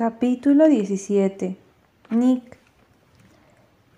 Capítulo 0.00 0.66
17 0.66 1.58
Nick 2.08 2.56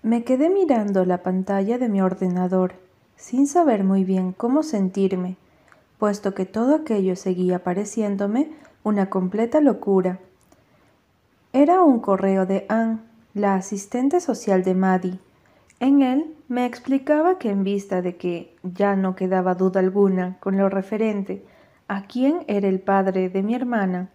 Me 0.01 0.25
quedé 0.25 0.49
mirando 0.49 1.05
la 1.05 1.23
pantalla 1.23 1.77
de 1.77 1.87
mi 1.87 2.01
ordenador, 2.01 2.73
sin 3.15 3.47
saber 3.47 3.85
muy 3.85 4.03
bien 4.03 4.33
cómo 4.33 4.63
sentirme, 4.63 5.37
puesto 5.99 6.33
que 6.33 6.45
todo 6.45 6.75
aquello 6.75 7.15
seguía 7.15 7.63
pareciéndome 7.63 8.51
una 8.83 9.09
completa 9.09 9.61
locura. 9.61 10.19
Era 11.53 11.81
un 11.81 12.01
correo 12.01 12.45
de 12.45 12.65
Anne, 12.67 12.99
la 13.33 13.55
asistente 13.55 14.19
social 14.19 14.65
de 14.65 14.75
Maddie. 14.75 15.19
En 15.79 16.01
él 16.01 16.35
me 16.49 16.65
explicaba 16.65 17.39
que 17.39 17.49
en 17.49 17.63
vista 17.63 18.01
de 18.01 18.17
que 18.17 18.53
ya 18.61 18.97
no 18.97 19.15
quedaba 19.15 19.55
duda 19.55 19.79
alguna 19.79 20.35
con 20.41 20.57
lo 20.57 20.67
referente 20.67 21.45
a 21.87 22.07
quién 22.07 22.43
era 22.49 22.67
el 22.67 22.81
padre 22.81 23.29
de 23.29 23.41
mi 23.41 23.55
hermana, 23.55 24.09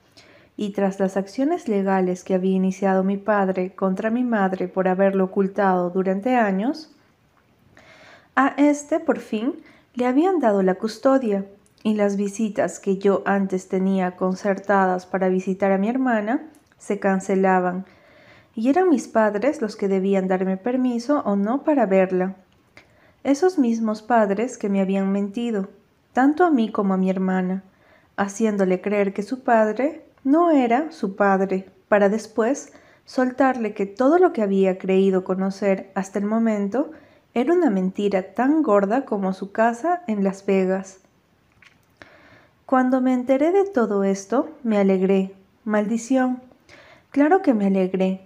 y 0.61 0.71
tras 0.71 0.99
las 0.99 1.17
acciones 1.17 1.69
legales 1.69 2.25
que 2.25 2.35
había 2.35 2.57
iniciado 2.57 3.05
mi 3.05 3.17
padre 3.17 3.77
contra 3.77 4.11
mi 4.11 4.25
madre 4.25 4.67
por 4.67 4.89
haberlo 4.89 5.27
ocultado 5.27 5.91
durante 5.91 6.35
años, 6.35 6.91
a 8.35 8.55
este 8.57 8.99
por 8.99 9.21
fin 9.21 9.55
le 9.95 10.05
habían 10.05 10.41
dado 10.41 10.65
la 10.65 10.75
custodia 10.75 11.47
y 11.85 11.95
las 11.95 12.17
visitas 12.17 12.81
que 12.81 12.99
yo 12.99 13.23
antes 13.25 13.69
tenía 13.69 14.17
concertadas 14.17 15.07
para 15.07 15.29
visitar 15.29 15.71
a 15.71 15.79
mi 15.79 15.89
hermana 15.89 16.43
se 16.77 16.99
cancelaban 16.99 17.87
y 18.57 18.69
eran 18.69 18.89
mis 18.89 19.07
padres 19.07 19.63
los 19.63 19.77
que 19.77 19.87
debían 19.87 20.27
darme 20.27 20.57
permiso 20.57 21.23
o 21.25 21.37
no 21.37 21.63
para 21.63 21.87
verla. 21.87 22.35
Esos 23.23 23.61
mismos 23.61 24.03
padres 24.03 24.59
que 24.59 24.69
me 24.69 24.81
habían 24.81 25.13
mentido, 25.13 25.69
tanto 26.13 26.45
a 26.45 26.51
mí 26.51 26.73
como 26.73 26.95
a 26.95 26.97
mi 26.97 27.11
hermana, 27.11 27.63
haciéndole 28.17 28.81
creer 28.81 29.15
que 29.15 29.23
su 29.23 29.45
padre 29.45 30.08
no 30.29 30.51
era 30.51 30.93
su 30.93 31.17
padre, 31.17 31.71
para 31.89 32.11
después 32.11 32.75
soltarle 33.07 33.73
que 33.73 33.87
todo 33.87 34.19
lo 34.19 34.35
que 34.35 34.43
había 34.43 34.77
creído 34.77 35.25
conocer 35.25 35.91
hasta 35.95 36.19
el 36.19 36.27
momento 36.27 36.91
era 37.33 37.55
una 37.55 37.71
mentira 37.71 38.35
tan 38.35 38.63
gorda 38.63 39.07
como 39.07 39.33
su 39.33 39.53
casa 39.53 40.03
en 40.07 40.25
Las 40.25 40.45
Vegas. 40.45 41.01
Cuando 42.67 43.01
me 43.01 43.15
enteré 43.15 43.53
de 43.53 43.65
todo 43.65 44.05
esto, 44.05 44.51
me 44.63 44.77
alegré. 44.77 45.35
Maldición. 45.65 46.43
Claro 47.11 47.41
que 47.41 47.55
me 47.55 47.69
alegré. 47.69 48.21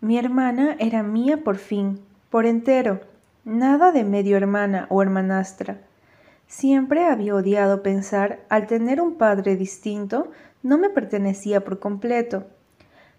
Mi 0.00 0.16
hermana 0.16 0.76
era 0.78 1.02
mía 1.02 1.42
por 1.42 1.56
fin, 1.56 1.98
por 2.30 2.46
entero. 2.46 3.00
Nada 3.44 3.90
de 3.90 4.04
medio 4.04 4.36
hermana 4.36 4.86
o 4.90 5.02
hermanastra. 5.02 5.78
Siempre 6.46 7.04
había 7.04 7.34
odiado 7.34 7.82
pensar, 7.82 8.40
al 8.48 8.66
tener 8.66 9.02
un 9.02 9.16
padre 9.16 9.56
distinto, 9.56 10.30
no 10.68 10.76
me 10.76 10.90
pertenecía 10.90 11.64
por 11.64 11.78
completo. 11.78 12.44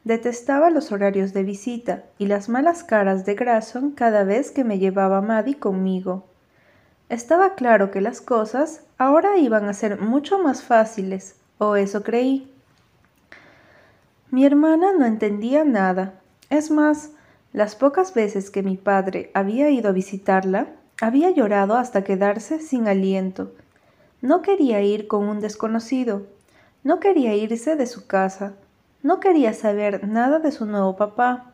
Detestaba 0.04 0.70
los 0.70 0.92
horarios 0.92 1.34
de 1.34 1.42
visita 1.42 2.04
y 2.20 2.28
las 2.28 2.48
malas 2.48 2.84
caras 2.84 3.26
de 3.26 3.34
Grayson 3.34 3.90
cada 3.90 4.24
vez 4.24 4.52
que 4.52 4.64
me 4.64 4.78
llevaba 4.78 5.20
Maddie 5.22 5.58
conmigo. 5.58 6.26
Estaba 7.10 7.56
claro 7.56 7.90
que 7.90 8.02
las 8.02 8.22
cosas 8.22 8.84
ahora 9.00 9.38
iban 9.38 9.66
a 9.66 9.74
ser 9.74 10.00
mucho 10.00 10.38
más 10.38 10.62
fáciles, 10.62 11.38
o 11.58 11.76
eso 11.76 12.04
creí. 12.04 12.54
Mi 14.30 14.46
hermana 14.46 14.94
no 14.96 15.06
entendía 15.06 15.64
nada. 15.64 16.22
Es 16.52 16.70
más, 16.70 17.14
las 17.52 17.76
pocas 17.76 18.14
veces 18.14 18.52
que 18.52 18.62
mi 18.62 18.78
padre 18.78 19.32
había 19.34 19.72
ido 19.72 19.90
a 19.90 19.94
visitarla, 19.94 20.68
había 21.02 21.32
llorado 21.32 21.78
hasta 21.78 22.04
quedarse 22.04 22.60
sin 22.60 22.88
aliento. 22.88 23.54
No 24.22 24.44
quería 24.44 24.84
ir 24.84 25.08
con 25.08 25.28
un 25.28 25.40
desconocido, 25.40 26.28
no 26.84 27.00
quería 27.00 27.36
irse 27.36 27.76
de 27.76 27.86
su 27.86 28.08
casa, 28.08 28.54
no 29.02 29.20
quería 29.20 29.54
saber 29.54 30.08
nada 30.08 30.40
de 30.40 30.52
su 30.52 30.66
nuevo 30.66 30.96
papá. 30.96 31.54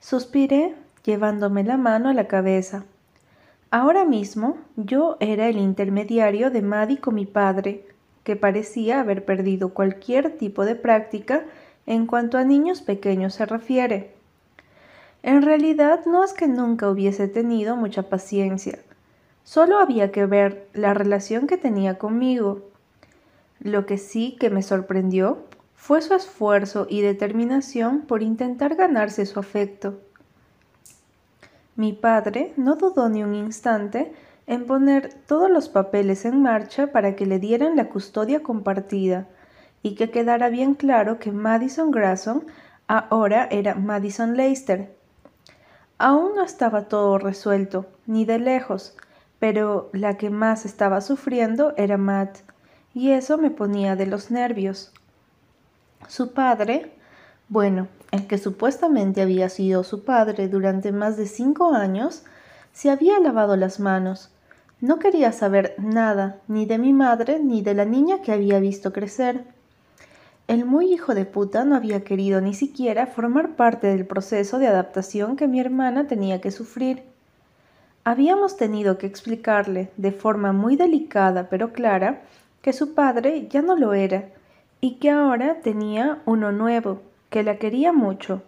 Suspiré 0.00 0.74
llevándome 1.04 1.64
la 1.64 1.76
mano 1.76 2.08
a 2.08 2.14
la 2.14 2.26
cabeza. 2.26 2.84
Ahora 3.70 4.04
mismo 4.04 4.58
yo 4.76 5.16
era 5.20 5.48
el 5.48 5.58
intermediario 5.58 6.50
de 6.50 6.62
Maddie 6.62 7.00
con 7.00 7.14
mi 7.14 7.26
padre, 7.26 7.86
que 8.24 8.36
parecía 8.36 9.00
haber 9.00 9.24
perdido 9.24 9.74
cualquier 9.74 10.36
tipo 10.36 10.64
de 10.64 10.74
práctica 10.74 11.44
en 11.86 12.06
cuanto 12.06 12.38
a 12.38 12.44
niños 12.44 12.82
pequeños 12.82 13.34
se 13.34 13.46
refiere. 13.46 14.12
En 15.22 15.42
realidad 15.42 16.00
no 16.06 16.22
es 16.22 16.32
que 16.32 16.48
nunca 16.48 16.90
hubiese 16.90 17.28
tenido 17.28 17.76
mucha 17.76 18.04
paciencia, 18.04 18.78
solo 19.44 19.78
había 19.78 20.12
que 20.12 20.26
ver 20.26 20.68
la 20.74 20.94
relación 20.94 21.46
que 21.46 21.56
tenía 21.56 21.98
conmigo. 21.98 22.62
Lo 23.60 23.86
que 23.86 23.98
sí 23.98 24.36
que 24.38 24.50
me 24.50 24.62
sorprendió 24.62 25.44
fue 25.74 26.02
su 26.02 26.14
esfuerzo 26.14 26.86
y 26.88 27.02
determinación 27.02 28.02
por 28.02 28.22
intentar 28.22 28.74
ganarse 28.74 29.26
su 29.26 29.38
afecto. 29.40 30.00
Mi 31.76 31.92
padre 31.92 32.52
no 32.56 32.76
dudó 32.76 33.08
ni 33.08 33.22
un 33.22 33.34
instante 33.34 34.12
en 34.46 34.66
poner 34.66 35.12
todos 35.26 35.50
los 35.50 35.68
papeles 35.68 36.24
en 36.24 36.42
marcha 36.42 36.88
para 36.88 37.14
que 37.14 37.26
le 37.26 37.38
dieran 37.38 37.76
la 37.76 37.88
custodia 37.88 38.42
compartida 38.42 39.28
y 39.82 39.94
que 39.94 40.10
quedara 40.10 40.48
bien 40.48 40.74
claro 40.74 41.18
que 41.18 41.32
Madison 41.32 41.90
Grayson 41.90 42.46
ahora 42.86 43.46
era 43.50 43.74
Madison 43.74 44.36
Leicester. 44.36 44.96
Aún 45.98 46.34
no 46.34 46.42
estaba 46.42 46.88
todo 46.88 47.18
resuelto, 47.18 47.86
ni 48.06 48.24
de 48.24 48.38
lejos, 48.38 48.96
pero 49.38 49.90
la 49.92 50.16
que 50.16 50.30
más 50.30 50.64
estaba 50.64 51.00
sufriendo 51.00 51.74
era 51.76 51.96
Matt, 51.96 52.38
y 52.98 53.12
eso 53.12 53.38
me 53.38 53.52
ponía 53.52 53.94
de 53.94 54.06
los 54.06 54.32
nervios. 54.32 54.90
Su 56.08 56.32
padre, 56.32 56.90
bueno, 57.48 57.86
el 58.10 58.26
que 58.26 58.38
supuestamente 58.38 59.22
había 59.22 59.48
sido 59.50 59.84
su 59.84 60.02
padre 60.02 60.48
durante 60.48 60.90
más 60.90 61.16
de 61.16 61.26
cinco 61.26 61.74
años, 61.74 62.24
se 62.72 62.90
había 62.90 63.20
lavado 63.20 63.54
las 63.54 63.78
manos. 63.78 64.30
No 64.80 64.98
quería 64.98 65.30
saber 65.30 65.76
nada, 65.78 66.40
ni 66.48 66.66
de 66.66 66.78
mi 66.78 66.92
madre, 66.92 67.38
ni 67.38 67.62
de 67.62 67.74
la 67.74 67.84
niña 67.84 68.20
que 68.20 68.32
había 68.32 68.58
visto 68.58 68.92
crecer. 68.92 69.44
El 70.48 70.64
muy 70.64 70.92
hijo 70.92 71.14
de 71.14 71.24
puta 71.24 71.64
no 71.64 71.76
había 71.76 72.02
querido 72.02 72.40
ni 72.40 72.52
siquiera 72.52 73.06
formar 73.06 73.54
parte 73.54 73.86
del 73.86 74.06
proceso 74.06 74.58
de 74.58 74.66
adaptación 74.66 75.36
que 75.36 75.46
mi 75.46 75.60
hermana 75.60 76.08
tenía 76.08 76.40
que 76.40 76.50
sufrir. 76.50 77.04
Habíamos 78.02 78.56
tenido 78.56 78.98
que 78.98 79.06
explicarle, 79.06 79.92
de 79.96 80.10
forma 80.10 80.52
muy 80.52 80.74
delicada 80.74 81.48
pero 81.48 81.72
clara, 81.72 82.22
que 82.68 82.74
su 82.74 82.92
padre 82.92 83.48
ya 83.48 83.62
no 83.62 83.76
lo 83.76 83.94
era 83.94 84.28
y 84.82 84.96
que 84.96 85.08
ahora 85.08 85.62
tenía 85.62 86.18
uno 86.26 86.52
nuevo, 86.52 87.00
que 87.30 87.42
la 87.42 87.56
quería 87.56 87.94
mucho. 87.94 88.42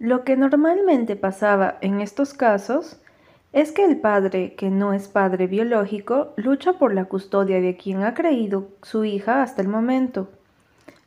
Lo 0.00 0.24
que 0.24 0.36
normalmente 0.36 1.14
pasaba 1.14 1.78
en 1.80 2.00
estos 2.00 2.34
casos 2.34 2.96
es 3.52 3.70
que 3.70 3.84
el 3.84 3.98
padre, 3.98 4.54
que 4.56 4.70
no 4.70 4.92
es 4.92 5.06
padre 5.06 5.46
biológico, 5.46 6.32
lucha 6.34 6.72
por 6.72 6.92
la 6.92 7.04
custodia 7.04 7.60
de 7.60 7.76
quien 7.76 8.02
ha 8.02 8.12
creído 8.12 8.66
su 8.82 9.04
hija 9.04 9.40
hasta 9.40 9.62
el 9.62 9.68
momento. 9.68 10.28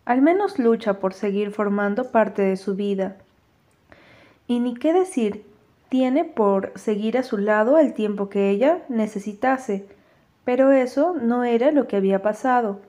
Al 0.06 0.22
menos 0.22 0.58
lucha 0.58 1.02
por 1.02 1.14
seguir 1.14 1.52
formando 1.52 2.12
parte 2.12 2.44
de 2.44 2.56
su 2.56 2.75
vida. 2.75 3.18
Y 4.47 4.62
ni 4.62 4.75
qué 4.75 4.94
decir, 4.94 5.44
tiene 5.90 6.24
por 6.24 6.72
seguir 6.75 7.18
a 7.18 7.24
su 7.24 7.38
lado 7.38 7.78
el 7.78 7.94
tiempo 7.94 8.30
que 8.30 8.50
ella 8.52 8.84
necesitase, 8.88 9.86
pero 10.46 10.72
eso 10.72 11.16
no 11.19 11.44
era 11.44 11.72
lo 11.72 11.88
que 11.88 11.97
había 11.97 12.22
pasado, 12.22 12.79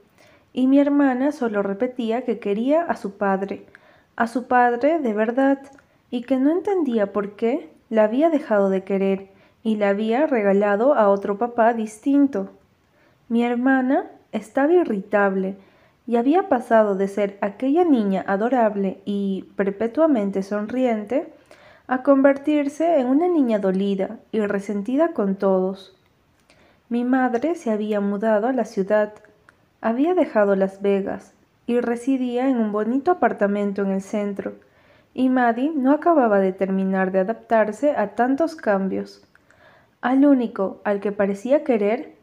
y 0.53 0.67
mi 0.67 0.79
hermana 0.79 1.33
solo 1.33 1.63
repetía 1.63 2.23
que 2.23 2.39
quería 2.39 2.83
a 2.83 2.97
su 2.97 3.17
padre, 3.17 3.67
a 4.17 4.27
su 4.27 4.47
padre 4.47 4.99
de 4.99 5.13
verdad, 5.13 5.59
y 6.11 6.23
que 6.23 6.37
no 6.37 6.51
entendía 6.51 7.13
por 7.13 7.37
qué 7.37 7.71
la 7.89 8.05
había 8.05 8.31
dejado 8.31 8.69
de 8.69 8.85
querer 8.85 9.29
y 9.63 9.77
la 9.77 9.91
había 9.91 10.27
regalado 10.27 10.95
a 10.95 11.09
otro 11.09 11.39
papá 11.39 11.73
distinto. 11.73 12.51
Mi 13.29 13.45
hermana 13.45 14.11
estaba 14.33 14.73
irritable 14.73 15.57
y 16.07 16.17
había 16.17 16.49
pasado 16.49 16.97
de 16.97 17.09
ser 17.09 17.39
aquella 17.41 17.85
niña 17.85 18.25
adorable 18.27 19.01
y 19.05 19.47
perpetuamente 19.57 20.43
sonriente 20.43 21.33
a 21.87 22.03
convertirse 22.03 22.99
en 22.99 23.07
una 23.07 23.29
niña 23.29 23.59
dolida 23.59 24.19
y 24.33 24.41
resentida 24.41 25.13
con 25.13 25.37
todos. 25.37 25.97
Mi 26.93 27.05
madre 27.05 27.55
se 27.55 27.71
había 27.71 28.03
mudado 28.03 28.49
a 28.49 28.53
la 28.53 28.67
ciudad, 28.67 29.15
había 29.81 30.13
dejado 30.13 30.57
Las 30.57 30.83
Vegas 30.83 31.33
y 31.67 31.81
residía 31.81 32.51
en 32.51 32.59
un 32.59 32.71
bonito 32.71 33.13
apartamento 33.13 33.81
en 33.81 33.93
el 33.93 34.03
centro, 34.03 34.57
y 35.15 35.31
Maddie 35.31 35.73
no 35.75 35.93
acababa 35.93 36.39
de 36.39 36.53
terminar 36.53 37.11
de 37.11 37.21
adaptarse 37.21 37.97
a 37.97 38.09
tantos 38.09 38.57
cambios. 38.57 39.25
Al 40.03 40.27
único 40.27 40.83
al 40.85 41.01
que 41.01 41.13
parecía 41.13 41.65
querer 41.65 42.15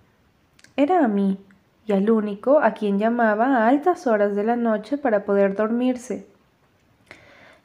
era 0.76 1.04
a 1.04 1.08
mí, 1.08 1.44
y 1.88 1.94
al 1.94 2.12
único 2.12 2.60
a 2.60 2.76
quien 2.76 3.00
llamaba 3.00 3.48
a 3.48 3.68
altas 3.70 4.06
horas 4.06 4.36
de 4.36 4.44
la 4.44 4.56
noche 4.56 5.00
para 5.00 5.26
poder 5.26 5.56
dormirse. 5.56 6.28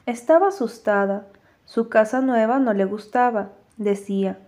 Estaba 0.07 0.47
asustada, 0.47 1.27
su 1.65 1.87
casa 1.87 2.21
nueva 2.21 2.57
no 2.57 2.73
le 2.73 2.85
gustaba, 2.85 3.49
decía, 3.77 4.39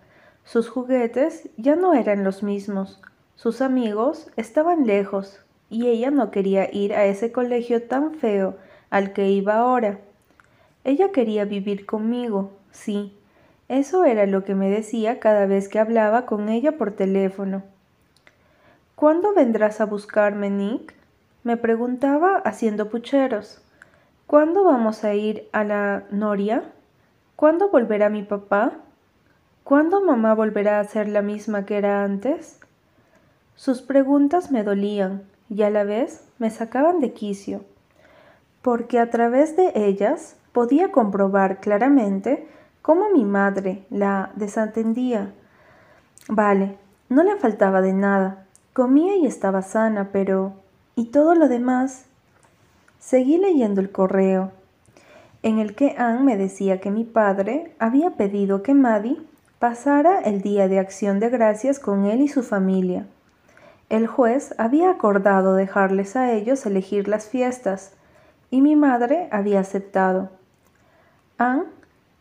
sus 0.48 0.70
juguetes 0.70 1.50
ya 1.58 1.76
no 1.76 1.94
eran 1.94 2.24
los 2.24 2.42
mismos, 2.42 3.02
sus 3.36 3.62
amigos 3.62 4.32
estaban 4.38 4.88
lejos 4.88 5.42
y 5.70 5.88
ella 5.88 6.10
no 6.10 6.32
quería 6.32 6.74
ir 6.74 6.94
a 6.94 7.04
ese 7.04 7.34
colegio 7.34 7.84
tan 7.84 8.14
feo 8.14 8.56
al 8.90 9.12
que 9.12 9.30
iba 9.30 9.58
ahora. 9.58 10.00
Ella 10.86 11.12
quería 11.12 11.44
vivir 11.44 11.86
conmigo, 11.86 12.54
sí, 12.72 13.14
eso 13.68 14.06
era 14.06 14.26
lo 14.26 14.46
que 14.46 14.56
me 14.56 14.70
decía 14.70 15.20
cada 15.20 15.48
vez 15.48 15.68
que 15.68 15.80
hablaba 15.80 16.26
con 16.26 16.48
ella 16.48 16.78
por 16.78 16.92
teléfono. 16.92 17.64
¿Cuándo 18.96 19.34
vendrás 19.34 19.82
a 19.82 19.86
buscarme, 19.86 20.50
Nick? 20.50 20.94
Me 21.44 21.58
preguntaba 21.58 22.38
haciendo 22.38 22.90
pucheros. 22.90 23.62
¿Cuándo 24.28 24.64
vamos 24.64 25.04
a 25.04 25.14
ir 25.14 25.50
a 25.52 25.66
la 25.66 26.06
Noria? 26.10 26.72
¿Cuándo 27.36 27.70
volverá 27.70 28.08
mi 28.08 28.24
papá? 28.24 28.80
¿Cuándo 29.68 30.02
mamá 30.02 30.34
volverá 30.34 30.80
a 30.80 30.84
ser 30.86 31.10
la 31.10 31.22
misma 31.22 31.66
que 31.66 31.78
era 31.78 32.06
antes? 32.06 32.58
Sus 33.58 33.82
preguntas 33.82 34.50
me 34.50 34.64
dolían 34.64 35.24
y 35.50 35.64
a 35.64 35.70
la 35.70 35.84
vez 35.84 36.24
me 36.40 36.50
sacaban 36.52 37.02
de 37.02 37.12
quicio, 37.12 37.66
porque 38.62 38.98
a 38.98 39.10
través 39.10 39.58
de 39.58 39.74
ellas 39.76 40.38
podía 40.54 40.94
comprobar 40.94 41.60
claramente 41.60 42.48
cómo 42.82 43.10
mi 43.10 43.26
madre 43.26 43.84
la 43.90 44.32
desatendía. 44.36 45.34
Vale, 46.30 46.78
no 47.10 47.24
le 47.24 47.36
faltaba 47.36 47.82
de 47.82 47.92
nada, 47.92 48.46
comía 48.72 49.18
y 49.18 49.26
estaba 49.26 49.64
sana, 49.64 50.12
pero... 50.14 50.54
¿Y 50.96 51.08
todo 51.08 51.36
lo 51.36 51.50
demás? 51.50 52.06
Seguí 53.00 53.38
leyendo 53.38 53.82
el 53.82 53.92
correo, 53.92 54.54
en 55.44 55.60
el 55.60 55.76
que 55.76 55.96
Anne 55.98 56.24
me 56.24 56.38
decía 56.38 56.80
que 56.80 56.90
mi 56.90 57.04
padre 57.04 57.76
había 57.80 58.12
pedido 58.12 58.64
que 58.64 58.74
Maddie 58.74 59.28
pasara 59.60 60.20
el 60.20 60.42
día 60.42 60.68
de 60.68 60.80
acción 60.80 61.20
de 61.20 61.30
gracias 61.30 61.80
con 61.80 62.06
él 62.06 62.22
y 62.22 62.28
su 62.28 62.44
familia. 62.44 63.08
El 63.90 64.06
juez 64.06 64.54
había 64.58 64.92
acordado 64.92 65.56
dejarles 65.56 66.16
a 66.16 66.32
ellos 66.32 66.66
elegir 66.66 67.08
las 67.08 67.28
fiestas, 67.28 67.94
y 68.52 68.62
mi 68.62 68.76
madre 68.76 69.28
había 69.32 69.60
aceptado. 69.60 70.30
Anne 71.38 71.64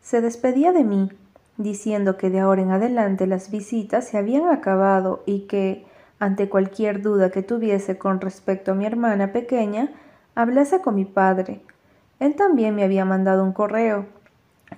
se 0.00 0.20
despedía 0.20 0.72
de 0.72 0.84
mí, 0.84 1.10
diciendo 1.56 2.16
que 2.16 2.30
de 2.30 2.40
ahora 2.40 2.62
en 2.62 2.70
adelante 2.70 3.26
las 3.26 3.50
visitas 3.50 4.06
se 4.06 4.18
habían 4.18 4.48
acabado 4.48 5.22
y 5.26 5.40
que, 5.46 5.84
ante 6.18 6.48
cualquier 6.48 7.02
duda 7.02 7.30
que 7.30 7.42
tuviese 7.42 7.98
con 7.98 8.20
respecto 8.20 8.72
a 8.72 8.74
mi 8.74 8.86
hermana 8.86 9.32
pequeña, 9.32 9.90
hablase 10.34 10.80
con 10.80 10.94
mi 10.94 11.04
padre. 11.04 11.60
Él 12.18 12.34
también 12.34 12.74
me 12.74 12.84
había 12.84 13.04
mandado 13.04 13.44
un 13.44 13.52
correo, 13.52 14.06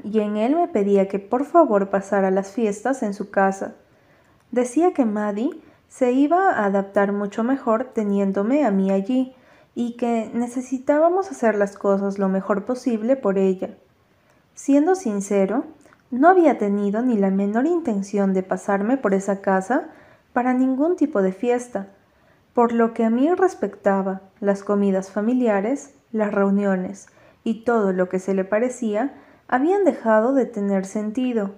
y 0.04 0.20
en 0.20 0.36
él 0.36 0.56
me 0.56 0.68
pedía 0.68 1.08
que 1.08 1.18
por 1.18 1.44
favor 1.44 1.90
pasara 1.90 2.30
las 2.30 2.52
fiestas 2.52 3.02
en 3.02 3.14
su 3.14 3.30
casa. 3.30 3.74
Decía 4.50 4.92
que 4.92 5.04
Maddie 5.04 5.60
se 5.88 6.12
iba 6.12 6.50
a 6.50 6.64
adaptar 6.64 7.12
mucho 7.12 7.44
mejor 7.44 7.84
teniéndome 7.94 8.64
a 8.64 8.70
mí 8.70 8.90
allí, 8.90 9.34
y 9.74 9.92
que 9.92 10.28
necesitábamos 10.34 11.30
hacer 11.30 11.54
las 11.54 11.76
cosas 11.76 12.18
lo 12.18 12.28
mejor 12.28 12.64
posible 12.64 13.14
por 13.14 13.38
ella. 13.38 13.76
Siendo 14.54 14.96
sincero, 14.96 15.66
no 16.10 16.28
había 16.28 16.58
tenido 16.58 17.00
ni 17.02 17.16
la 17.16 17.30
menor 17.30 17.64
intención 17.66 18.32
de 18.34 18.42
pasarme 18.42 18.96
por 18.96 19.14
esa 19.14 19.40
casa 19.40 19.90
para 20.32 20.52
ningún 20.52 20.96
tipo 20.96 21.22
de 21.22 21.30
fiesta. 21.30 21.90
Por 22.54 22.72
lo 22.72 22.92
que 22.92 23.04
a 23.04 23.10
mí 23.10 23.32
respectaba, 23.32 24.22
las 24.40 24.64
comidas 24.64 25.12
familiares, 25.12 25.94
las 26.10 26.34
reuniones 26.34 27.06
y 27.44 27.62
todo 27.62 27.92
lo 27.92 28.08
que 28.08 28.18
se 28.18 28.34
le 28.34 28.44
parecía 28.44 29.14
habían 29.48 29.84
dejado 29.84 30.34
de 30.34 30.44
tener 30.44 30.84
sentido. 30.84 31.52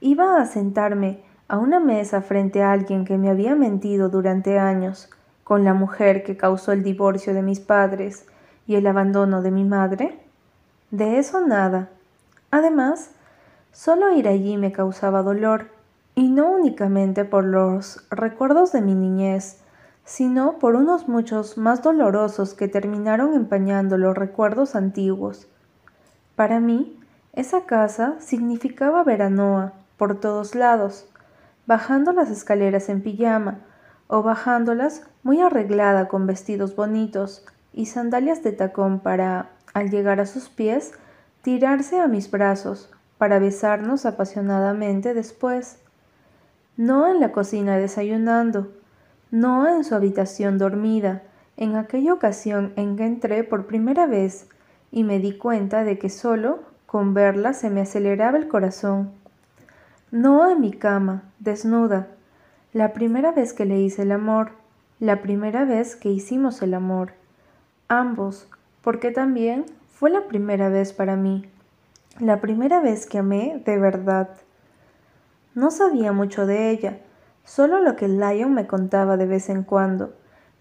Iba 0.00 0.40
a 0.40 0.46
sentarme 0.46 1.22
a 1.48 1.58
una 1.58 1.80
mesa 1.80 2.22
frente 2.22 2.62
a 2.62 2.72
alguien 2.72 3.04
que 3.04 3.18
me 3.18 3.28
había 3.28 3.54
mentido 3.56 4.08
durante 4.08 4.58
años, 4.58 5.10
con 5.44 5.64
la 5.64 5.74
mujer 5.74 6.22
que 6.22 6.36
causó 6.36 6.72
el 6.72 6.82
divorcio 6.82 7.34
de 7.34 7.42
mis 7.42 7.60
padres 7.60 8.26
y 8.66 8.76
el 8.76 8.86
abandono 8.86 9.42
de 9.42 9.50
mi 9.50 9.64
madre. 9.64 10.18
De 10.90 11.18
eso 11.18 11.40
nada. 11.40 11.90
Además, 12.50 13.10
solo 13.72 14.14
ir 14.14 14.28
allí 14.28 14.56
me 14.56 14.72
causaba 14.72 15.22
dolor, 15.22 15.66
y 16.14 16.28
no 16.28 16.50
únicamente 16.50 17.24
por 17.24 17.44
los 17.44 18.06
recuerdos 18.10 18.70
de 18.72 18.82
mi 18.82 18.94
niñez, 18.94 19.60
sino 20.04 20.58
por 20.58 20.74
unos 20.74 21.08
muchos 21.08 21.56
más 21.56 21.82
dolorosos 21.82 22.54
que 22.54 22.68
terminaron 22.68 23.34
empañando 23.34 23.96
los 23.98 24.16
recuerdos 24.16 24.74
antiguos. 24.74 25.48
Para 26.36 26.60
mí, 26.60 26.98
esa 27.32 27.66
casa 27.66 28.16
significaba 28.20 29.04
ver 29.04 29.22
a 29.22 29.30
Noah 29.30 29.72
por 29.96 30.18
todos 30.18 30.54
lados, 30.54 31.06
bajando 31.66 32.12
las 32.12 32.30
escaleras 32.30 32.88
en 32.88 33.02
pijama, 33.02 33.58
o 34.08 34.22
bajándolas 34.22 35.06
muy 35.22 35.40
arreglada 35.40 36.08
con 36.08 36.26
vestidos 36.26 36.76
bonitos 36.76 37.44
y 37.72 37.86
sandalias 37.86 38.42
de 38.42 38.52
tacón 38.52 39.00
para, 39.00 39.50
al 39.72 39.90
llegar 39.90 40.20
a 40.20 40.26
sus 40.26 40.50
pies, 40.50 40.92
tirarse 41.42 42.00
a 42.00 42.08
mis 42.08 42.30
brazos 42.30 42.90
para 43.16 43.38
besarnos 43.38 44.04
apasionadamente 44.04 45.14
después. 45.14 45.78
No 46.76 47.08
en 47.08 47.20
la 47.20 47.32
cocina 47.32 47.76
desayunando, 47.76 48.72
no 49.30 49.66
en 49.66 49.84
su 49.84 49.94
habitación 49.94 50.58
dormida, 50.58 51.22
en 51.56 51.76
aquella 51.76 52.12
ocasión 52.12 52.72
en 52.76 52.96
que 52.96 53.06
entré 53.06 53.44
por 53.44 53.66
primera 53.66 54.06
vez 54.06 54.48
y 54.92 55.02
me 55.02 55.18
di 55.18 55.36
cuenta 55.36 55.82
de 55.82 55.98
que 55.98 56.10
solo 56.10 56.60
con 56.86 57.14
verla 57.14 57.54
se 57.54 57.70
me 57.70 57.80
aceleraba 57.80 58.38
el 58.38 58.46
corazón. 58.46 59.10
No 60.10 60.48
en 60.50 60.60
mi 60.60 60.72
cama, 60.72 61.22
desnuda, 61.40 62.08
la 62.74 62.92
primera 62.92 63.32
vez 63.32 63.54
que 63.54 63.64
le 63.64 63.80
hice 63.80 64.02
el 64.02 64.12
amor, 64.12 64.52
la 65.00 65.22
primera 65.22 65.64
vez 65.64 65.96
que 65.96 66.10
hicimos 66.10 66.62
el 66.62 66.74
amor, 66.74 67.14
ambos, 67.88 68.48
porque 68.82 69.10
también 69.10 69.64
fue 69.92 70.10
la 70.10 70.28
primera 70.28 70.68
vez 70.68 70.92
para 70.92 71.16
mí, 71.16 71.46
la 72.20 72.40
primera 72.40 72.80
vez 72.80 73.06
que 73.06 73.18
amé 73.18 73.62
de 73.64 73.78
verdad. 73.78 74.28
No 75.54 75.70
sabía 75.70 76.12
mucho 76.12 76.46
de 76.46 76.70
ella, 76.70 76.98
solo 77.44 77.80
lo 77.80 77.96
que 77.96 78.08
Lion 78.08 78.52
me 78.52 78.66
contaba 78.66 79.16
de 79.16 79.26
vez 79.26 79.48
en 79.48 79.62
cuando, 79.62 80.12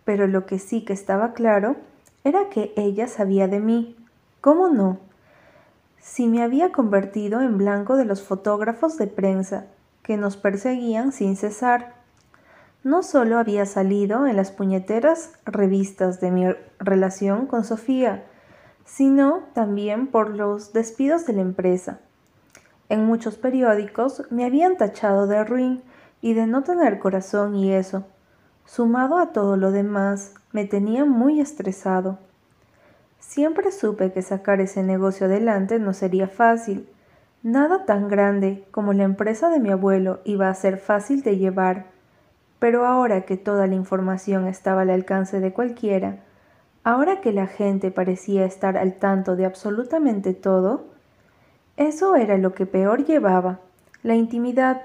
pero 0.06 0.28
lo 0.28 0.46
que 0.46 0.60
sí 0.60 0.86
que 0.86 0.94
estaba 0.94 1.34
claro 1.34 1.76
era 2.24 2.50
que 2.50 2.74
ella 2.78 3.08
sabía 3.08 3.48
de 3.48 3.60
mí. 3.60 3.96
¿Cómo 4.42 4.70
no? 4.70 4.98
Si 6.00 6.28
me 6.28 6.42
había 6.42 6.72
convertido 6.72 7.42
en 7.42 7.60
blanco 7.60 7.96
de 7.96 8.06
los 8.06 8.24
fotógrafos 8.24 8.98
de 8.98 9.06
prensa 9.06 9.68
que 10.02 10.18
nos 10.18 10.36
perseguían 10.36 11.12
sin 11.12 11.36
cesar. 11.36 11.94
No 12.84 13.04
solo 13.04 13.38
había 13.38 13.68
salido 13.68 14.26
en 14.26 14.36
las 14.36 14.52
puñeteras 14.52 15.32
revistas 15.46 16.20
de 16.20 16.32
mi 16.32 16.46
relación 16.80 17.46
con 17.46 17.64
Sofía, 17.64 18.24
sino 18.84 19.44
también 19.54 20.08
por 20.08 20.32
los 20.32 20.74
despidos 20.74 21.28
de 21.28 21.34
la 21.34 21.42
empresa. 21.42 22.00
En 22.90 23.06
muchos 23.06 23.38
periódicos 23.38 24.24
me 24.32 24.44
habían 24.44 24.76
tachado 24.78 25.28
de 25.28 25.44
ruin 25.44 25.84
y 26.20 26.34
de 26.34 26.48
no 26.48 26.64
tener 26.64 26.98
corazón 26.98 27.56
y 27.56 27.72
eso, 27.74 28.06
sumado 28.66 29.20
a 29.20 29.32
todo 29.32 29.56
lo 29.56 29.72
demás, 29.72 30.34
me 30.52 30.66
tenía 30.66 31.06
muy 31.06 31.40
estresado. 31.40 32.18
Siempre 33.32 33.72
supe 33.72 34.12
que 34.12 34.22
sacar 34.22 34.60
ese 34.60 34.84
negocio 34.84 35.28
adelante 35.28 35.80
no 35.80 35.94
sería 35.94 36.28
fácil. 36.28 36.90
Nada 37.44 37.86
tan 37.86 38.10
grande 38.10 38.66
como 38.72 38.92
la 38.92 39.04
empresa 39.04 39.50
de 39.50 39.62
mi 39.62 39.70
abuelo 39.70 40.20
iba 40.26 40.50
a 40.50 40.54
ser 40.54 40.78
fácil 40.78 41.24
de 41.24 41.38
llevar. 41.38 41.86
Pero 42.60 42.86
ahora 42.86 43.22
que 43.22 43.38
toda 43.38 43.68
la 43.68 43.76
información 43.76 44.48
estaba 44.48 44.82
al 44.82 44.90
alcance 44.90 45.40
de 45.40 45.54
cualquiera, 45.54 46.18
Ahora 46.84 47.22
que 47.22 47.32
la 47.32 47.46
gente 47.46 47.92
parecía 47.92 48.44
estar 48.44 48.76
al 48.76 48.96
tanto 48.96 49.36
de 49.36 49.46
absolutamente 49.46 50.34
todo, 50.34 50.86
eso 51.78 52.16
era 52.16 52.40
lo 52.40 52.56
que 52.56 52.66
peor 52.66 53.06
llevaba, 53.06 53.60
la 54.02 54.16
intimidad, 54.16 54.82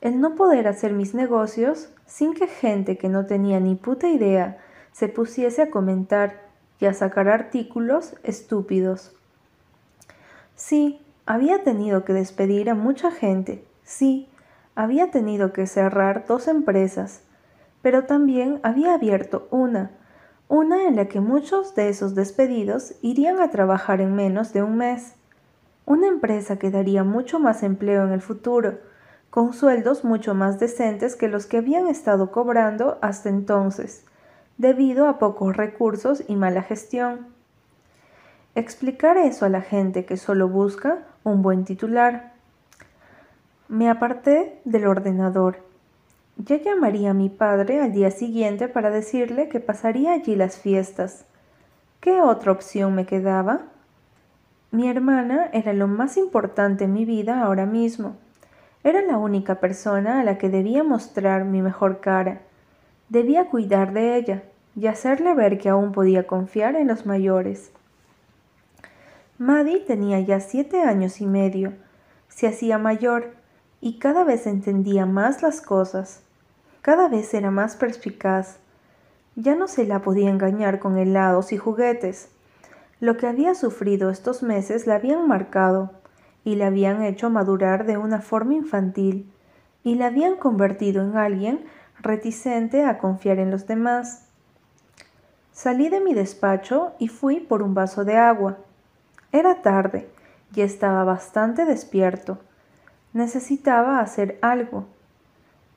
el 0.00 0.20
no 0.20 0.34
poder 0.34 0.66
hacer 0.66 0.92
mis 0.92 1.14
negocios 1.14 1.90
sin 2.06 2.34
que 2.34 2.48
gente 2.48 2.98
que 2.98 3.08
no 3.08 3.26
tenía 3.26 3.60
ni 3.60 3.76
puta 3.76 4.08
idea 4.08 4.58
se 4.90 5.06
pusiese 5.06 5.62
a 5.62 5.70
comentar 5.70 6.47
y 6.80 6.86
a 6.86 6.94
sacar 6.94 7.28
artículos 7.28 8.14
estúpidos. 8.22 9.14
Sí, 10.54 11.00
había 11.26 11.62
tenido 11.62 12.04
que 12.04 12.12
despedir 12.12 12.70
a 12.70 12.74
mucha 12.74 13.10
gente, 13.10 13.64
sí, 13.82 14.28
había 14.74 15.10
tenido 15.10 15.52
que 15.52 15.66
cerrar 15.66 16.24
dos 16.26 16.48
empresas, 16.48 17.22
pero 17.82 18.04
también 18.04 18.60
había 18.62 18.94
abierto 18.94 19.48
una 19.50 19.90
una 20.48 20.88
en 20.88 20.96
la 20.96 21.08
que 21.08 21.20
muchos 21.20 21.74
de 21.74 21.90
esos 21.90 22.14
despedidos 22.14 22.94
irían 23.02 23.38
a 23.40 23.50
trabajar 23.50 24.00
en 24.00 24.14
menos 24.14 24.54
de 24.54 24.62
un 24.62 24.78
mes, 24.78 25.14
una 25.84 26.08
empresa 26.08 26.58
que 26.58 26.70
daría 26.70 27.04
mucho 27.04 27.38
más 27.38 27.62
empleo 27.62 28.04
en 28.04 28.12
el 28.12 28.22
futuro, 28.22 28.78
con 29.28 29.52
sueldos 29.52 30.04
mucho 30.04 30.34
más 30.34 30.58
decentes 30.58 31.16
que 31.16 31.28
los 31.28 31.44
que 31.44 31.58
habían 31.58 31.86
estado 31.86 32.32
cobrando 32.32 32.98
hasta 33.02 33.28
entonces, 33.28 34.06
debido 34.58 35.08
a 35.08 35.18
pocos 35.18 35.56
recursos 35.56 36.22
y 36.28 36.36
mala 36.36 36.62
gestión. 36.62 37.28
Explicar 38.54 39.16
eso 39.16 39.46
a 39.46 39.48
la 39.48 39.62
gente 39.62 40.04
que 40.04 40.16
solo 40.16 40.48
busca 40.48 40.98
un 41.24 41.42
buen 41.42 41.64
titular. 41.64 42.32
Me 43.68 43.88
aparté 43.88 44.60
del 44.64 44.86
ordenador 44.86 45.68
ya 46.38 46.56
llamaría 46.56 47.10
a 47.10 47.14
mi 47.14 47.28
padre 47.28 47.80
al 47.80 47.92
día 47.92 48.12
siguiente 48.12 48.68
para 48.68 48.90
decirle 48.90 49.48
que 49.48 49.58
pasaría 49.58 50.12
allí 50.12 50.36
las 50.36 50.56
fiestas. 50.56 51.24
¿Qué 52.00 52.20
otra 52.20 52.52
opción 52.52 52.94
me 52.94 53.06
quedaba? 53.06 53.62
Mi 54.70 54.88
hermana 54.88 55.50
era 55.52 55.72
lo 55.72 55.88
más 55.88 56.16
importante 56.16 56.84
en 56.84 56.92
mi 56.92 57.04
vida 57.04 57.42
ahora 57.42 57.66
mismo. 57.66 58.16
Era 58.84 59.02
la 59.02 59.18
única 59.18 59.56
persona 59.56 60.20
a 60.20 60.24
la 60.24 60.38
que 60.38 60.48
debía 60.48 60.84
mostrar 60.84 61.44
mi 61.44 61.60
mejor 61.60 62.00
cara. 62.00 62.42
Debía 63.08 63.46
cuidar 63.46 63.92
de 63.92 64.16
ella 64.16 64.42
y 64.76 64.86
hacerle 64.86 65.34
ver 65.34 65.58
que 65.58 65.68
aún 65.68 65.92
podía 65.92 66.26
confiar 66.26 66.76
en 66.76 66.88
los 66.88 67.06
mayores. 67.06 67.72
Maddie 69.38 69.80
tenía 69.80 70.20
ya 70.20 70.40
siete 70.40 70.82
años 70.82 71.20
y 71.20 71.26
medio. 71.26 71.72
Se 72.28 72.46
hacía 72.46 72.76
mayor 72.76 73.34
y 73.80 73.98
cada 73.98 74.24
vez 74.24 74.46
entendía 74.46 75.06
más 75.06 75.42
las 75.42 75.60
cosas. 75.60 76.22
Cada 76.82 77.08
vez 77.08 77.32
era 77.34 77.50
más 77.50 77.76
perspicaz. 77.76 78.58
Ya 79.36 79.54
no 79.54 79.68
se 79.68 79.86
la 79.86 80.02
podía 80.02 80.28
engañar 80.28 80.78
con 80.78 80.98
helados 80.98 81.52
y 81.52 81.56
juguetes. 81.56 82.30
Lo 83.00 83.16
que 83.16 83.26
había 83.26 83.54
sufrido 83.54 84.10
estos 84.10 84.42
meses 84.42 84.86
la 84.86 84.96
habían 84.96 85.28
marcado 85.28 85.92
y 86.44 86.56
la 86.56 86.66
habían 86.66 87.02
hecho 87.02 87.30
madurar 87.30 87.86
de 87.86 87.96
una 87.96 88.20
forma 88.20 88.54
infantil 88.54 89.30
y 89.84 89.94
la 89.94 90.06
habían 90.06 90.36
convertido 90.36 91.02
en 91.04 91.16
alguien 91.16 91.64
reticente 92.00 92.84
a 92.84 92.98
confiar 92.98 93.38
en 93.38 93.50
los 93.50 93.66
demás. 93.66 94.26
Salí 95.52 95.88
de 95.88 96.00
mi 96.00 96.14
despacho 96.14 96.92
y 96.98 97.08
fui 97.08 97.40
por 97.40 97.62
un 97.62 97.74
vaso 97.74 98.04
de 98.04 98.16
agua. 98.16 98.58
Era 99.32 99.62
tarde 99.62 100.08
y 100.54 100.60
estaba 100.60 101.04
bastante 101.04 101.64
despierto. 101.64 102.38
Necesitaba 103.12 104.00
hacer 104.00 104.38
algo. 104.40 104.86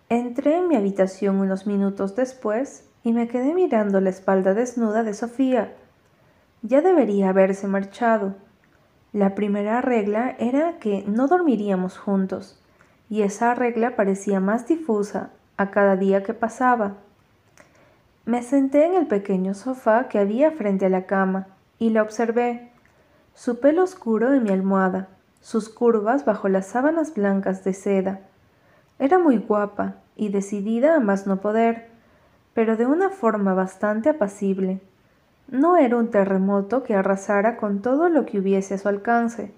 Entré 0.09 0.57
en 0.57 0.67
mi 0.67 0.75
habitación 0.75 1.37
unos 1.37 1.65
minutos 1.65 2.15
después 2.15 2.85
y 3.03 3.13
me 3.13 3.27
quedé 3.27 3.53
mirando 3.53 3.99
la 4.01 4.09
espalda 4.09 4.53
desnuda 4.53 5.03
de 5.03 5.13
Sofía. 5.13 5.73
Ya 6.61 6.81
debería 6.81 7.29
haberse 7.29 7.67
marchado. 7.67 8.35
La 9.13 9.33
primera 9.33 9.81
regla 9.81 10.35
era 10.37 10.77
que 10.77 11.03
no 11.07 11.27
dormiríamos 11.27 11.97
juntos, 11.97 12.61
y 13.09 13.23
esa 13.23 13.55
regla 13.55 13.95
parecía 13.95 14.39
más 14.39 14.67
difusa 14.67 15.31
a 15.61 15.71
cada 15.71 15.95
día 15.95 16.23
que 16.23 16.33
pasaba. 16.33 16.95
Me 18.25 18.43
senté 18.43 18.85
en 18.85 18.95
el 18.95 19.07
pequeño 19.07 19.53
sofá 19.53 20.07
que 20.07 20.19
había 20.19 20.51
frente 20.51 20.85
a 20.85 20.89
la 20.89 21.05
cama 21.05 21.47
y 21.79 21.89
la 21.89 22.01
observé. 22.01 22.71
Su 23.33 23.59
pelo 23.59 23.83
oscuro 23.83 24.33
en 24.33 24.43
mi 24.43 24.49
almohada, 24.49 25.07
sus 25.39 25.69
curvas 25.69 26.25
bajo 26.25 26.49
las 26.49 26.67
sábanas 26.67 27.13
blancas 27.13 27.63
de 27.63 27.73
seda. 27.73 28.19
Era 28.99 29.17
muy 29.17 29.37
guapa 29.37 29.95
y 30.15 30.29
decidida 30.29 30.95
a 30.95 30.99
más 30.99 31.25
no 31.25 31.37
poder, 31.37 31.89
pero 32.53 32.77
de 32.77 32.85
una 32.85 33.09
forma 33.09 33.53
bastante 33.53 34.09
apacible. 34.09 34.81
No 35.47 35.77
era 35.77 35.97
un 35.97 36.11
terremoto 36.11 36.83
que 36.83 36.95
arrasara 36.95 37.57
con 37.57 37.81
todo 37.81 38.09
lo 38.09 38.25
que 38.25 38.39
hubiese 38.39 38.75
a 38.75 38.77
su 38.77 38.87
alcance, 38.87 39.53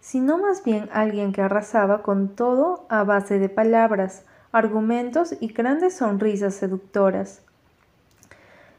sino 0.00 0.38
más 0.38 0.64
bien 0.64 0.88
alguien 0.92 1.32
que 1.32 1.42
arrasaba 1.42 2.02
con 2.02 2.28
todo 2.28 2.86
a 2.88 3.04
base 3.04 3.38
de 3.38 3.48
palabras, 3.48 4.24
argumentos 4.52 5.34
y 5.40 5.48
grandes 5.48 5.96
sonrisas 5.96 6.54
seductoras. 6.54 7.42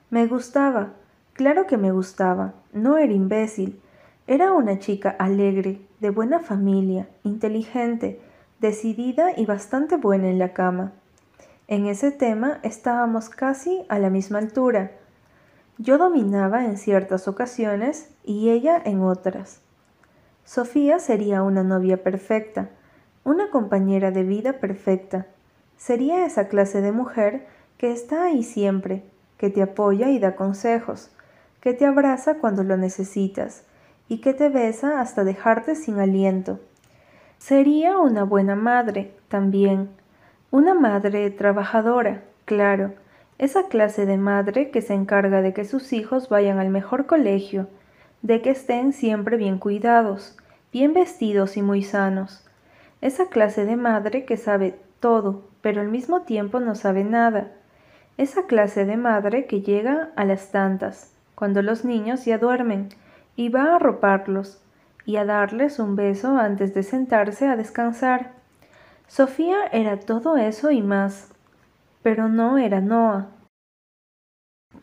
Me 0.10 0.28
gustaba, 0.28 0.94
claro 1.34 1.68
que 1.68 1.78
me 1.78 1.92
gustaba, 1.92 2.54
no 2.72 2.98
era 2.98 3.12
imbécil, 3.12 3.82
era 4.28 4.54
una 4.54 4.80
chica 4.80 5.10
alegre, 5.10 5.82
de 6.00 6.10
buena 6.10 6.40
familia, 6.40 7.08
inteligente, 7.24 8.22
decidida 8.60 9.32
y 9.36 9.46
bastante 9.46 9.98
buena 9.98 10.30
en 10.30 10.40
la 10.40 10.54
cama. 10.54 10.94
En 11.68 11.88
ese 11.88 12.12
tema 12.12 12.60
estábamos 12.64 13.30
casi 13.30 13.86
a 13.90 14.00
la 14.00 14.10
misma 14.10 14.38
altura, 14.38 14.92
yo 15.80 15.98
dominaba 15.98 16.66
en 16.66 16.78
ciertas 16.78 17.28
ocasiones 17.28 18.10
y 18.24 18.52
ella 18.52 18.80
en 18.86 19.02
otras. 19.02 19.60
Sofía 20.46 21.00
sería 21.00 21.42
una 21.42 21.64
novia 21.64 22.04
perfecta, 22.04 22.70
una 23.24 23.50
compañera 23.50 24.12
de 24.12 24.24
vida 24.24 24.54
perfecta. 24.60 25.26
Sería 25.78 26.26
esa 26.26 26.48
clase 26.48 26.82
de 26.82 26.92
mujer 26.92 27.46
que 27.78 27.92
está 27.92 28.26
ahí 28.26 28.44
siempre, 28.44 29.04
que 29.38 29.50
te 29.50 29.62
apoya 29.62 30.10
y 30.10 30.20
da 30.20 30.36
consejos, 30.36 31.12
que 31.60 31.74
te 31.74 31.86
abraza 31.86 32.36
cuando 32.36 32.64
lo 32.64 32.78
necesitas 32.78 33.64
y 34.08 34.20
que 34.20 34.34
te 34.34 34.50
besa 34.50 35.02
hasta 35.02 35.24
dejarte 35.24 35.76
sin 35.76 36.00
aliento. 36.00 36.60
Sería 37.38 37.98
una 37.98 38.24
buena 38.24 38.56
madre 38.56 39.14
también, 39.28 39.90
una 40.52 40.74
madre 40.74 41.30
trabajadora, 41.32 42.24
claro, 42.46 42.94
esa 43.38 43.68
clase 43.68 44.06
de 44.06 44.18
madre 44.18 44.72
que 44.72 44.82
se 44.82 44.94
encarga 44.94 45.42
de 45.42 45.54
que 45.54 45.66
sus 45.66 45.92
hijos 45.92 46.30
vayan 46.30 46.60
al 46.60 46.70
mejor 46.70 47.06
colegio, 47.06 47.68
de 48.22 48.42
que 48.42 48.52
estén 48.52 48.94
siempre 48.94 49.36
bien 49.36 49.58
cuidados, 49.58 50.38
bien 50.72 50.94
vestidos 50.94 51.58
y 51.58 51.62
muy 51.62 51.84
sanos. 51.84 52.46
Esa 53.02 53.28
clase 53.28 53.66
de 53.66 53.76
madre 53.76 54.24
que 54.24 54.38
sabe 54.38 54.80
todo, 55.00 55.44
pero 55.64 55.82
al 55.82 55.88
mismo 55.88 56.22
tiempo 56.22 56.60
no 56.60 56.76
sabe 56.76 57.04
nada. 57.04 57.54
Esa 58.18 58.46
clase 58.46 58.86
de 58.86 58.98
madre 58.98 59.48
que 59.48 59.62
llega 59.62 60.12
a 60.16 60.26
las 60.26 60.52
tantas, 60.52 61.12
cuando 61.34 61.64
los 61.64 61.84
niños 61.84 62.26
ya 62.26 62.38
duermen, 62.38 62.90
y 63.36 63.50
va 63.50 63.72
a 63.72 63.76
arroparlos 63.78 64.62
y 65.04 65.16
a 65.16 65.26
darles 65.26 65.80
un 65.80 65.96
beso 65.96 66.38
antes 66.38 66.76
de 66.76 66.84
sentarse 66.84 67.48
a 67.48 67.56
descansar. 67.56 68.34
Sofía 69.08 69.58
era 69.72 70.00
todo 70.00 70.38
eso 70.38 70.70
y 70.70 70.84
más 70.84 71.34
pero 72.04 72.28
no 72.28 72.58
era 72.58 72.82
Noah. 72.82 73.30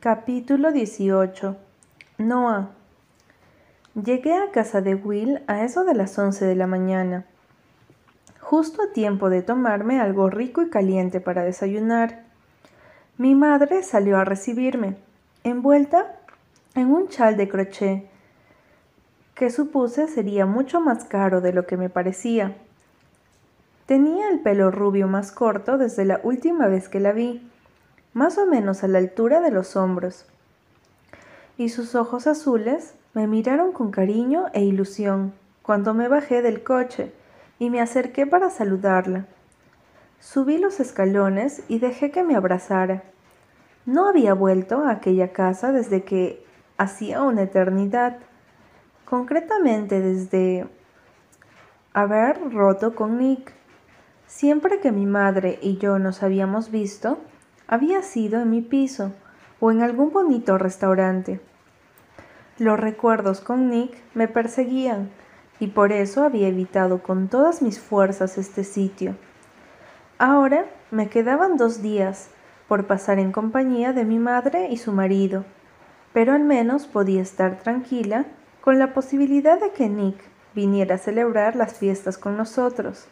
Capítulo 0.01 0.73
18 0.73 1.57
Noah 2.17 2.71
Llegué 3.95 4.35
a 4.35 4.51
casa 4.51 4.81
de 4.81 4.95
Will 4.95 5.43
a 5.47 5.63
eso 5.63 5.85
de 5.85 5.95
las 5.95 6.19
once 6.19 6.47
de 6.47 6.55
la 6.55 6.67
mañana, 6.67 7.27
justo 8.51 8.83
a 8.83 8.93
tiempo 8.93 9.31
de 9.31 9.43
tomarme 9.43 10.01
algo 10.01 10.29
rico 10.29 10.61
y 10.61 10.71
caliente 10.71 11.21
para 11.21 11.45
desayunar. 11.45 12.25
Mi 13.17 13.37
madre 13.37 13.85
salió 13.85 14.19
a 14.19 14.25
recibirme, 14.25 14.97
envuelta 15.45 16.17
en 16.75 16.91
un 16.91 17.07
chal 17.07 17.37
de 17.37 17.49
crochet, 17.49 18.11
que 19.37 19.51
supuse 19.51 20.09
sería 20.09 20.47
mucho 20.47 20.81
más 20.81 21.05
caro 21.05 21.41
de 21.41 21.53
lo 21.53 21.65
que 21.65 21.77
me 21.77 21.91
parecía. 21.91 22.57
Tenía 23.87 24.29
el 24.29 24.41
pelo 24.41 24.73
rubio 24.73 25.07
más 25.07 25.31
corto 25.31 25.79
desde 25.79 26.05
la 26.05 26.19
última 26.25 26.67
vez 26.67 26.89
que 26.89 26.99
la 26.99 27.13
vi, 27.13 27.49
más 28.15 28.37
o 28.37 28.47
menos 28.47 28.83
a 28.83 28.89
la 28.89 28.99
altura 28.99 29.41
de 29.41 29.53
los 29.53 29.77
hombros. 29.77 30.27
Y 31.57 31.69
sus 31.69 31.95
ojos 31.95 32.27
azules 32.27 32.95
me 33.15 33.29
miraron 33.29 33.71
con 33.71 33.93
cariño 33.93 34.47
e 34.55 34.65
ilusión 34.65 35.35
cuando 35.63 35.95
me 35.95 36.09
bajé 36.09 36.43
del 36.43 36.65
coche 36.65 37.13
y 37.61 37.71
me 37.71 37.81
acerqué 37.81 38.27
para 38.27 38.51
saludarla. 38.51 39.27
Subí 40.19 40.59
los 40.59 40.81
escalones 40.81 41.63
y 41.69 41.79
dejé 41.79 42.11
que 42.11 42.25
me 42.25 42.35
abrazara. 42.35 43.05
No 43.87 44.09
había 44.09 44.35
vuelto 44.35 44.83
a 44.83 44.91
aquella 44.91 45.33
casa 45.33 45.71
desde 45.71 46.03
que 46.03 46.45
hacía 46.79 47.23
una 47.23 47.43
eternidad, 47.43 48.17
concretamente 49.05 50.01
desde 50.01 50.67
haber 51.93 52.51
roto 52.51 52.95
con 52.95 53.19
Nick. 53.19 53.53
Siempre 54.27 54.81
que 54.81 54.91
mi 54.91 55.05
madre 55.05 55.59
y 55.61 55.77
yo 55.77 55.99
nos 55.99 56.23
habíamos 56.23 56.71
visto, 56.71 57.19
había 57.69 58.01
sido 58.03 58.41
en 58.41 58.51
mi 58.51 58.63
piso 58.63 59.13
o 59.61 59.71
en 59.71 59.83
algún 59.83 60.13
bonito 60.13 60.57
restaurante. 60.57 61.41
Los 62.59 62.81
recuerdos 62.81 63.43
con 63.43 63.69
Nick 63.69 63.99
me 64.15 64.29
perseguían 64.29 65.11
y 65.61 65.69
por 65.69 65.93
eso 65.93 66.25
había 66.25 66.49
evitado 66.49 67.03
con 67.03 67.29
todas 67.29 67.63
mis 67.63 67.79
fuerzas 67.79 68.39
este 68.39 68.65
sitio. 68.65 69.15
Ahora 70.19 70.65
me 70.91 71.09
quedaban 71.09 71.57
dos 71.57 71.83
días 71.83 72.31
por 72.67 72.87
pasar 72.87 73.19
en 73.19 73.31
compañía 73.31 73.93
de 73.93 74.05
mi 74.05 74.19
madre 74.19 74.69
y 74.71 74.79
su 74.79 74.93
marido, 74.93 75.45
pero 76.13 76.33
al 76.33 76.43
menos 76.43 76.87
podía 76.87 77.23
estar 77.23 77.59
tranquila 77.59 78.25
con 78.61 78.79
la 78.79 78.93
posibilidad 78.95 79.61
de 79.61 79.71
que 79.71 79.89
Nick 79.89 80.17
viniera 80.55 80.97
a 80.97 80.99
celebrar 80.99 81.57
las 81.57 81.75
fiestas 81.75 82.19
con 82.19 82.37
nosotros. 82.37 83.07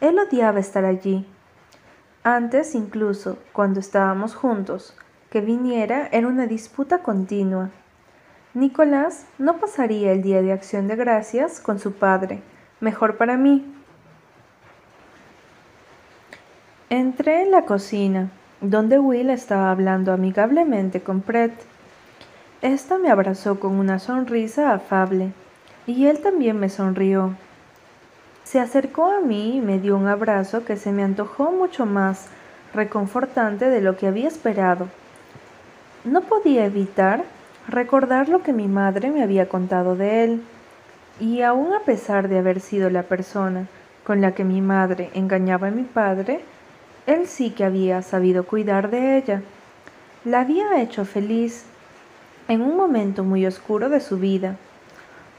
Él 0.00 0.18
odiaba 0.18 0.60
estar 0.60 0.84
allí. 0.84 1.26
Antes 2.24 2.74
incluso, 2.74 3.38
cuando 3.52 3.80
estábamos 3.80 4.34
juntos, 4.34 4.96
que 5.30 5.40
viniera 5.40 6.08
era 6.12 6.28
una 6.28 6.46
disputa 6.46 7.02
continua. 7.02 7.70
Nicolás 8.54 9.26
no 9.38 9.58
pasaría 9.58 10.12
el 10.12 10.22
día 10.22 10.40
de 10.40 10.52
acción 10.52 10.88
de 10.88 10.96
gracias 10.96 11.60
con 11.60 11.78
su 11.78 11.92
padre, 11.92 12.40
mejor 12.80 13.18
para 13.18 13.36
mí. 13.36 13.64
Entré 16.88 17.42
en 17.42 17.50
la 17.50 17.66
cocina, 17.66 18.30
donde 18.62 18.98
Will 18.98 19.28
estaba 19.28 19.70
hablando 19.70 20.12
amigablemente 20.12 21.02
con 21.02 21.20
Pret. 21.20 21.52
Esta 22.62 22.96
me 22.96 23.10
abrazó 23.10 23.60
con 23.60 23.74
una 23.74 23.98
sonrisa 23.98 24.72
afable, 24.72 25.32
y 25.86 26.06
él 26.06 26.20
también 26.20 26.58
me 26.58 26.70
sonrió. 26.70 27.34
Se 28.44 28.60
acercó 28.60 29.12
a 29.12 29.20
mí 29.20 29.58
y 29.58 29.60
me 29.60 29.78
dio 29.78 29.94
un 29.94 30.06
abrazo 30.06 30.64
que 30.64 30.76
se 30.76 30.90
me 30.90 31.04
antojó 31.04 31.52
mucho 31.52 31.84
más 31.84 32.28
reconfortante 32.72 33.68
de 33.68 33.82
lo 33.82 33.98
que 33.98 34.06
había 34.06 34.26
esperado. 34.26 34.88
No 36.04 36.22
podía 36.22 36.64
evitar 36.64 37.24
recordar 37.68 38.28
lo 38.28 38.42
que 38.42 38.52
mi 38.52 38.66
madre 38.66 39.10
me 39.10 39.22
había 39.22 39.48
contado 39.48 39.94
de 39.94 40.24
él, 40.24 40.42
y 41.20 41.42
aun 41.42 41.74
a 41.74 41.80
pesar 41.80 42.28
de 42.28 42.38
haber 42.38 42.60
sido 42.60 42.90
la 42.90 43.02
persona 43.02 43.66
con 44.04 44.20
la 44.20 44.32
que 44.32 44.44
mi 44.44 44.62
madre 44.62 45.10
engañaba 45.14 45.68
a 45.68 45.70
mi 45.70 45.82
padre, 45.82 46.40
él 47.06 47.26
sí 47.26 47.50
que 47.50 47.64
había 47.64 48.02
sabido 48.02 48.44
cuidar 48.44 48.90
de 48.90 49.18
ella. 49.18 49.42
La 50.24 50.40
había 50.40 50.80
hecho 50.80 51.04
feliz 51.04 51.64
en 52.48 52.62
un 52.62 52.76
momento 52.76 53.22
muy 53.22 53.46
oscuro 53.46 53.88
de 53.90 54.00
su 54.00 54.18
vida. 54.18 54.56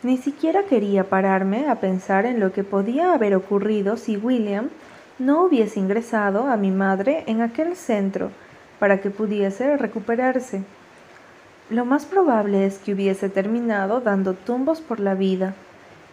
Ni 0.04 0.18
siquiera 0.18 0.64
quería 0.64 1.06
pararme 1.10 1.68
a 1.68 1.76
pensar 1.76 2.26
en 2.26 2.40
lo 2.40 2.54
que 2.54 2.64
podía 2.64 3.14
haber 3.14 3.36
ocurrido 3.36 3.98
si 3.98 4.18
William 4.18 4.70
no 5.18 5.44
hubiese 5.44 5.80
ingresado 5.80 6.48
a 6.48 6.58
mi 6.58 6.72
madre 6.72 7.24
en 7.28 7.42
aquel 7.42 7.76
centro 7.76 8.32
para 8.80 9.02
que 9.02 9.10
pudiese 9.10 9.78
recuperarse. 9.78 10.64
Lo 11.70 11.86
más 11.86 12.06
probable 12.06 12.66
es 12.66 12.80
que 12.80 12.94
hubiese 12.94 13.30
terminado 13.30 14.02
dando 14.02 14.34
tumbos 14.34 14.82
por 14.82 15.00
la 15.00 15.14
vida, 15.14 15.54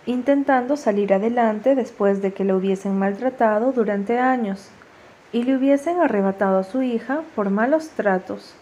intentando 0.04 0.76
salir 0.76 1.14
adelante 1.14 1.74
después 1.74 2.20
de 2.20 2.34
que 2.34 2.44
lo 2.44 2.58
hubiesen 2.58 2.98
maltratado 2.98 3.72
durante 3.72 4.18
años 4.18 4.68
y 5.32 5.44
le 5.44 5.56
hubiesen 5.56 6.00
arrebatado 6.00 6.58
a 6.58 6.64
su 6.64 6.82
hija 6.82 7.22
por 7.34 7.48
malos 7.48 7.88
tratos. 7.88 8.54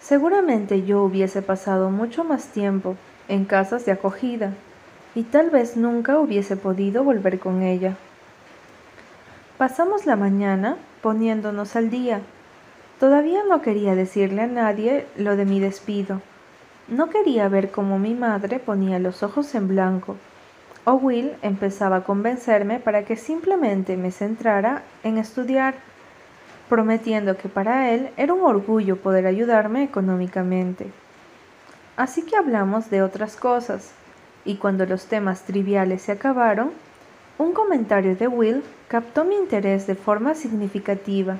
Seguramente 0.00 0.84
yo 0.84 1.02
hubiese 1.02 1.42
pasado 1.42 1.90
mucho 1.90 2.22
más 2.22 2.46
tiempo 2.46 2.94
en 3.26 3.44
casas 3.44 3.84
de 3.84 3.90
acogida 3.90 4.52
y 5.16 5.24
tal 5.24 5.50
vez 5.50 5.76
nunca 5.76 6.20
hubiese 6.20 6.56
podido 6.56 7.02
volver 7.02 7.40
con 7.40 7.62
ella. 7.62 7.96
Pasamos 9.58 10.06
la 10.06 10.14
mañana 10.14 10.76
poniéndonos 11.02 11.74
al 11.74 11.90
día. 11.90 12.20
Todavía 13.00 13.42
no 13.48 13.62
quería 13.62 13.94
decirle 13.94 14.42
a 14.42 14.46
nadie 14.46 15.06
lo 15.16 15.36
de 15.36 15.44
mi 15.44 15.60
despido. 15.60 16.22
No 16.88 17.10
quería 17.10 17.48
ver 17.48 17.70
cómo 17.70 17.98
mi 17.98 18.14
madre 18.14 18.58
ponía 18.58 18.98
los 18.98 19.22
ojos 19.22 19.54
en 19.54 19.68
blanco 19.68 20.16
o 20.86 20.92
Will 20.92 21.32
empezaba 21.42 21.96
a 21.96 22.04
convencerme 22.04 22.78
para 22.78 23.04
que 23.04 23.16
simplemente 23.16 23.96
me 23.96 24.12
centrara 24.12 24.84
en 25.02 25.18
estudiar, 25.18 25.74
prometiendo 26.68 27.36
que 27.36 27.48
para 27.48 27.90
él 27.90 28.10
era 28.16 28.32
un 28.32 28.42
orgullo 28.42 28.96
poder 28.96 29.26
ayudarme 29.26 29.82
económicamente. 29.82 30.86
Así 31.96 32.22
que 32.22 32.36
hablamos 32.36 32.88
de 32.88 33.02
otras 33.02 33.34
cosas, 33.34 33.90
y 34.44 34.58
cuando 34.58 34.86
los 34.86 35.06
temas 35.06 35.42
triviales 35.42 36.02
se 36.02 36.12
acabaron, 36.12 36.70
un 37.36 37.52
comentario 37.52 38.14
de 38.14 38.28
Will 38.28 38.62
captó 38.86 39.24
mi 39.24 39.34
interés 39.34 39.88
de 39.88 39.96
forma 39.96 40.36
significativa. 40.36 41.38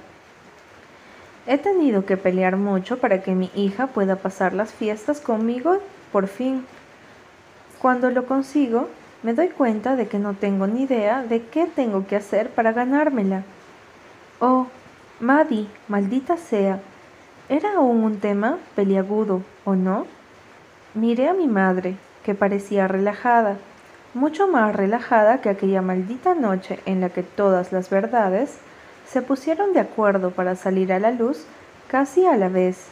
He 1.47 1.59
tenido 1.59 2.05
que 2.05 2.17
pelear 2.17 2.57
mucho 2.57 2.99
para 2.99 3.23
que 3.23 3.35
mi 3.35 3.51
hija 3.55 3.87
pueda 3.87 4.17
pasar 4.17 4.53
las 4.53 4.73
fiestas 4.73 5.21
conmigo 5.21 5.79
por 6.11 6.27
fin. 6.27 6.67
Cuando 7.81 8.11
lo 8.11 8.27
consigo, 8.27 8.89
me 9.23 9.33
doy 9.33 9.49
cuenta 9.49 9.95
de 9.95 10.09
que 10.09 10.19
no 10.19 10.35
tengo 10.35 10.67
ni 10.67 10.83
idea 10.83 11.23
de 11.23 11.43
qué 11.43 11.67
tengo 11.67 12.07
que 12.07 12.17
hacer 12.17 12.51
para 12.51 12.73
ganármela. 12.73 13.45
Oh, 14.41 14.67
Maddie, 15.21 15.69
maldita 15.89 16.37
sea, 16.37 16.81
¿era 17.49 17.77
aún 17.77 18.03
un 18.03 18.19
tema 18.19 18.59
peliagudo 18.75 19.43
o 19.65 19.77
no? 19.77 20.07
Miré 20.95 21.29
a 21.29 21.35
mi 21.35 21.47
madre, 21.47 21.97
que 22.25 22.35
parecía 22.35 22.89
relajada, 22.89 23.57
mucho 24.15 24.49
más 24.49 24.75
relajada 24.75 25.41
que 25.41 25.49
aquella 25.49 25.81
maldita 25.81 26.35
noche 26.35 26.81
en 26.87 27.01
la 27.01 27.11
que 27.11 27.23
todas 27.23 27.71
las 27.71 27.89
verdades 27.89 28.59
se 29.09 29.23
pusieron 29.23 29.73
de 29.73 29.81
acuerdo 29.81 30.31
para 30.31 30.57
salir 30.57 30.93
a 30.93 30.99
la 30.99 31.11
luz 31.11 31.45
casi 31.89 32.27
a 32.27 32.37
la 32.37 32.49
vez. 32.49 32.87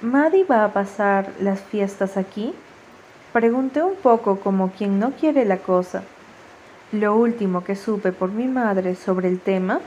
¿Maddie 0.00 0.44
va 0.44 0.64
a 0.64 0.72
pasar 0.72 1.30
las 1.40 1.60
fiestas 1.60 2.16
aquí? 2.16 2.52
Pregunté 3.32 3.82
un 3.82 3.94
poco 3.94 4.40
como 4.40 4.70
quien 4.72 4.98
no 4.98 5.12
quiere 5.12 5.44
la 5.44 5.58
cosa. 5.58 6.02
Lo 6.92 7.16
último 7.16 7.64
que 7.64 7.76
supe 7.76 8.12
por 8.12 8.30
mi 8.30 8.46
madre 8.46 8.94
sobre 8.94 9.28
el 9.28 9.40
tema 9.40 9.80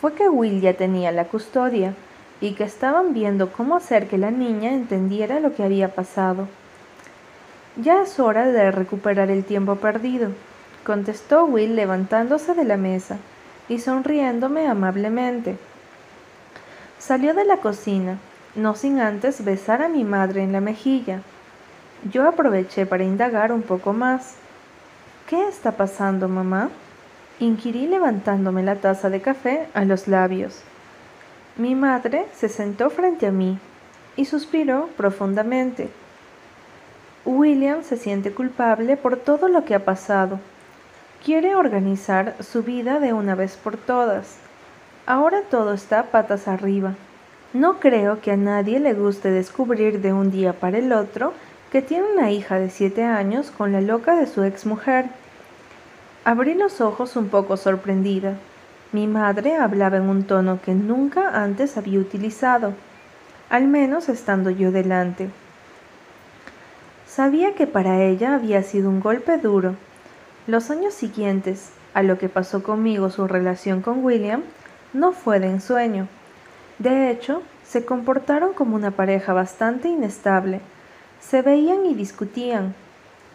fue 0.00 0.14
que 0.14 0.28
Will 0.28 0.60
ya 0.60 0.74
tenía 0.74 1.10
la 1.12 1.24
custodia 1.24 1.94
y 2.40 2.52
que 2.52 2.64
estaban 2.64 3.12
viendo 3.12 3.52
cómo 3.52 3.76
hacer 3.76 4.08
que 4.08 4.18
la 4.18 4.30
niña 4.30 4.72
entendiera 4.72 5.40
lo 5.40 5.54
que 5.54 5.62
había 5.62 5.94
pasado. 5.94 6.48
Ya 7.76 8.02
es 8.02 8.18
hora 8.18 8.46
de 8.46 8.70
recuperar 8.70 9.30
el 9.30 9.44
tiempo 9.44 9.76
perdido, 9.76 10.30
contestó 10.84 11.44
Will 11.44 11.76
levantándose 11.76 12.54
de 12.54 12.64
la 12.64 12.76
mesa 12.76 13.18
y 13.70 13.78
sonriéndome 13.78 14.66
amablemente. 14.66 15.56
Salió 16.98 17.32
de 17.32 17.46
la 17.46 17.58
cocina, 17.58 18.18
no 18.56 18.74
sin 18.74 19.00
antes 19.00 19.42
besar 19.44 19.80
a 19.80 19.88
mi 19.88 20.04
madre 20.04 20.42
en 20.42 20.52
la 20.52 20.60
mejilla. 20.60 21.22
Yo 22.10 22.26
aproveché 22.26 22.84
para 22.84 23.04
indagar 23.04 23.52
un 23.52 23.62
poco 23.62 23.92
más. 23.92 24.34
¿Qué 25.28 25.48
está 25.48 25.72
pasando, 25.72 26.28
mamá? 26.28 26.68
Inquirí 27.38 27.86
levantándome 27.86 28.64
la 28.64 28.74
taza 28.74 29.08
de 29.08 29.22
café 29.22 29.68
a 29.72 29.84
los 29.84 30.08
labios. 30.08 30.62
Mi 31.56 31.76
madre 31.76 32.26
se 32.34 32.48
sentó 32.48 32.90
frente 32.90 33.28
a 33.28 33.30
mí 33.30 33.56
y 34.16 34.24
suspiró 34.24 34.88
profundamente. 34.96 35.88
William 37.24 37.84
se 37.84 37.96
siente 37.96 38.32
culpable 38.32 38.96
por 38.96 39.16
todo 39.16 39.46
lo 39.48 39.64
que 39.64 39.76
ha 39.76 39.84
pasado. 39.84 40.40
Quiere 41.24 41.54
organizar 41.54 42.34
su 42.40 42.62
vida 42.62 42.98
de 42.98 43.12
una 43.12 43.34
vez 43.34 43.58
por 43.62 43.76
todas. 43.76 44.38
Ahora 45.04 45.42
todo 45.50 45.74
está 45.74 46.04
patas 46.04 46.48
arriba. 46.48 46.94
No 47.52 47.78
creo 47.78 48.22
que 48.22 48.30
a 48.32 48.38
nadie 48.38 48.80
le 48.80 48.94
guste 48.94 49.30
descubrir 49.30 50.00
de 50.00 50.14
un 50.14 50.30
día 50.30 50.54
para 50.54 50.78
el 50.78 50.94
otro 50.94 51.34
que 51.70 51.82
tiene 51.82 52.10
una 52.10 52.30
hija 52.30 52.58
de 52.58 52.70
siete 52.70 53.04
años 53.04 53.50
con 53.50 53.70
la 53.70 53.82
loca 53.82 54.14
de 54.14 54.26
su 54.26 54.44
exmujer. 54.44 55.10
Abrí 56.24 56.54
los 56.54 56.80
ojos 56.80 57.16
un 57.16 57.28
poco 57.28 57.58
sorprendida. 57.58 58.36
Mi 58.92 59.06
madre 59.06 59.56
hablaba 59.56 59.98
en 59.98 60.08
un 60.08 60.24
tono 60.24 60.58
que 60.62 60.72
nunca 60.72 61.42
antes 61.42 61.76
había 61.76 61.98
utilizado, 61.98 62.72
al 63.50 63.68
menos 63.68 64.08
estando 64.08 64.48
yo 64.48 64.72
delante. 64.72 65.28
Sabía 67.06 67.54
que 67.54 67.66
para 67.66 68.04
ella 68.04 68.34
había 68.34 68.62
sido 68.62 68.88
un 68.88 69.00
golpe 69.00 69.36
duro. 69.36 69.74
Los 70.46 70.70
años 70.70 70.94
siguientes, 70.94 71.70
a 71.94 72.02
lo 72.02 72.18
que 72.18 72.28
pasó 72.28 72.62
conmigo 72.62 73.10
su 73.10 73.26
relación 73.26 73.82
con 73.82 74.04
William, 74.04 74.42
no 74.92 75.12
fue 75.12 75.38
de 75.38 75.48
ensueño. 75.48 76.08
De 76.78 77.10
hecho, 77.10 77.42
se 77.62 77.84
comportaron 77.84 78.52
como 78.52 78.74
una 78.74 78.90
pareja 78.90 79.32
bastante 79.32 79.88
inestable, 79.88 80.60
se 81.20 81.42
veían 81.42 81.86
y 81.86 81.94
discutían, 81.94 82.74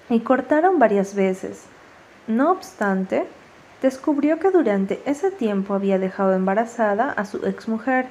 y 0.09 0.19
cortaron 0.19 0.79
varias 0.79 1.15
veces. 1.15 1.63
No 2.27 2.51
obstante, 2.51 3.25
descubrió 3.81 4.39
que 4.39 4.51
durante 4.51 5.01
ese 5.05 5.31
tiempo 5.31 5.73
había 5.73 5.99
dejado 5.99 6.33
embarazada 6.33 7.11
a 7.11 7.25
su 7.25 7.45
exmujer. 7.45 8.07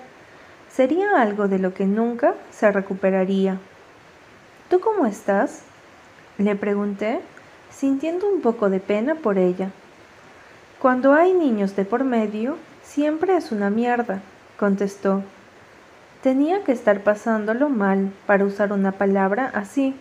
Sería 0.70 1.20
algo 1.20 1.48
de 1.48 1.58
lo 1.58 1.74
que 1.74 1.84
nunca 1.84 2.34
se 2.50 2.70
recuperaría. 2.70 3.58
¿Tú 4.70 4.80
cómo 4.80 5.06
estás? 5.06 5.62
Le 6.38 6.56
pregunté, 6.56 7.20
sintiendo 7.74 8.28
un 8.28 8.40
poco 8.40 8.70
de 8.70 8.80
pena 8.80 9.16
por 9.16 9.38
ella. 9.38 9.70
Cuando 10.78 11.14
hay 11.14 11.32
niños 11.32 11.76
de 11.76 11.84
por 11.84 12.04
medio, 12.04 12.56
siempre 12.82 13.36
es 13.36 13.52
una 13.52 13.70
mierda, 13.70 14.20
contestó. 14.58 15.22
Tenía 16.22 16.62
que 16.62 16.72
estar 16.72 17.00
pasándolo 17.00 17.68
mal 17.68 18.12
para 18.26 18.44
usar 18.44 18.72
una 18.72 18.92
palabra 18.92 19.50
así. 19.54 19.94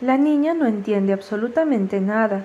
La 0.00 0.16
niña 0.16 0.54
no 0.54 0.66
entiende 0.66 1.12
absolutamente 1.12 2.00
nada. 2.00 2.44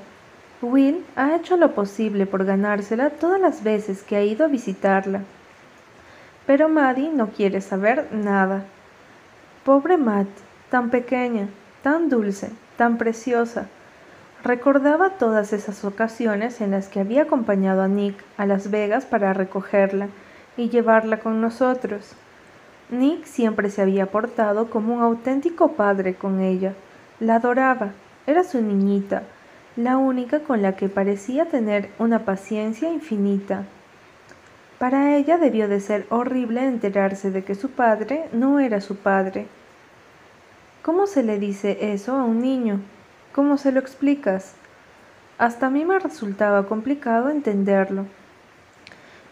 Will 0.62 1.06
ha 1.16 1.36
hecho 1.36 1.58
lo 1.58 1.74
posible 1.74 2.26
por 2.26 2.46
ganársela 2.46 3.12
todas 3.12 3.40
las 3.40 3.64
veces 3.64 4.04
que 4.04 4.16
ha 4.16 4.24
ido 4.24 4.46
a 4.46 4.50
visitarla. 4.50 5.22
Pero 6.46 6.70
Maddie 6.70 7.12
no 7.12 7.30
quiere 7.30 7.62
saber 7.62 8.10
nada. 8.12 8.64
Pobre 9.64 9.98
Matt, 9.98 10.28
tan 10.70 10.90
pequeña, 10.90 11.48
tan 11.84 12.10
dulce, 12.10 12.52
tan 12.78 12.98
preciosa. 12.98 13.68
Recordaba 14.48 15.10
todas 15.10 15.52
esas 15.52 15.84
ocasiones 15.84 16.62
en 16.62 16.72
las 16.72 16.88
que 16.88 17.02
había 17.02 17.24
acompañado 17.24 17.82
a 17.82 17.90
Nick 17.90 18.16
a 18.38 18.46
Las 18.46 18.72
Vegas 18.72 19.06
para 19.06 19.34
recogerla 19.34 20.08
y 20.56 20.70
llevarla 20.70 21.20
con 21.20 21.42
nosotros. 21.42 22.14
Nick 22.90 23.26
siempre 23.26 23.70
se 23.70 23.82
había 23.82 24.06
portado 24.06 24.70
como 24.70 24.96
un 24.96 25.02
auténtico 25.02 25.74
padre 25.74 26.16
con 26.16 26.40
ella. 26.40 26.72
La 27.20 27.36
adoraba, 27.36 27.90
era 28.26 28.46
su 28.46 28.62
niñita, 28.62 29.24
la 29.76 29.98
única 29.98 30.40
con 30.40 30.62
la 30.62 30.78
que 30.78 30.88
parecía 30.88 31.48
tener 31.48 31.90
una 32.00 32.20
paciencia 32.20 32.90
infinita. 32.90 33.66
Para 34.80 35.18
ella 35.18 35.38
debió 35.38 35.68
de 35.68 35.82
ser 35.82 36.08
horrible 36.10 36.64
enterarse 36.64 37.32
de 37.32 37.44
que 37.44 37.56
su 37.56 37.72
padre 37.72 38.30
no 38.32 38.62
era 38.62 38.80
su 38.80 38.96
padre. 38.96 39.46
¿Cómo 40.84 41.06
se 41.06 41.22
le 41.22 41.38
dice 41.38 41.92
eso 41.92 42.16
a 42.16 42.24
un 42.24 42.40
niño? 42.40 42.80
¿Cómo 43.38 43.60
se 43.60 43.72
lo 43.72 43.80
explicas? 43.80 44.56
Hasta 45.38 45.68
a 45.68 45.70
mí 45.70 45.86
me 45.86 46.00
resultaba 46.00 46.66
complicado 46.66 47.30
entenderlo. 47.30 48.08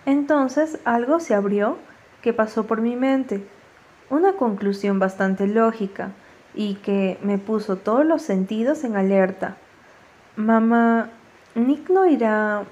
Entonces 0.05 0.77
algo 0.85 1.19
se 1.19 1.33
abrió 1.33 1.79
que 2.21 2.31
pasó 2.31 2.67
por 2.67 2.81
mi 2.81 2.95
mente, 2.95 3.43
una 4.11 4.33
conclusión 4.33 4.99
bastante 4.99 5.47
lógica, 5.47 6.11
y 6.53 6.75
que 6.75 7.17
me 7.23 7.39
puso 7.39 7.77
todos 7.77 8.05
los 8.05 8.21
sentidos 8.21 8.83
en 8.83 8.95
alerta. 8.95 9.57
Mamá, 10.35 11.09
Nick 11.55 11.89
no 11.89 12.05
irá. 12.05 12.63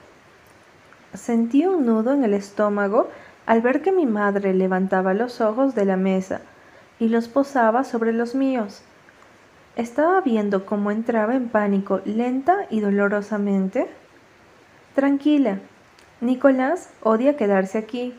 Sentí 1.16 1.66
un 1.66 1.88
nudo 1.88 2.14
en 2.14 2.24
el 2.26 2.36
estómago 2.36 3.10
al 3.48 3.62
ver 3.62 3.82
que 3.82 3.92
mi 3.92 4.06
madre 4.06 4.54
levantaba 4.54 5.16
los 5.16 5.42
ojos 5.42 5.74
de 5.74 5.86
la 5.86 5.98
mesa 5.98 6.42
y 7.00 7.10
los 7.10 7.28
posaba 7.28 7.84
sobre 7.86 8.14
los 8.14 8.36
míos. 8.36 8.84
Estaba 9.76 10.22
viendo 10.22 10.68
cómo 10.68 10.92
entraba 10.92 11.34
en 11.34 11.50
pánico 11.50 12.02
lenta 12.06 12.68
y 12.70 12.80
dolorosamente. 12.80 13.88
Tranquila, 14.94 15.60
Nicolás 16.22 16.92
odia 17.02 17.36
quedarse 17.38 17.80
aquí. 17.80 18.14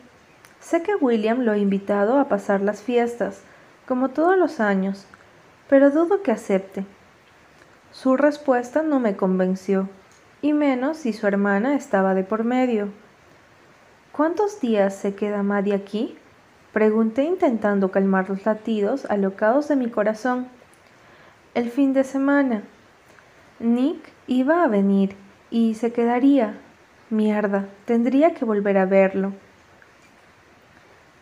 Sé 0.59 0.83
que 0.83 0.95
William 0.95 1.41
lo 1.41 1.53
ha 1.53 1.57
invitado 1.57 2.19
a 2.19 2.27
pasar 2.27 2.59
las 2.59 2.81
fiestas, 2.81 3.41
como 3.87 4.09
todos 4.09 4.37
los 4.37 4.59
años, 4.59 5.05
pero 5.69 5.91
dudo 5.91 6.23
que 6.23 6.31
acepte. 6.31 6.85
Su 7.91 8.17
respuesta 8.17 8.81
no 8.81 8.99
me 8.99 9.15
convenció, 9.15 9.87
y 10.41 10.51
menos 10.51 10.97
si 10.97 11.13
su 11.13 11.25
hermana 11.25 11.75
estaba 11.75 12.13
de 12.13 12.23
por 12.23 12.43
medio. 12.43 12.89
¿Cuántos 14.11 14.59
días 14.59 14.93
se 14.93 15.15
queda 15.15 15.41
Maddie 15.43 15.75
aquí? 15.75 16.17
Pregunté 16.73 17.23
intentando 17.23 17.91
calmar 17.91 18.29
los 18.29 18.45
latidos 18.45 19.05
alocados 19.05 19.69
de 19.69 19.77
mi 19.77 19.89
corazón. 19.89 20.47
El 21.55 21.71
fin 21.71 21.93
de 21.93 22.03
semana. 22.03 22.63
Nick 23.59 24.11
iba 24.27 24.65
a 24.65 24.67
venir 24.67 25.15
y 25.49 25.75
se 25.75 25.93
quedaría. 25.93 26.57
Mierda, 27.09 27.69
tendría 27.85 28.33
que 28.33 28.43
volver 28.43 28.77
a 28.77 28.85
verlo. 28.85 29.31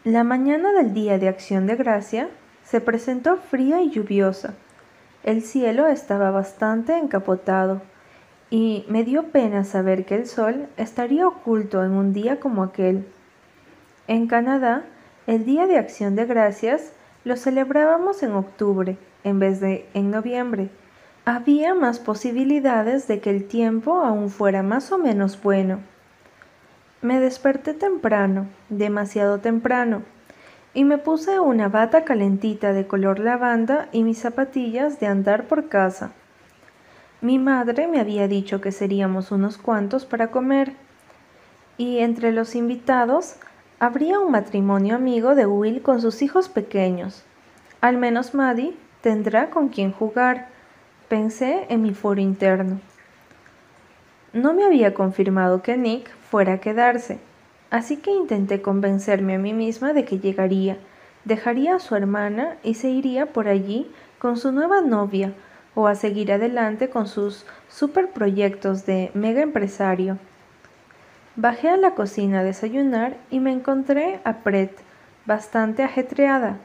La 0.04 0.24
mañana 0.24 0.74
del 0.74 0.92
día 0.96 1.20
de 1.20 1.30
acción 1.30 1.68
de 1.68 1.76
gracia 1.76 2.30
se 2.64 2.82
presentó 2.82 3.38
fría 3.38 3.82
y 3.84 3.92
lluviosa. 3.92 4.56
El 5.22 5.44
cielo 5.44 5.86
estaba 5.86 6.32
bastante 6.32 6.98
encapotado 6.98 7.84
y 8.50 8.86
me 8.90 9.04
dio 9.04 9.26
pena 9.26 9.64
saber 9.64 10.04
que 10.04 10.16
el 10.16 10.26
sol 10.26 10.68
estaría 10.78 11.28
oculto 11.28 11.84
en 11.84 11.92
un 11.92 12.12
día 12.12 12.40
como 12.40 12.64
aquel. 12.64 13.06
En 14.08 14.26
Canadá, 14.26 14.84
el 15.28 15.46
Día 15.46 15.68
de 15.68 15.78
Acción 15.78 16.16
de 16.16 16.26
Gracias 16.26 16.92
lo 17.24 17.38
celebrábamos 17.38 18.24
en 18.24 18.32
octubre 18.32 18.98
en 19.24 19.40
vez 19.40 19.60
de 19.60 19.88
en 19.94 20.12
noviembre. 20.12 20.70
Había 21.26 21.74
más 21.74 22.00
posibilidades 22.00 23.08
de 23.08 23.20
que 23.22 23.30
el 23.30 23.46
tiempo 23.48 24.02
aún 24.02 24.30
fuera 24.30 24.62
más 24.64 24.92
o 24.92 24.98
menos 24.98 25.42
bueno. 25.42 25.80
Me 27.02 27.20
desperté 27.20 27.74
temprano, 27.74 28.48
demasiado 28.70 29.40
temprano, 29.40 30.04
y 30.74 30.84
me 30.84 30.98
puse 30.98 31.40
una 31.40 31.70
bata 31.70 32.04
calentita 32.04 32.74
de 32.74 32.88
color 32.88 33.20
lavanda 33.20 33.90
y 33.92 34.04
mis 34.04 34.20
zapatillas 34.20 35.00
de 35.00 35.08
andar 35.08 35.48
por 35.48 35.70
casa. 35.70 36.12
Mi 37.22 37.40
madre 37.40 37.88
me 37.88 38.00
había 38.00 38.28
dicho 38.28 38.60
que 38.60 38.72
seríamos 38.72 39.32
unos 39.32 39.58
cuantos 39.58 40.06
para 40.06 40.32
comer, 40.32 40.74
y 41.78 42.00
entre 42.00 42.32
los 42.34 42.56
invitados 42.56 43.38
habría 43.80 44.20
un 44.20 44.32
matrimonio 44.32 44.96
amigo 44.96 45.36
de 45.36 45.46
Will 45.46 45.82
con 45.82 46.02
sus 46.02 46.22
hijos 46.22 46.50
pequeños. 46.50 47.24
Al 47.82 47.98
menos 47.98 48.34
Maddie 48.34 48.76
tendrá 49.04 49.50
con 49.50 49.68
quien 49.68 49.92
jugar, 49.92 50.48
pensé 51.10 51.66
en 51.68 51.82
mi 51.82 51.94
foro 51.94 52.22
interno. 52.22 52.80
No 54.32 54.54
me 54.54 54.64
había 54.64 54.94
confirmado 54.94 55.62
que 55.62 55.76
Nick 55.76 56.10
fuera 56.32 56.54
a 56.54 56.58
quedarse, 56.60 57.20
así 57.70 57.98
que 57.98 58.12
intenté 58.12 58.62
convencerme 58.62 59.36
a 59.36 59.40
mí 59.40 59.52
misma 59.52 59.92
de 59.92 60.06
que 60.06 60.20
llegaría, 60.20 60.78
dejaría 61.26 61.76
a 61.76 61.80
su 61.80 61.98
hermana 61.98 62.56
y 62.64 62.76
se 62.76 62.90
iría 62.90 63.26
por 63.26 63.50
allí 63.50 63.92
con 64.20 64.38
su 64.38 64.54
nueva 64.54 64.80
novia 64.80 65.34
o 65.76 65.88
a 65.88 65.96
seguir 65.96 66.32
adelante 66.32 66.90
con 66.90 67.08
sus 67.08 67.46
superproyectos 67.68 68.86
de 68.86 69.12
mega 69.14 69.42
empresario. 69.42 70.18
Bajé 71.36 71.68
a 71.68 71.78
la 71.78 71.92
cocina 71.92 72.40
a 72.40 72.44
desayunar 72.44 73.18
y 73.30 73.42
me 73.42 73.52
encontré 73.52 74.22
a 74.24 74.38
Pret, 74.38 74.72
bastante 75.26 75.84
ajetreada. 75.84 76.58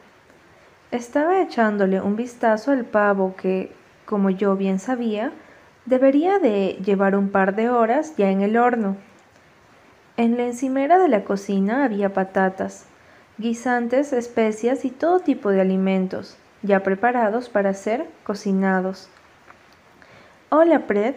Estaba 0.91 1.43
echándole 1.43 2.01
un 2.01 2.17
vistazo 2.17 2.71
al 2.71 2.87
pavo 2.87 3.37
que, 3.37 3.71
como 4.07 4.31
yo 4.31 4.57
bien 4.57 4.79
sabía, 4.79 5.33
debería 5.85 6.39
de 6.39 6.79
llevar 6.83 7.15
un 7.15 7.29
par 7.29 7.55
de 7.55 7.69
horas 7.69 8.17
ya 8.17 8.31
en 8.31 8.41
el 8.41 8.57
horno. 8.57 8.97
En 10.17 10.39
la 10.39 10.45
encimera 10.45 10.99
de 10.99 11.09
la 11.09 11.25
cocina 11.25 11.85
había 11.85 12.15
patatas, 12.15 12.87
guisantes, 13.37 14.15
especias 14.15 14.87
y 14.87 14.91
todo 14.91 15.21
tipo 15.21 15.51
de 15.51 15.61
alimentos, 15.61 16.39
ya 16.63 16.83
preparados 16.83 17.51
para 17.51 17.75
ser 17.75 18.07
cocinados. 18.25 19.11
Hola, 20.49 20.87
Pret. 20.87 21.17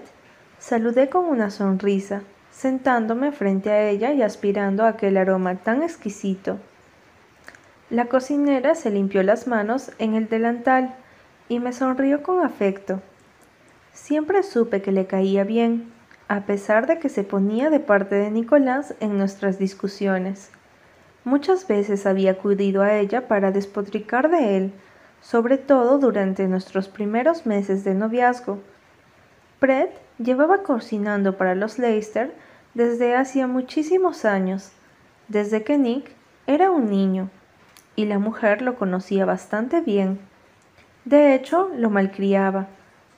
Saludé 0.60 1.10
con 1.10 1.24
una 1.26 1.50
sonrisa, 1.50 2.24
sentándome 2.52 3.32
frente 3.32 3.72
a 3.72 3.90
ella 3.90 4.12
y 4.12 4.22
aspirando 4.22 4.86
aquel 4.86 5.16
aroma 5.16 5.56
tan 5.56 5.82
exquisito. 5.82 6.60
La 7.92 8.06
cocinera 8.06 8.74
se 8.74 8.90
limpió 8.90 9.22
las 9.22 9.48
manos 9.48 9.92
en 10.00 10.14
el 10.14 10.30
delantal 10.30 10.96
y 11.50 11.60
me 11.60 11.74
sonrió 11.74 12.24
con 12.24 12.42
afecto. 12.42 13.02
Siempre 13.92 14.44
supe 14.44 14.82
que 14.82 14.94
le 14.94 15.08
caía 15.08 15.44
bien, 15.44 15.92
a 16.30 16.46
pesar 16.46 16.88
de 16.88 17.00
que 17.00 17.10
se 17.10 17.26
ponía 17.26 17.70
de 17.70 17.82
parte 17.82 18.16
de 18.16 18.32
Nicolás 18.32 18.96
en 19.02 19.18
nuestras 19.18 19.60
discusiones. 19.60 20.52
Muchas 21.26 21.68
veces 21.68 22.06
había 22.06 22.32
acudido 22.32 22.82
a 22.82 22.96
ella 22.96 23.28
para 23.28 23.52
despotricar 23.52 24.32
de 24.32 24.56
él, 24.56 24.74
sobre 25.20 25.58
todo 25.58 26.00
durante 26.00 26.48
nuestros 26.48 26.88
primeros 26.88 27.46
meses 27.46 27.84
de 27.84 27.94
noviazgo. 27.94 28.60
Pret 29.60 29.92
llevaba 30.18 30.64
cocinando 30.64 31.36
para 31.36 31.56
los 31.56 31.78
Leicester 31.78 32.34
desde 32.74 33.18
hacía 33.18 33.48
muchísimos 33.48 34.24
años, 34.24 34.72
desde 35.28 35.66
que 35.66 35.78
Nick 35.78 36.10
era 36.48 36.72
un 36.72 36.90
niño, 36.90 37.30
y 37.96 38.06
la 38.06 38.20
mujer 38.20 38.62
lo 38.62 38.76
conocía 38.76 39.26
bastante 39.26 39.82
bien. 39.82 40.20
De 41.06 41.34
hecho, 41.34 41.70
lo 41.76 41.90
malcriaba, 41.90 42.68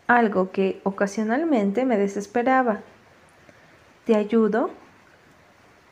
algo 0.08 0.52
que 0.52 0.82
ocasionalmente 0.84 1.86
me 1.86 1.98
desesperaba. 1.98 2.82
¿Te 4.06 4.16
ayudo? 4.16 4.70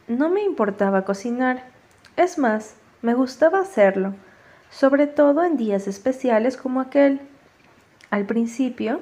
No 0.07 0.29
me 0.29 0.43
importaba 0.43 1.05
cocinar. 1.05 1.63
Es 2.17 2.37
más, 2.37 2.75
me 3.01 3.13
gustaba 3.13 3.59
hacerlo, 3.59 4.13
sobre 4.69 5.07
todo 5.07 5.43
en 5.43 5.57
días 5.57 5.87
especiales 5.87 6.57
como 6.57 6.81
aquel. 6.81 7.21
Al 8.09 8.25
principio, 8.25 9.01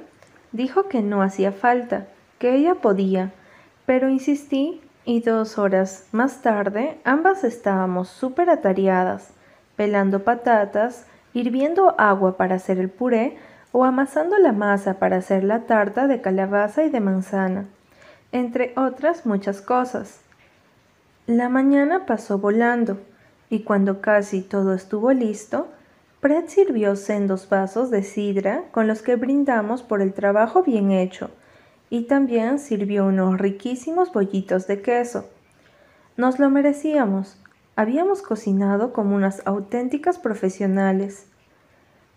dijo 0.51 0.87
que 0.87 1.01
no 1.01 1.21
hacía 1.21 1.51
falta, 1.51 2.07
que 2.37 2.55
ella 2.55 2.75
podía, 2.75 3.31
pero 3.85 4.09
insistí 4.09 4.81
y 5.05 5.21
dos 5.21 5.57
horas 5.57 6.07
más 6.11 6.41
tarde 6.41 6.99
ambas 7.03 7.43
estábamos 7.43 8.09
súper 8.09 8.49
atareadas, 8.49 9.33
pelando 9.79 10.25
patatas, 10.25 11.05
hirviendo 11.33 11.95
agua 11.97 12.35
para 12.35 12.55
hacer 12.55 12.79
el 12.79 12.89
puré 12.89 13.37
o 13.71 13.85
amasando 13.85 14.37
la 14.37 14.51
masa 14.51 14.99
para 14.99 15.15
hacer 15.15 15.45
la 15.45 15.61
tarta 15.61 16.07
de 16.07 16.19
calabaza 16.19 16.83
y 16.83 16.89
de 16.89 16.99
manzana 16.99 17.67
entre 18.31 18.73
otras 18.75 19.25
muchas 19.25 19.61
cosas. 19.61 20.19
La 21.25 21.49
mañana 21.49 22.05
pasó 22.05 22.37
volando, 22.37 22.99
y 23.49 23.61
cuando 23.61 24.01
casi 24.01 24.41
todo 24.41 24.73
estuvo 24.73 25.11
listo, 25.11 25.67
Pret 26.19 26.49
sirvió 26.49 26.95
sendos 26.95 27.47
vasos 27.47 27.89
de 27.89 28.03
sidra 28.03 28.63
con 28.71 28.87
los 28.87 29.01
que 29.01 29.15
brindamos 29.15 29.83
por 29.83 30.01
el 30.01 30.13
trabajo 30.13 30.63
bien 30.63 30.91
hecho, 30.91 31.31
y 31.89 32.03
también 32.03 32.59
sirvió 32.59 33.05
unos 33.05 33.39
riquísimos 33.39 34.11
bollitos 34.11 34.67
de 34.67 34.81
queso. 34.81 35.29
Nos 36.17 36.37
lo 36.37 36.49
merecíamos, 36.49 37.41
habíamos 37.79 38.21
cocinado 38.21 38.91
como 38.91 39.15
unas 39.15 39.41
auténticas 39.45 40.19
profesionales. 40.19 41.27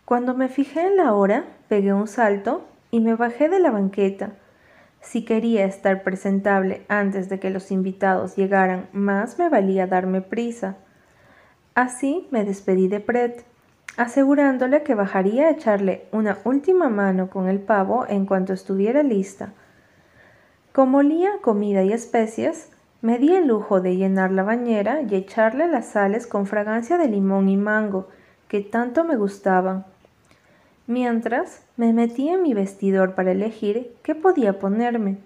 Cuando 0.05 0.35
me 0.35 0.49
fijé 0.49 0.89
en 0.89 0.97
la 0.97 1.15
hora, 1.15 1.45
pegué 1.69 1.93
un 1.93 2.09
salto 2.09 2.65
y 2.91 2.99
me 2.99 3.15
bajé 3.15 3.49
de 3.49 3.61
la 3.61 3.71
banqueta, 3.71 4.33
si 5.01 5.25
quería 5.25 5.65
estar 5.65 6.03
presentable 6.03 6.85
antes 6.89 7.29
de 7.29 7.39
que 7.39 7.51
los 7.51 7.71
invitados 7.71 8.35
llegaran, 8.35 8.89
más 8.93 9.39
me 9.39 9.49
valía 9.49 9.87
darme 9.87 10.21
prisa. 10.21 10.79
Así 11.77 12.27
me 12.33 12.45
despedí 12.45 12.89
de 12.89 12.99
Pret, 12.99 13.45
asegurándole 13.97 14.83
que 14.83 14.97
bajaría 14.97 15.47
a 15.47 15.51
echarle 15.51 16.09
una 16.11 16.39
última 16.43 16.89
mano 16.89 17.31
con 17.31 17.49
el 17.49 17.61
pavo 17.61 18.05
en 18.09 18.27
cuanto 18.27 18.53
estuviera 18.53 19.05
lista. 19.05 19.53
Como 20.73 20.99
olía 20.99 21.31
comida 21.41 21.85
y 21.85 21.93
especias, 21.93 22.72
me 23.03 23.19
di 23.19 23.35
el 23.35 23.49
lujo 23.49 23.81
de 23.81 23.97
llenar 23.97 24.31
la 24.31 24.45
bañera 24.45 25.03
y 25.03 25.15
echarle 25.17 25.67
las 25.67 25.87
sales 25.87 26.29
con 26.29 26.47
fragancia 26.47 26.99
de 26.99 27.09
limón 27.09 27.49
y 27.49 27.57
mango, 27.57 28.09
que 28.47 28.61
tanto 28.61 29.03
me 29.03 29.17
gustaban. 29.17 29.85
Mientras 30.87 31.63
me 31.77 31.93
metí 31.93 32.29
en 32.29 32.43
mi 32.43 32.55
vestidor 32.55 33.15
para 33.15 33.33
elegir 33.33 33.93
qué 34.05 34.15
podía 34.15 34.61
ponerme. 34.61 35.19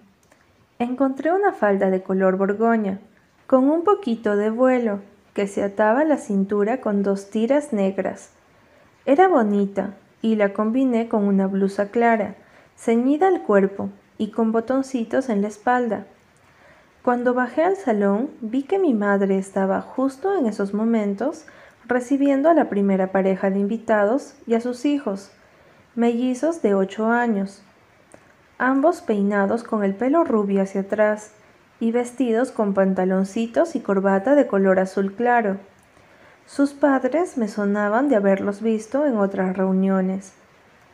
Encontré 0.79 1.31
una 1.31 1.53
falda 1.53 1.91
de 1.91 2.01
color 2.01 2.37
borgoña, 2.37 2.99
con 3.45 3.69
un 3.69 3.83
poquito 3.83 4.35
de 4.35 4.49
vuelo, 4.49 5.01
que 5.35 5.47
se 5.47 5.63
ataba 5.63 6.01
a 6.01 6.05
la 6.05 6.17
cintura 6.17 6.81
con 6.81 7.03
dos 7.03 7.29
tiras 7.29 7.73
negras. 7.73 8.31
Era 9.05 9.27
bonita, 9.27 9.93
y 10.21 10.35
la 10.35 10.51
combiné 10.51 11.07
con 11.07 11.25
una 11.25 11.45
blusa 11.45 11.89
clara, 11.89 12.35
ceñida 12.75 13.27
al 13.27 13.43
cuerpo 13.43 13.89
y 14.17 14.31
con 14.31 14.51
botoncitos 14.51 15.29
en 15.29 15.43
la 15.43 15.47
espalda. 15.47 16.07
Cuando 17.07 17.33
bajé 17.33 17.63
al 17.63 17.77
salón 17.77 18.31
vi 18.41 18.63
que 18.63 18.79
mi 18.79 18.93
madre 18.93 19.37
estaba 19.37 19.79
justo 19.79 20.37
en 20.37 20.45
esos 20.45 20.73
momentos 20.73 21.45
recibiendo 21.85 22.49
a 22.49 22.53
la 22.53 22.67
primera 22.67 23.13
pareja 23.13 23.49
de 23.49 23.59
invitados 23.59 24.35
y 24.45 24.55
a 24.55 24.59
sus 24.59 24.83
hijos, 24.83 25.31
mellizos 25.95 26.61
de 26.61 26.75
ocho 26.75 27.07
años, 27.07 27.63
ambos 28.57 28.99
peinados 28.99 29.63
con 29.63 29.85
el 29.85 29.95
pelo 29.95 30.25
rubio 30.25 30.61
hacia 30.61 30.81
atrás 30.81 31.31
y 31.79 31.93
vestidos 31.93 32.51
con 32.51 32.73
pantaloncitos 32.73 33.77
y 33.77 33.79
corbata 33.79 34.35
de 34.35 34.45
color 34.45 34.77
azul 34.77 35.13
claro. 35.13 35.59
Sus 36.45 36.73
padres 36.73 37.37
me 37.37 37.47
sonaban 37.47 38.09
de 38.09 38.17
haberlos 38.17 38.61
visto 38.61 39.05
en 39.05 39.15
otras 39.15 39.55
reuniones. 39.55 40.33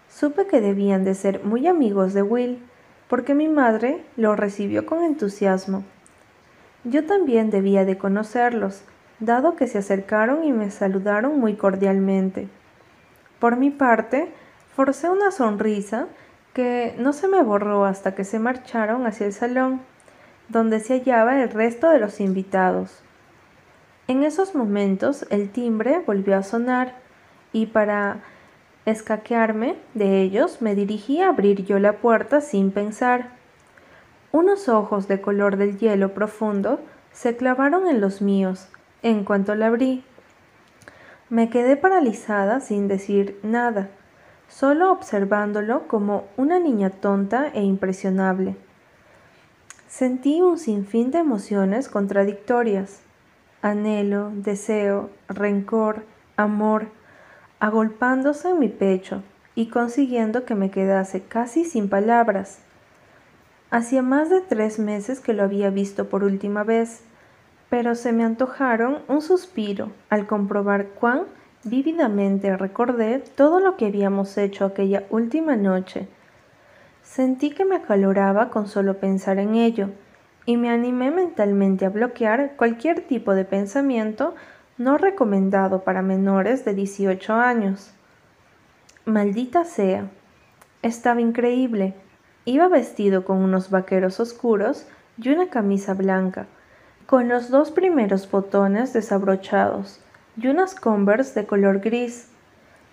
Supe 0.09 0.45
que 0.45 0.61
debían 0.61 1.05
de 1.05 1.15
ser 1.15 1.43
muy 1.43 1.65
amigos 1.65 2.13
de 2.13 2.21
Will, 2.21 2.59
porque 3.07 3.33
mi 3.33 3.49
madre 3.49 4.05
lo 4.15 4.35
recibió 4.35 4.85
con 4.85 5.03
entusiasmo. 5.03 5.83
Yo 6.83 7.05
también 7.05 7.49
debía 7.49 7.85
de 7.85 7.97
conocerlos, 7.97 8.83
dado 9.19 9.55
que 9.55 9.67
se 9.67 9.77
acercaron 9.77 10.43
y 10.43 10.51
me 10.51 10.69
saludaron 10.69 11.39
muy 11.39 11.55
cordialmente. 11.55 12.49
Por 13.39 13.55
mi 13.57 13.69
parte, 13.69 14.31
forcé 14.75 15.09
una 15.09 15.31
sonrisa 15.31 16.07
que 16.53 16.95
no 16.97 17.13
se 17.13 17.27
me 17.27 17.41
borró 17.41 17.85
hasta 17.85 18.15
que 18.15 18.23
se 18.23 18.39
marcharon 18.39 19.07
hacia 19.07 19.25
el 19.25 19.33
salón, 19.33 19.81
donde 20.49 20.79
se 20.79 20.99
hallaba 20.99 21.41
el 21.41 21.49
resto 21.49 21.89
de 21.89 21.99
los 21.99 22.19
invitados. 22.19 23.01
En 24.07 24.23
esos 24.23 24.53
momentos 24.53 25.25
el 25.29 25.49
timbre 25.49 26.01
volvió 26.05 26.37
a 26.37 26.43
sonar 26.43 26.95
y 27.53 27.67
para 27.67 28.17
escaquearme 28.85 29.77
de 29.93 30.21
ellos 30.21 30.61
me 30.61 30.75
dirigí 30.75 31.21
a 31.21 31.29
abrir 31.29 31.65
yo 31.65 31.79
la 31.79 31.93
puerta 31.93 32.41
sin 32.41 32.71
pensar. 32.71 33.42
Unos 34.35 34.67
ojos 34.67 35.07
de 35.07 35.21
color 35.21 35.57
del 35.57 35.77
hielo 35.77 36.15
profundo 36.15 36.79
se 37.11 37.37
clavaron 37.37 37.87
en 37.87 38.01
los 38.01 38.19
míos 38.19 38.67
en 39.03 39.25
cuanto 39.25 39.53
la 39.53 39.67
abrí. 39.67 40.03
Me 41.29 41.51
quedé 41.51 41.77
paralizada 41.77 42.59
sin 42.59 42.87
decir 42.87 43.39
nada 43.43 43.89
solo 44.47 44.91
observándolo 44.91 45.87
como 45.87 46.25
una 46.35 46.59
niña 46.59 46.89
tonta 46.89 47.47
e 47.53 47.61
impresionable. 47.61 48.55
Sentí 49.87 50.41
un 50.41 50.57
sinfín 50.57 51.11
de 51.11 51.19
emociones 51.19 51.87
contradictorias, 51.87 53.01
anhelo, 53.61 54.31
deseo, 54.33 55.11
rencor, 55.27 56.03
amor, 56.37 56.87
agolpándose 57.59 58.49
en 58.49 58.59
mi 58.59 58.69
pecho 58.69 59.21
y 59.53 59.67
consiguiendo 59.67 60.43
que 60.43 60.55
me 60.55 60.71
quedase 60.71 61.21
casi 61.21 61.65
sin 61.65 61.87
palabras. 61.87 62.59
Hacía 63.73 64.03
más 64.03 64.29
de 64.29 64.41
tres 64.41 64.77
meses 64.77 65.19
que 65.19 65.33
lo 65.33 65.41
había 65.41 65.71
visto 65.71 66.07
por 66.07 66.23
última 66.23 66.63
vez, 66.63 67.01
pero 67.71 67.95
se 67.95 68.13
me 68.13 68.23
antojaron 68.23 68.99
un 69.07 69.23
suspiro 69.23 69.91
al 70.11 70.27
comprobar 70.27 70.89
cuán 70.89 71.23
Vívidamente 71.65 72.57
recordé 72.57 73.19
todo 73.19 73.61
lo 73.61 73.77
que 73.77 73.85
habíamos 73.85 74.37
hecho 74.37 74.65
aquella 74.65 75.05
última 75.09 75.55
noche. 75.55 76.07
Sentí 77.01 77.51
que 77.51 77.63
me 77.63 77.77
acaloraba 77.77 78.49
con 78.49 78.67
solo 78.67 78.99
pensar 78.99 79.39
en 79.39 79.55
ello, 79.55 79.89
y 80.45 80.57
me 80.57 80.69
animé 80.69 81.09
mentalmente 81.09 81.85
a 81.85 81.89
bloquear 81.89 82.57
cualquier 82.57 83.07
tipo 83.07 83.33
de 83.33 83.45
pensamiento 83.45 84.35
no 84.77 84.97
recomendado 84.97 85.85
para 85.85 86.01
menores 86.01 86.65
de 86.65 86.73
18 86.73 87.33
años. 87.33 87.93
Maldita 89.05 89.63
sea. 89.63 90.09
Estaba 90.81 91.21
increíble. 91.21 91.93
Iba 92.45 92.67
vestido 92.67 93.23
con 93.23 93.37
unos 93.37 93.69
vaqueros 93.69 94.19
oscuros 94.19 94.85
y 95.17 95.29
una 95.29 95.49
camisa 95.49 95.93
blanca, 95.93 96.47
con 97.05 97.29
los 97.29 97.49
dos 97.49 97.71
primeros 97.71 98.29
botones 98.29 98.91
desabrochados 98.91 100.01
y 100.37 100.47
unas 100.47 100.75
Converse 100.75 101.39
de 101.39 101.45
color 101.45 101.79
gris. 101.79 102.27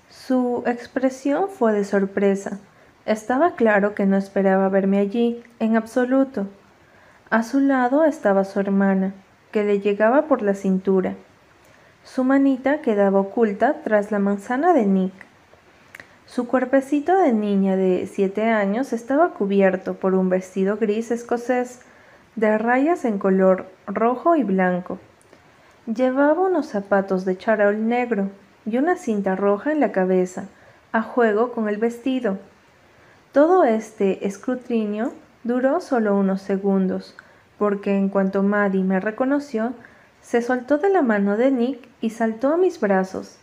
Su 0.09 0.63
expresión 0.67 1.49
fue 1.49 1.73
de 1.73 1.85
sorpresa. 1.85 2.59
Estaba 3.07 3.55
claro 3.55 3.95
que 3.95 4.07
no 4.07 4.17
esperaba 4.17 4.69
verme 4.69 4.99
allí, 4.99 5.43
en 5.59 5.77
absoluto. 5.77 6.47
A 7.31 7.43
su 7.43 7.61
lado 7.61 8.05
estaba 8.05 8.45
su 8.45 8.61
hermana, 8.61 9.15
que 9.53 9.65
le 9.65 9.81
llegaba 9.81 10.27
por 10.27 10.43
la 10.43 10.55
cintura. 10.55 11.15
Su 12.05 12.25
manita 12.25 12.83
quedaba 12.83 13.21
oculta 13.21 13.83
tras 13.83 14.11
la 14.11 14.19
manzana 14.19 14.73
de 14.73 14.87
Nick. 14.87 15.30
Su 16.31 16.47
cuerpecito 16.47 17.19
de 17.19 17.33
niña 17.33 17.75
de 17.75 18.07
siete 18.07 18.45
años 18.51 18.93
estaba 18.93 19.31
cubierto 19.31 19.95
por 19.95 20.15
un 20.15 20.29
vestido 20.29 20.77
gris 20.77 21.11
escocés 21.11 21.81
de 22.37 22.57
rayas 22.57 23.05
en 23.05 23.19
color 23.19 23.67
rojo 23.89 24.37
y 24.37 24.45
blanco. 24.45 25.01
Llevaba 25.93 26.41
unos 26.41 26.67
zapatos 26.67 27.25
de 27.25 27.37
charol 27.37 27.89
negro 27.89 28.31
y 28.65 28.79
una 28.79 28.95
cinta 28.95 29.35
roja 29.35 29.73
en 29.73 29.81
la 29.81 29.91
cabeza, 29.91 30.45
a 30.93 31.03
juego 31.03 31.51
con 31.51 31.69
el 31.69 31.79
vestido. 31.79 32.39
Todo 33.33 33.65
este 33.65 34.25
escrutinio 34.25 35.13
duró 35.43 35.81
solo 35.81 36.15
unos 36.15 36.43
segundos, 36.43 37.17
porque 37.59 37.97
en 37.97 38.09
cuanto 38.09 38.45
Maddie 38.45 38.85
me 38.85 39.01
reconoció, 39.01 39.73
se 40.21 40.43
soltó 40.43 40.79
de 40.79 40.91
la 40.91 41.03
mano 41.03 41.37
de 41.37 41.51
Nick 41.51 41.89
y 42.01 42.11
saltó 42.11 42.55
a 42.55 42.57
mis 42.57 42.79
brazos. 42.79 43.37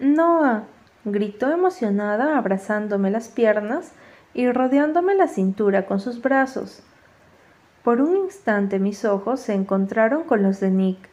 Noah, 0.00 0.64
gritó 1.06 1.50
emocionada 1.50 2.36
abrazándome 2.36 3.10
las 3.10 3.28
piernas 3.28 3.92
y 4.34 4.50
rodeándome 4.50 5.14
la 5.14 5.28
cintura 5.28 5.86
con 5.86 6.00
sus 6.00 6.20
brazos. 6.20 6.82
Por 7.82 8.00
un 8.00 8.16
instante 8.16 8.78
mis 8.78 9.04
ojos 9.04 9.40
se 9.40 9.54
encontraron 9.54 10.24
con 10.24 10.42
los 10.42 10.60
de 10.60 10.70
Nick 10.70 11.08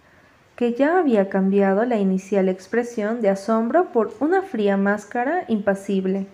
que 0.56 0.73
ya 0.73 0.97
había 0.97 1.29
cambiado 1.29 1.86
la 1.86 1.97
inicial 1.97 2.49
expresión 2.49 3.21
de 3.21 3.29
asombro 3.29 3.91
por 3.91 4.13
una 4.19 4.41
fría 4.41 4.77
máscara 4.77 5.45
impasible. 5.47 6.27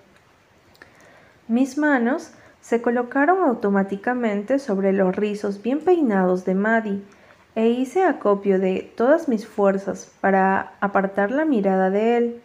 Mis 1.48 1.78
manos 1.78 2.32
se 2.62 2.82
colocaron 2.82 3.44
automáticamente 3.44 4.60
sobre 4.60 4.94
los 4.94 5.16
rizos 5.16 5.62
bien 5.62 5.80
peinados 5.80 6.46
de 6.46 6.56
Maddie 6.56 7.02
e 7.56 7.68
hice 7.70 8.04
acopio 8.04 8.60
de 8.60 8.92
todas 8.96 9.28
mis 9.28 9.48
fuerzas 9.48 10.12
para 10.22 10.74
apartar 10.80 11.32
la 11.32 11.46
mirada 11.46 11.90
de 11.90 12.18
él. 12.18 12.42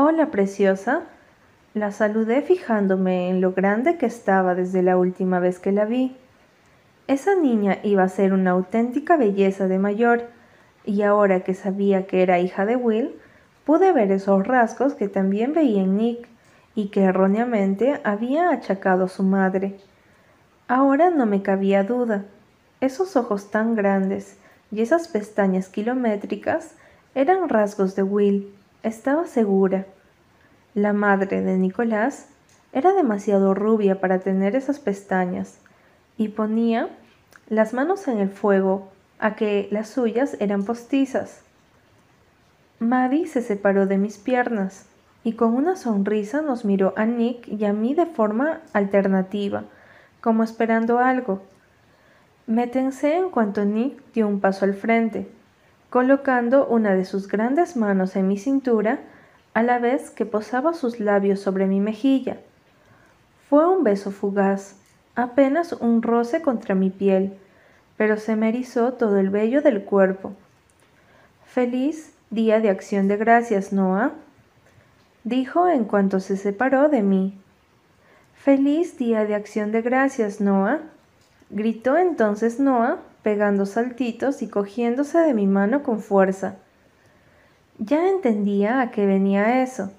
Hola, 0.00 0.30
preciosa. 0.30 1.02
La 1.74 1.90
saludé 1.90 2.42
fijándome 2.42 3.30
en 3.30 3.40
lo 3.40 3.52
grande 3.52 3.96
que 3.96 4.06
estaba 4.06 4.54
desde 4.54 4.80
la 4.80 4.96
última 4.96 5.40
vez 5.40 5.58
que 5.58 5.72
la 5.72 5.86
vi. 5.86 6.16
Esa 7.08 7.34
niña 7.34 7.78
iba 7.82 8.04
a 8.04 8.08
ser 8.08 8.32
una 8.32 8.52
auténtica 8.52 9.16
belleza 9.16 9.66
de 9.66 9.80
mayor, 9.80 10.28
y 10.84 11.02
ahora 11.02 11.40
que 11.40 11.52
sabía 11.52 12.06
que 12.06 12.22
era 12.22 12.38
hija 12.38 12.64
de 12.64 12.76
Will, 12.76 13.16
pude 13.64 13.90
ver 13.92 14.12
esos 14.12 14.46
rasgos 14.46 14.94
que 14.94 15.08
también 15.08 15.52
veía 15.52 15.82
en 15.82 15.96
Nick 15.96 16.28
y 16.76 16.90
que 16.90 17.02
erróneamente 17.02 18.00
había 18.04 18.50
achacado 18.50 19.06
a 19.06 19.08
su 19.08 19.24
madre. 19.24 19.80
Ahora 20.68 21.10
no 21.10 21.26
me 21.26 21.42
cabía 21.42 21.82
duda. 21.82 22.24
Esos 22.80 23.16
ojos 23.16 23.50
tan 23.50 23.74
grandes 23.74 24.38
y 24.70 24.80
esas 24.80 25.08
pestañas 25.08 25.68
kilométricas 25.68 26.76
eran 27.16 27.48
rasgos 27.48 27.96
de 27.96 28.04
Will, 28.04 28.54
estaba 28.82 29.26
segura. 29.26 29.86
La 30.74 30.92
madre 30.92 31.42
de 31.42 31.56
Nicolás 31.56 32.28
era 32.72 32.92
demasiado 32.92 33.54
rubia 33.54 34.00
para 34.00 34.20
tener 34.20 34.54
esas 34.54 34.78
pestañas 34.78 35.58
y 36.16 36.28
ponía 36.28 36.88
las 37.48 37.72
manos 37.72 38.08
en 38.08 38.18
el 38.18 38.30
fuego 38.30 38.88
a 39.18 39.34
que 39.34 39.68
las 39.70 39.88
suyas 39.88 40.36
eran 40.40 40.64
postizas. 40.64 41.42
Maddie 42.78 43.26
se 43.26 43.42
separó 43.42 43.86
de 43.86 43.98
mis 43.98 44.18
piernas 44.18 44.86
y 45.24 45.32
con 45.32 45.54
una 45.54 45.76
sonrisa 45.76 46.42
nos 46.42 46.64
miró 46.64 46.94
a 46.96 47.04
Nick 47.06 47.48
y 47.48 47.64
a 47.64 47.72
mí 47.72 47.94
de 47.94 48.06
forma 48.06 48.60
alternativa, 48.72 49.64
como 50.20 50.44
esperando 50.44 50.98
algo. 50.98 51.42
Me 52.46 52.66
tensé 52.66 53.16
en 53.16 53.30
cuanto 53.30 53.64
Nick 53.64 54.00
dio 54.12 54.28
un 54.28 54.40
paso 54.40 54.64
al 54.64 54.74
frente, 54.74 55.28
colocando 55.90 56.66
una 56.66 56.94
de 56.94 57.04
sus 57.04 57.28
grandes 57.28 57.76
manos 57.76 58.16
en 58.16 58.28
mi 58.28 58.38
cintura 58.38 59.00
a 59.54 59.62
la 59.62 59.78
vez 59.78 60.10
que 60.10 60.26
posaba 60.26 60.74
sus 60.74 61.00
labios 61.00 61.40
sobre 61.40 61.66
mi 61.66 61.80
mejilla. 61.80 62.38
Fue 63.48 63.66
un 63.66 63.82
beso 63.82 64.10
fugaz, 64.10 64.76
apenas 65.14 65.72
un 65.72 66.02
roce 66.02 66.42
contra 66.42 66.74
mi 66.74 66.90
piel, 66.90 67.34
pero 67.96 68.18
se 68.18 68.36
me 68.36 68.50
erizó 68.50 68.92
todo 68.92 69.18
el 69.18 69.30
vello 69.30 69.62
del 69.62 69.82
cuerpo. 69.82 70.32
Feliz 71.46 72.12
día 72.30 72.60
de 72.60 72.68
acción 72.68 73.08
de 73.08 73.16
gracias, 73.16 73.72
Noah, 73.72 74.12
dijo 75.24 75.68
en 75.68 75.84
cuanto 75.84 76.20
se 76.20 76.36
separó 76.36 76.88
de 76.88 77.02
mí. 77.02 77.36
Feliz 78.34 78.98
día 78.98 79.24
de 79.24 79.34
acción 79.34 79.72
de 79.72 79.82
gracias, 79.82 80.40
Noah, 80.40 80.80
gritó 81.50 81.96
entonces 81.96 82.60
Noah, 82.60 82.98
pegando 83.22 83.66
saltitos 83.66 84.42
y 84.42 84.48
cogiéndose 84.48 85.18
de 85.18 85.34
mi 85.34 85.46
mano 85.46 85.82
con 85.82 86.00
fuerza. 86.00 86.56
Ya 87.78 88.08
entendía 88.08 88.80
a 88.80 88.90
qué 88.90 89.06
venía 89.06 89.62
eso. 89.62 89.92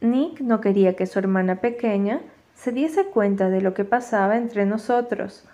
Nick 0.00 0.40
no 0.40 0.60
quería 0.60 0.94
que 0.94 1.06
su 1.06 1.18
hermana 1.18 1.56
pequeña 1.56 2.20
se 2.54 2.72
diese 2.72 3.06
cuenta 3.06 3.50
de 3.50 3.60
lo 3.60 3.72
que 3.72 3.84
pasaba 3.84 4.36
entre 4.36 4.66
nosotros, 4.66 5.44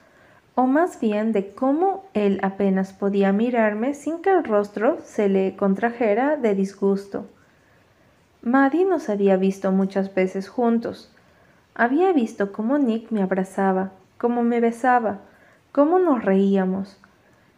o 0.54 0.66
más 0.66 1.00
bien 1.00 1.32
de 1.32 1.52
cómo 1.52 2.04
él 2.14 2.40
apenas 2.42 2.92
podía 2.92 3.32
mirarme 3.32 3.94
sin 3.94 4.20
que 4.20 4.30
el 4.30 4.44
rostro 4.44 4.98
se 5.04 5.28
le 5.28 5.56
contrajera 5.56 6.36
de 6.36 6.54
disgusto. 6.54 7.26
Maddie 8.42 8.84
nos 8.84 9.08
había 9.08 9.36
visto 9.36 9.72
muchas 9.72 10.14
veces 10.14 10.48
juntos. 10.48 11.10
Había 11.74 12.12
visto 12.12 12.52
cómo 12.52 12.78
Nick 12.78 13.10
me 13.10 13.22
abrazaba, 13.22 13.92
cómo 14.18 14.42
me 14.42 14.60
besaba, 14.60 15.20
cómo 15.74 15.98
nos 15.98 16.24
reíamos. 16.24 17.00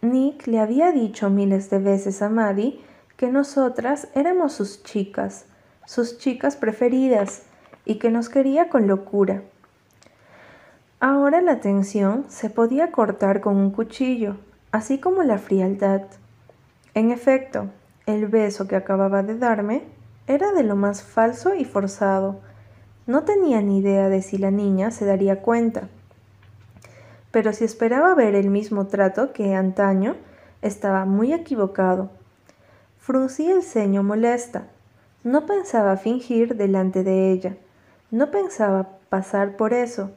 Nick 0.01 0.47
le 0.47 0.59
había 0.59 0.91
dicho 0.91 1.29
miles 1.29 1.69
de 1.69 1.79
veces 1.79 2.23
a 2.23 2.31
Maddie 2.31 2.81
que 3.19 3.31
nosotras 3.31 4.09
éramos 4.15 4.55
sus 4.55 4.83
chicas, 4.83 5.45
sus 5.85 6.17
chicas 6.17 6.57
preferidas, 6.57 7.43
y 7.85 7.97
que 7.97 8.11
nos 8.11 8.31
quería 8.31 8.71
con 8.71 8.87
locura. 8.87 9.43
Ahora 10.99 11.43
la 11.43 11.61
tensión 11.61 12.25
se 12.29 12.49
podía 12.49 12.91
cortar 12.91 13.43
con 13.43 13.59
un 13.59 13.71
cuchillo, 13.71 14.37
así 14.73 14.97
como 14.99 15.23
la 15.23 15.37
frialdad. 15.37 16.05
En 16.95 17.11
efecto, 17.11 17.67
el 18.07 18.29
beso 18.29 18.67
que 18.67 18.77
acababa 18.77 19.25
de 19.25 19.37
darme 19.37 19.83
era 20.27 20.53
de 20.53 20.63
lo 20.63 20.75
más 20.75 21.03
falso 21.03 21.55
y 21.55 21.67
forzado. 21.67 22.41
No 23.07 23.25
tenía 23.25 23.61
ni 23.61 23.81
idea 23.81 24.09
de 24.09 24.23
si 24.23 24.39
la 24.39 24.51
niña 24.51 24.91
se 24.91 25.05
daría 25.05 25.43
cuenta. 25.43 25.91
Pero 27.37 27.53
si 27.53 27.65
esperaba 27.65 28.15
ver 28.15 28.35
el 28.35 28.49
mismo 28.49 28.87
trato 28.87 29.35
que 29.35 29.55
antaño, 29.55 30.17
estaba 30.63 31.05
muy 31.05 31.35
equivocado. 31.35 32.09
Fruncí 32.97 33.51
el 33.51 33.63
ceño 33.63 34.03
molesta. 34.03 34.69
No 35.23 35.45
pensaba 35.45 35.99
fingir 35.99 36.57
delante 36.57 37.05
de 37.05 37.31
ella. 37.31 37.55
No 38.11 38.31
pensaba 38.31 38.89
pasar 39.11 39.59
por 39.59 39.75
eso. 39.75 40.13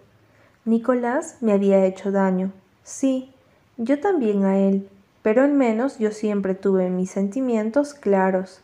Nicolás 0.63 1.35
me 1.41 1.51
había 1.51 1.83
hecho 1.83 2.13
daño. 2.13 2.53
Sí, 2.83 3.33
yo 3.75 3.99
también 3.99 4.45
a 4.45 4.57
él, 4.57 4.87
pero 5.21 5.41
al 5.43 5.51
menos 5.51 5.99
yo 5.99 6.11
siempre 6.11 6.55
tuve 6.55 6.89
mis 6.89 7.11
sentimientos 7.11 7.93
claros. 7.93 8.61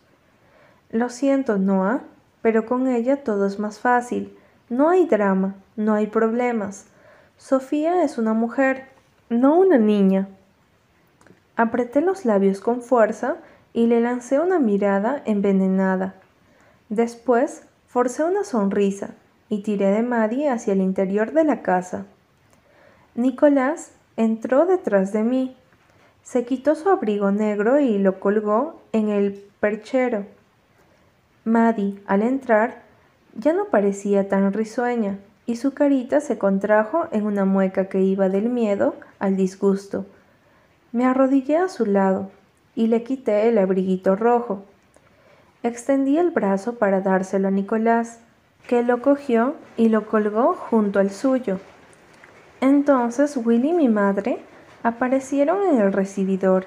Lo 0.92 1.10
siento, 1.10 1.58
Noah, 1.58 2.04
pero 2.42 2.66
con 2.66 2.88
ella 2.88 3.22
todo 3.22 3.48
es 3.48 3.60
más 3.60 3.80
fácil. 3.80 4.34
No 4.70 4.88
hay 4.88 5.08
drama, 5.08 5.56
no 5.76 5.94
hay 5.94 6.08
problemas. 6.08 6.86
Sofía 7.38 8.04
es 8.04 8.18
una 8.18 8.34
mujer, 8.34 8.86
no 9.30 9.60
una 9.60 9.78
niña. 9.78 10.30
Apreté 11.58 12.02
los 12.02 12.26
labios 12.26 12.62
con 12.62 12.82
fuerza 12.82 13.38
y 13.74 13.88
le 13.88 14.00
lancé 14.00 14.40
una 14.40 14.58
mirada 14.58 15.22
envenenada. 15.26 16.16
Después 16.90 17.64
forcé 17.88 18.24
una 18.24 18.46
sonrisa 18.46 19.12
y 19.50 19.64
tiré 19.64 19.92
de 19.92 20.02
Maddie 20.02 20.50
hacia 20.50 20.74
el 20.74 20.82
interior 20.82 21.34
de 21.34 21.44
la 21.44 21.62
casa. 21.62 22.06
Nicolás 23.16 23.92
entró 24.16 24.66
detrás 24.66 25.12
de 25.12 25.24
mí. 25.24 25.58
Se 26.24 26.46
quitó 26.46 26.74
su 26.74 26.90
abrigo 26.90 27.32
negro 27.32 27.80
y 27.80 27.98
lo 28.00 28.20
colgó 28.20 28.82
en 28.94 29.10
el 29.10 29.44
perchero. 29.60 30.26
Maddie, 31.44 32.02
al 32.08 32.24
entrar, 32.24 32.84
ya 33.38 33.54
no 33.54 33.66
parecía 33.66 34.30
tan 34.30 34.52
risueña 34.54 35.20
y 35.46 35.58
su 35.58 35.74
carita 35.74 36.22
se 36.22 36.38
contrajo 36.38 37.08
en 37.12 37.26
una 37.26 37.46
mueca 37.46 37.86
que 37.86 38.02
iba 38.02 38.30
del 38.30 38.50
miedo 38.50 38.96
al 39.20 39.36
disgusto. 39.36 40.06
Me 40.92 41.06
arrodillé 41.06 41.58
a 41.58 41.70
su 41.70 41.86
lado 41.86 42.32
y 42.76 42.88
le 42.88 43.04
quité 43.04 43.48
el 43.48 43.58
abriguito 43.58 44.16
rojo. 44.16 44.64
Extendí 45.64 46.18
el 46.18 46.32
brazo 46.32 46.76
para 46.76 47.02
dárselo 47.02 47.48
a 47.48 47.52
Nicolás, 47.52 48.20
que 48.68 48.84
lo 48.84 49.02
cogió 49.02 49.56
y 49.78 49.90
lo 49.90 50.08
colgó 50.08 50.54
junto 50.54 51.00
al 51.00 51.12
suyo. 51.12 51.60
Entonces 52.62 53.38
Willy 53.38 53.70
y 53.70 53.74
mi 53.74 53.90
madre 53.90 54.40
aparecieron 54.84 55.64
en 55.64 55.82
el 55.82 55.94
recibidor. 55.94 56.66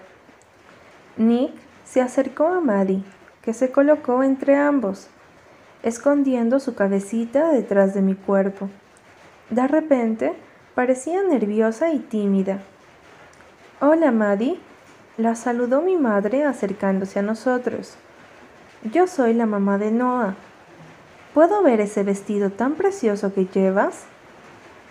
Nick 1.17 1.53
se 1.85 2.01
acercó 2.01 2.47
a 2.49 2.61
Maddie, 2.61 3.03
que 3.43 3.53
se 3.55 3.71
colocó 3.71 4.23
entre 4.23 4.57
ambos, 4.57 5.09
escondiendo 5.83 6.61
su 6.61 6.75
cabecita 6.75 7.51
detrás 7.51 7.95
de 7.95 8.03
mi 8.03 8.15
cuerpo. 8.15 8.69
De 9.51 9.67
repente 9.67 10.35
parecía 10.75 11.23
nerviosa 11.23 11.93
y 11.93 11.99
tímida. 11.99 12.61
Hola, 13.81 14.11
Maddie, 14.11 14.59
la 15.17 15.35
saludó 15.35 15.81
mi 15.83 15.97
madre 15.97 16.45
acercándose 16.45 17.19
a 17.19 17.23
nosotros. 17.23 17.97
Yo 18.93 19.07
soy 19.07 19.35
la 19.35 19.47
mamá 19.47 19.79
de 19.79 19.91
Noah, 19.91 20.37
¿Puedo 21.39 21.63
ver 21.63 21.81
ese 21.81 22.03
vestido 22.03 22.51
tan 22.51 22.75
precioso 22.75 23.33
que 23.33 23.47
llevas? 23.47 24.07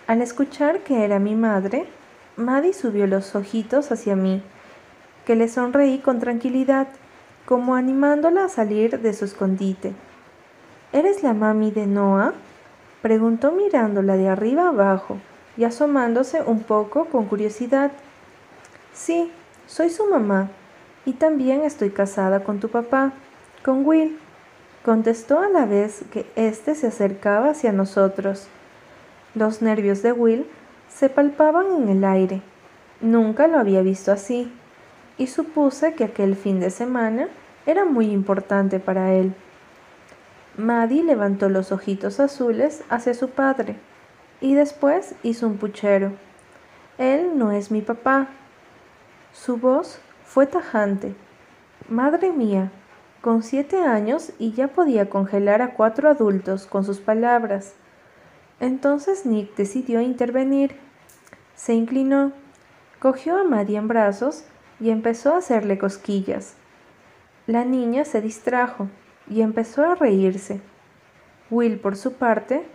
Al 0.06 0.22
escuchar 0.22 0.80
que 0.80 1.04
era 1.04 1.18
mi 1.18 1.34
madre, 1.34 1.86
Maddie 2.36 2.72
subió 2.72 3.06
los 3.06 3.34
ojitos 3.34 3.92
hacia 3.92 4.16
mí, 4.16 4.40
que 5.26 5.36
le 5.36 5.48
sonreí 5.48 5.98
con 5.98 6.20
tranquilidad, 6.20 6.86
como 7.44 7.74
animándola 7.74 8.44
a 8.44 8.48
salir 8.48 9.00
de 9.00 9.12
su 9.12 9.26
escondite. 9.26 9.92
¿Eres 10.92 11.22
la 11.22 11.34
mami 11.34 11.70
de 11.70 11.86
Noah? 11.86 12.32
preguntó 13.02 13.52
mirándola 13.52 14.16
de 14.16 14.28
arriba 14.28 14.68
abajo 14.68 15.18
y 15.56 15.64
asomándose 15.64 16.42
un 16.42 16.62
poco 16.62 17.06
con 17.06 17.26
curiosidad. 17.26 17.92
Sí, 18.94 19.30
soy 19.66 19.90
su 19.90 20.06
mamá, 20.06 20.48
y 21.04 21.12
también 21.12 21.62
estoy 21.62 21.90
casada 21.90 22.42
con 22.42 22.58
tu 22.58 22.68
papá, 22.68 23.12
con 23.62 23.86
Will 23.86 24.18
contestó 24.82 25.40
a 25.40 25.48
la 25.48 25.66
vez 25.66 26.04
que 26.10 26.24
éste 26.36 26.74
se 26.74 26.86
acercaba 26.86 27.50
hacia 27.50 27.72
nosotros. 27.72 28.48
Los 29.34 29.60
nervios 29.60 30.02
de 30.02 30.12
Will 30.12 30.46
se 30.88 31.10
palpaban 31.10 31.66
en 31.76 31.88
el 31.90 32.04
aire. 32.04 32.40
Nunca 33.02 33.46
lo 33.46 33.58
había 33.58 33.82
visto 33.82 34.10
así, 34.10 34.50
y 35.18 35.26
supuse 35.26 35.92
que 35.94 36.04
aquel 36.04 36.36
fin 36.36 36.60
de 36.60 36.70
semana 36.70 37.28
era 37.66 37.84
muy 37.84 38.10
importante 38.10 38.80
para 38.80 39.12
él. 39.12 39.34
Maddie 40.58 41.04
levantó 41.04 41.48
los 41.48 41.70
ojitos 41.70 42.18
azules 42.18 42.82
hacia 42.90 43.14
su 43.14 43.30
padre 43.30 43.76
y 44.40 44.54
después 44.54 45.14
hizo 45.22 45.46
un 45.46 45.56
puchero. 45.56 46.10
Él 46.98 47.38
no 47.38 47.52
es 47.52 47.70
mi 47.70 47.80
papá. 47.80 48.26
Su 49.32 49.56
voz 49.56 50.00
fue 50.24 50.48
tajante. 50.48 51.14
Madre 51.88 52.32
mía, 52.32 52.72
con 53.20 53.44
siete 53.44 53.84
años 53.84 54.32
y 54.40 54.50
ya 54.50 54.66
podía 54.66 55.08
congelar 55.08 55.62
a 55.62 55.74
cuatro 55.74 56.10
adultos 56.10 56.66
con 56.66 56.84
sus 56.84 56.98
palabras. 56.98 57.74
Entonces 58.58 59.26
Nick 59.26 59.54
decidió 59.54 60.00
intervenir. 60.00 60.74
Se 61.54 61.74
inclinó, 61.74 62.32
cogió 62.98 63.36
a 63.36 63.44
Maddie 63.44 63.76
en 63.76 63.86
brazos 63.86 64.44
y 64.80 64.90
empezó 64.90 65.34
a 65.34 65.38
hacerle 65.38 65.78
cosquillas. 65.78 66.56
La 67.46 67.64
niña 67.64 68.04
se 68.04 68.20
distrajo 68.20 68.88
y 69.28 69.42
empezó 69.42 69.84
a 69.84 69.94
reírse. 69.94 70.60
Will, 71.50 71.78
por 71.78 71.96
su 71.96 72.14
parte, 72.14 72.66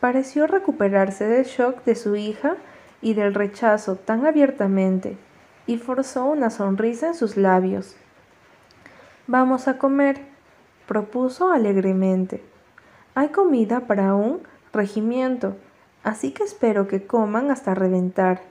pareció 0.00 0.46
recuperarse 0.46 1.26
del 1.26 1.44
shock 1.44 1.84
de 1.84 1.94
su 1.94 2.16
hija 2.16 2.56
y 3.00 3.14
del 3.14 3.34
rechazo 3.34 3.96
tan 3.96 4.26
abiertamente, 4.26 5.16
y 5.66 5.78
forzó 5.78 6.26
una 6.26 6.50
sonrisa 6.50 7.08
en 7.08 7.14
sus 7.14 7.36
labios. 7.36 7.96
Vamos 9.26 9.68
a 9.68 9.78
comer, 9.78 10.20
propuso 10.86 11.50
alegremente. 11.50 12.42
Hay 13.14 13.28
comida 13.28 13.80
para 13.80 14.14
un 14.14 14.42
regimiento, 14.72 15.56
así 16.02 16.32
que 16.32 16.44
espero 16.44 16.88
que 16.88 17.06
coman 17.06 17.50
hasta 17.50 17.74
reventar. 17.74 18.42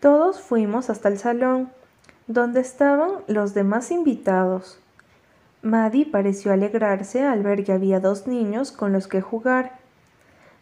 Todos 0.00 0.40
fuimos 0.40 0.90
hasta 0.90 1.08
el 1.08 1.18
salón, 1.18 1.70
donde 2.26 2.60
estaban 2.60 3.12
los 3.26 3.54
demás 3.54 3.90
invitados. 3.90 4.80
Maddie 5.66 6.06
pareció 6.06 6.52
alegrarse 6.52 7.22
al 7.22 7.42
ver 7.42 7.64
que 7.64 7.72
había 7.72 8.00
dos 8.00 8.26
niños 8.26 8.72
con 8.72 8.92
los 8.92 9.08
que 9.08 9.20
jugar. 9.20 9.78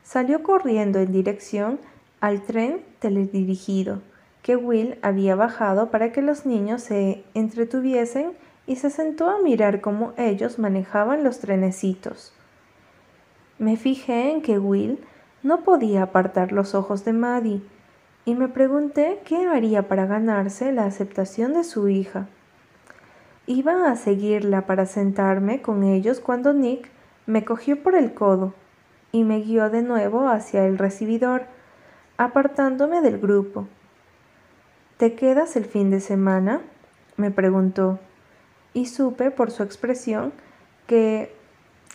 Salió 0.02 0.42
corriendo 0.42 0.98
en 0.98 1.12
dirección 1.12 1.78
al 2.20 2.42
tren 2.42 2.82
teledirigido 3.00 4.00
que 4.44 4.56
Will 4.56 4.98
había 5.00 5.36
bajado 5.36 5.90
para 5.90 6.12
que 6.12 6.20
los 6.20 6.44
niños 6.44 6.82
se 6.82 7.24
entretuviesen 7.32 8.32
y 8.66 8.76
se 8.76 8.90
sentó 8.90 9.30
a 9.30 9.40
mirar 9.40 9.80
cómo 9.80 10.12
ellos 10.18 10.58
manejaban 10.58 11.24
los 11.24 11.38
trenecitos. 11.38 12.34
Me 13.58 13.78
fijé 13.78 14.30
en 14.30 14.42
que 14.42 14.58
Will 14.58 14.98
no 15.42 15.60
podía 15.64 16.02
apartar 16.02 16.52
los 16.52 16.74
ojos 16.74 17.06
de 17.06 17.14
Maddie 17.14 17.62
y 18.26 18.34
me 18.34 18.48
pregunté 18.48 19.20
qué 19.24 19.46
haría 19.46 19.88
para 19.88 20.04
ganarse 20.04 20.72
la 20.72 20.84
aceptación 20.84 21.54
de 21.54 21.64
su 21.64 21.88
hija. 21.88 22.28
Iba 23.46 23.90
a 23.90 23.96
seguirla 23.96 24.62
para 24.62 24.86
sentarme 24.86 25.60
con 25.60 25.82
ellos 25.82 26.18
cuando 26.18 26.54
Nick 26.54 26.88
me 27.26 27.44
cogió 27.44 27.82
por 27.82 27.94
el 27.94 28.14
codo 28.14 28.54
y 29.12 29.22
me 29.22 29.40
guió 29.40 29.68
de 29.68 29.82
nuevo 29.82 30.28
hacia 30.28 30.66
el 30.66 30.78
recibidor, 30.78 31.42
apartándome 32.16 33.02
del 33.02 33.18
grupo. 33.18 33.68
¿Te 34.96 35.14
quedas 35.14 35.56
el 35.56 35.66
fin 35.66 35.90
de 35.90 36.00
semana? 36.00 36.62
me 37.16 37.30
preguntó 37.30 38.00
y 38.72 38.86
supe 38.86 39.30
por 39.30 39.50
su 39.50 39.62
expresión 39.62 40.32
que 40.86 41.34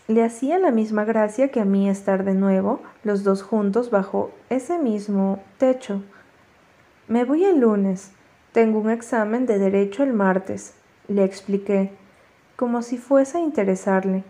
Le 0.08 0.24
hacía 0.24 0.58
la 0.58 0.72
misma 0.72 1.04
gracia 1.06 1.50
que 1.50 1.60
a 1.60 1.66
mí 1.66 1.88
estar 1.88 2.24
de 2.24 2.34
nuevo, 2.34 2.82
los 3.04 3.24
dos 3.24 3.44
juntos 3.44 3.92
bajo 3.92 4.32
ese 4.50 4.80
mismo 4.80 5.44
techo. 5.60 6.02
Me 7.08 7.26
voy 7.26 7.46
el 7.46 7.60
lunes. 7.60 8.12
Tengo 8.52 8.80
un 8.80 8.90
examen 8.90 9.46
de 9.46 9.60
derecho 9.60 10.02
el 10.02 10.14
martes, 10.14 10.74
le 11.10 11.26
expliqué, 11.26 11.92
como 12.56 12.82
si 12.82 12.98
fuese 12.98 13.40
a 13.40 13.42
interesarle. 13.42 14.24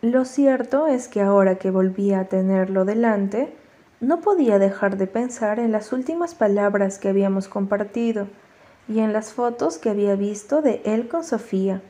Lo 0.00 0.24
cierto 0.24 0.86
es 0.86 1.08
que 1.08 1.20
ahora 1.20 1.56
que 1.56 1.70
volvía 1.70 2.20
a 2.20 2.24
tenerlo 2.24 2.84
delante, 2.84 3.52
no 4.00 4.20
podía 4.20 4.58
dejar 4.58 4.96
de 4.96 5.08
pensar 5.08 5.58
en 5.58 5.72
las 5.72 5.92
últimas 5.92 6.34
palabras 6.34 6.98
que 6.98 7.08
habíamos 7.08 7.48
compartido 7.48 8.28
y 8.88 9.00
en 9.00 9.12
las 9.12 9.32
fotos 9.32 9.78
que 9.78 9.90
había 9.90 10.14
visto 10.14 10.62
de 10.62 10.80
él 10.84 11.08
con 11.08 11.24
Sofía. 11.24 11.82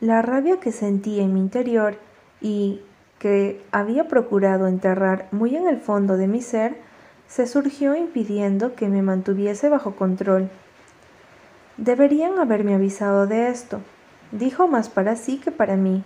La 0.00 0.22
rabia 0.22 0.60
que 0.60 0.70
sentía 0.70 1.22
en 1.22 1.32
mi 1.32 1.40
interior 1.40 1.96
y 2.40 2.82
que 3.18 3.62
había 3.72 4.06
procurado 4.06 4.66
enterrar 4.66 5.28
muy 5.30 5.56
en 5.56 5.66
el 5.66 5.78
fondo 5.78 6.18
de 6.18 6.28
mi 6.28 6.42
ser, 6.42 6.76
se 7.26 7.46
surgió 7.46 7.96
impidiendo 7.96 8.74
que 8.74 8.88
me 8.88 9.00
mantuviese 9.00 9.70
bajo 9.70 9.96
control. 9.96 10.50
Deberían 11.76 12.38
haberme 12.38 12.74
avisado 12.74 13.26
de 13.26 13.48
esto, 13.48 13.80
dijo 14.30 14.68
más 14.68 14.88
para 14.88 15.16
sí 15.16 15.38
que 15.38 15.50
para 15.50 15.76
mí. 15.76 16.04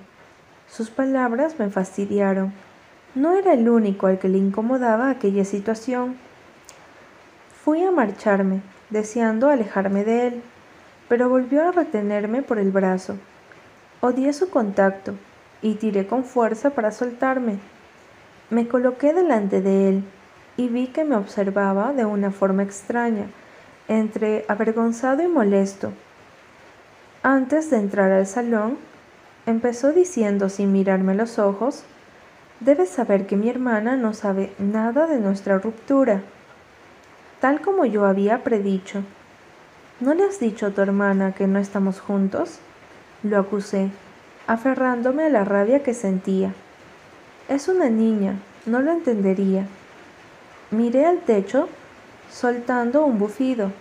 Sus 0.66 0.88
palabras 0.88 1.58
me 1.58 1.68
fastidiaron. 1.68 2.52
No 3.14 3.36
era 3.36 3.52
el 3.52 3.68
único 3.68 4.06
al 4.06 4.18
que 4.18 4.28
le 4.28 4.38
incomodaba 4.38 5.10
aquella 5.10 5.44
situación. 5.44 6.16
Fui 7.64 7.82
a 7.82 7.90
marcharme, 7.90 8.62
deseando 8.88 9.50
alejarme 9.50 10.04
de 10.04 10.28
él, 10.28 10.42
pero 11.08 11.28
volvió 11.28 11.68
a 11.68 11.72
retenerme 11.72 12.42
por 12.42 12.58
el 12.58 12.70
brazo. 12.70 13.16
Odié 14.00 14.32
su 14.32 14.48
contacto 14.48 15.14
y 15.60 15.74
tiré 15.74 16.06
con 16.06 16.24
fuerza 16.24 16.70
para 16.70 16.92
soltarme. 16.92 17.58
Me 18.48 18.68
coloqué 18.68 19.12
delante 19.12 19.60
de 19.60 19.88
él 19.88 20.04
y 20.56 20.68
vi 20.68 20.86
que 20.86 21.04
me 21.04 21.16
observaba 21.16 21.92
de 21.92 22.04
una 22.04 22.30
forma 22.30 22.62
extraña, 22.62 23.26
entre 23.88 24.44
avergonzado 24.48 25.22
y 25.22 25.28
molesto. 25.28 25.92
Antes 27.22 27.70
de 27.70 27.78
entrar 27.78 28.12
al 28.12 28.26
salón, 28.26 28.78
empezó 29.46 29.92
diciendo 29.92 30.48
sin 30.48 30.72
mirarme 30.72 31.14
los 31.14 31.38
ojos, 31.38 31.84
Debes 32.60 32.88
saber 32.88 33.26
que 33.28 33.36
mi 33.36 33.48
hermana 33.48 33.96
no 33.96 34.14
sabe 34.14 34.52
nada 34.58 35.06
de 35.06 35.20
nuestra 35.20 35.58
ruptura, 35.58 36.22
tal 37.40 37.60
como 37.60 37.84
yo 37.84 38.04
había 38.04 38.42
predicho. 38.42 39.04
¿No 40.00 40.12
le 40.12 40.24
has 40.24 40.40
dicho 40.40 40.66
a 40.66 40.70
tu 40.70 40.80
hermana 40.80 41.34
que 41.34 41.46
no 41.46 41.60
estamos 41.60 42.00
juntos? 42.00 42.58
Lo 43.22 43.38
acusé 43.38 43.90
aferrándome 44.48 45.24
a 45.24 45.28
la 45.28 45.44
rabia 45.44 45.84
que 45.84 45.94
sentía. 45.94 46.52
Es 47.48 47.68
una 47.68 47.90
niña, 47.90 48.34
no 48.66 48.80
lo 48.80 48.90
entendería. 48.90 49.66
Miré 50.72 51.06
al 51.06 51.18
techo, 51.20 51.68
soltando 52.30 53.04
un 53.04 53.18
bufido. 53.18 53.72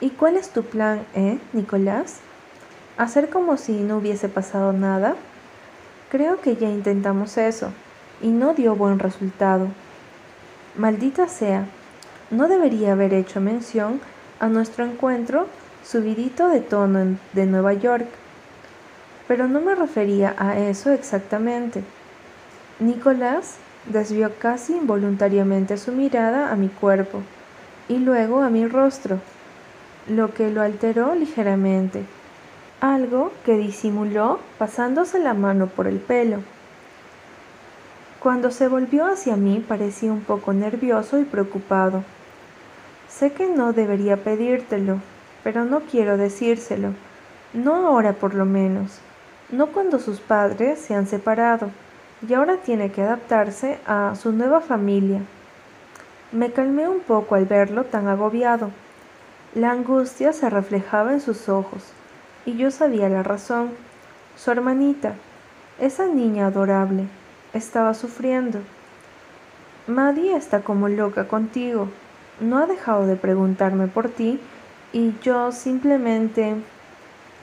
¿Y 0.00 0.10
cuál 0.10 0.36
es 0.36 0.50
tu 0.50 0.62
plan, 0.62 1.04
eh, 1.14 1.38
Nicolás? 1.52 2.18
¿Hacer 2.96 3.30
como 3.30 3.56
si 3.56 3.72
no 3.72 3.98
hubiese 3.98 4.28
pasado 4.28 4.72
nada? 4.72 5.16
Creo 6.10 6.40
que 6.40 6.56
ya 6.56 6.68
intentamos 6.68 7.36
eso, 7.36 7.70
y 8.22 8.28
no 8.28 8.54
dio 8.54 8.74
buen 8.74 8.98
resultado. 8.98 9.68
Maldita 10.76 11.28
sea, 11.28 11.66
no 12.30 12.48
debería 12.48 12.92
haber 12.92 13.14
hecho 13.14 13.40
mención 13.40 14.00
a 14.40 14.48
nuestro 14.48 14.84
encuentro 14.84 15.46
subidito 15.84 16.48
de 16.48 16.60
tono 16.60 17.18
de 17.32 17.46
Nueva 17.46 17.72
York 17.74 18.08
pero 19.28 19.46
no 19.46 19.60
me 19.60 19.74
refería 19.74 20.34
a 20.38 20.58
eso 20.58 20.90
exactamente. 20.90 21.84
Nicolás 22.80 23.56
desvió 23.84 24.32
casi 24.38 24.74
involuntariamente 24.74 25.76
su 25.76 25.92
mirada 25.92 26.50
a 26.50 26.56
mi 26.56 26.68
cuerpo 26.68 27.22
y 27.88 27.98
luego 27.98 28.42
a 28.42 28.50
mi 28.50 28.66
rostro, 28.66 29.18
lo 30.08 30.34
que 30.34 30.50
lo 30.50 30.62
alteró 30.62 31.14
ligeramente, 31.14 32.04
algo 32.80 33.32
que 33.44 33.56
disimuló 33.56 34.40
pasándose 34.58 35.18
la 35.18 35.34
mano 35.34 35.66
por 35.66 35.86
el 35.86 35.98
pelo. 35.98 36.38
Cuando 38.20 38.50
se 38.50 38.68
volvió 38.68 39.06
hacia 39.06 39.36
mí 39.36 39.64
parecía 39.66 40.12
un 40.12 40.22
poco 40.22 40.52
nervioso 40.52 41.18
y 41.18 41.24
preocupado. 41.24 42.04
Sé 43.08 43.32
que 43.32 43.46
no 43.46 43.72
debería 43.72 44.16
pedírtelo, 44.16 44.98
pero 45.42 45.64
no 45.64 45.80
quiero 45.80 46.16
decírselo, 46.16 46.92
no 47.52 47.86
ahora 47.86 48.12
por 48.12 48.34
lo 48.34 48.44
menos 48.44 49.00
no 49.50 49.68
cuando 49.68 49.98
sus 49.98 50.20
padres 50.20 50.78
se 50.78 50.94
han 50.94 51.06
separado 51.06 51.70
y 52.26 52.34
ahora 52.34 52.58
tiene 52.58 52.90
que 52.90 53.02
adaptarse 53.02 53.78
a 53.86 54.14
su 54.14 54.32
nueva 54.32 54.60
familia. 54.60 55.22
Me 56.30 56.52
calmé 56.52 56.86
un 56.86 57.00
poco 57.00 57.36
al 57.36 57.46
verlo 57.46 57.84
tan 57.84 58.06
agobiado. 58.06 58.70
La 59.54 59.70
angustia 59.70 60.34
se 60.34 60.50
reflejaba 60.50 61.14
en 61.14 61.22
sus 61.22 61.48
ojos 61.48 61.82
y 62.44 62.58
yo 62.58 62.70
sabía 62.70 63.08
la 63.08 63.22
razón. 63.22 63.70
Su 64.36 64.50
hermanita, 64.50 65.14
esa 65.80 66.06
niña 66.06 66.48
adorable, 66.48 67.06
estaba 67.54 67.94
sufriendo. 67.94 68.60
Maddie 69.86 70.36
está 70.36 70.60
como 70.60 70.88
loca 70.88 71.28
contigo. 71.28 71.88
No 72.40 72.58
ha 72.58 72.66
dejado 72.66 73.06
de 73.06 73.16
preguntarme 73.16 73.86
por 73.86 74.10
ti 74.10 74.38
y 74.92 75.14
yo 75.22 75.50
simplemente 75.50 76.56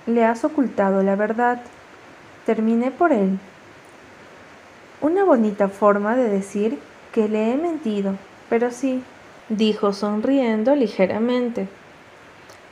le 0.05 0.25
has 0.25 0.43
ocultado 0.43 1.01
la 1.01 1.15
verdad. 1.15 1.59
Terminé 2.45 2.91
por 2.91 3.11
él. 3.11 3.39
Una 5.01 5.23
bonita 5.23 5.69
forma 5.69 6.15
de 6.15 6.29
decir 6.29 6.77
que 7.11 7.27
le 7.27 7.51
he 7.51 7.57
mentido, 7.57 8.15
pero 8.55 8.71
sí, 8.71 9.03
dijo 9.49 9.91
sonriendo 9.91 10.77
ligeramente. 10.77 11.67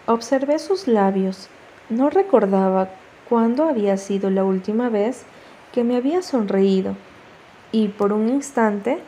Observé 0.05 0.57
sus 0.57 0.87
labios. 0.87 1.49
No 1.89 2.09
recordaba 2.09 2.87
cuándo 3.27 3.67
había 3.67 3.97
sido 3.97 4.29
la 4.29 4.45
última 4.45 4.87
vez 4.87 5.25
que 5.73 5.83
me 5.83 5.97
había 5.97 6.21
sonreído, 6.21 6.95
y 7.73 7.89
por 7.89 8.13
un 8.13 8.29
instante 8.29 8.99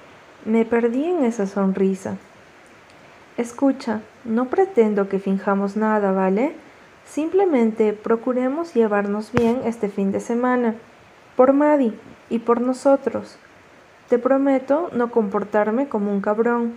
me 0.44 0.66
perdí 0.66 1.06
en 1.06 1.24
esa 1.24 1.48
sonrisa. 1.48 2.18
Escucha, 3.38 4.02
no 4.26 4.50
pretendo 4.50 5.08
que 5.08 5.20
finjamos 5.20 5.78
nada, 5.78 6.12
¿vale? 6.12 6.58
Simplemente 7.06 7.94
procuremos 7.94 8.74
llevarnos 8.74 9.32
bien 9.32 9.62
este 9.64 9.88
fin 9.88 10.12
de 10.12 10.20
semana, 10.20 10.76
por 11.38 11.54
Maddie 11.54 11.94
y 12.30 12.40
por 12.40 12.60
nosotros. 12.60 13.38
Te 14.10 14.20
prometo 14.20 14.90
no 14.94 15.10
comportarme 15.10 15.90
como 15.90 16.12
un 16.12 16.22
cabrón. 16.22 16.76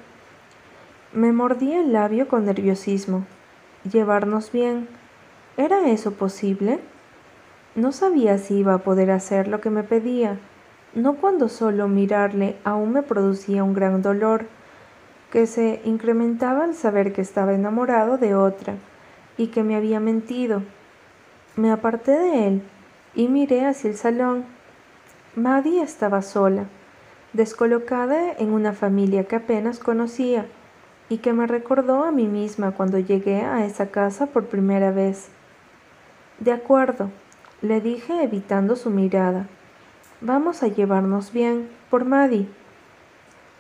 Me 1.13 1.33
mordí 1.33 1.73
el 1.73 1.93
labio 1.93 2.27
con 2.27 2.47
nerviosismo. 2.47 3.27
Llevarnos 3.91 4.51
bien. 4.51 4.89
¿Era 5.59 5.89
eso 5.89 6.13
posible? 6.13 6.81
No 7.75 7.93
sabía 7.93 8.39
si 8.39 8.55
iba 8.59 8.75
a 8.75 8.79
poder 8.79 9.11
hacer 9.11 9.47
lo 9.47 9.61
que 9.61 9.71
me 9.71 9.83
pedía, 9.83 10.39
no 10.95 11.17
cuando 11.17 11.49
solo 11.49 11.87
mirarle 11.87 12.57
aún 12.65 12.93
me 12.93 13.03
producía 13.03 13.63
un 13.63 13.75
gran 13.75 14.01
dolor, 14.03 14.47
que 15.31 15.47
se 15.47 15.83
incrementaba 15.85 16.65
al 16.65 16.75
saber 16.75 17.13
que 17.13 17.21
estaba 17.21 17.53
enamorado 17.53 18.17
de 18.17 18.35
otra 18.35 18.75
y 19.37 19.49
que 19.49 19.63
me 19.63 19.77
había 19.77 20.01
mentido. 20.01 20.63
Me 21.57 21.71
aparté 21.71 22.13
de 22.13 22.49
él 22.49 22.63
y 23.15 23.29
miré 23.29 23.67
hacia 23.67 23.91
el 23.91 23.97
salón. 23.97 24.45
Maddie 25.37 25.83
estaba 25.83 26.23
sola, 26.23 26.65
descolocada 27.33 28.33
en 28.33 28.53
una 28.53 28.73
familia 28.73 29.25
que 29.25 29.37
apenas 29.37 29.79
conocía 29.79 30.47
y 31.09 31.19
que 31.19 31.33
me 31.33 31.47
recordó 31.47 32.05
a 32.05 32.13
mí 32.13 32.27
misma 32.27 32.73
cuando 32.73 32.99
llegué 32.99 33.43
a 33.43 33.65
esa 33.65 33.91
casa 33.91 34.27
por 34.27 34.47
primera 34.47 34.91
vez. 34.91 35.29
De 36.39 36.53
acuerdo, 36.53 37.11
le 37.63 37.81
dije 37.81 38.23
evitando 38.23 38.77
su 38.77 38.91
mirada. 38.91 39.47
Vamos 40.21 40.63
a 40.63 40.69
llevarnos 40.69 41.33
bien, 41.33 41.69
por 41.91 42.05
Maddie. 42.05 42.49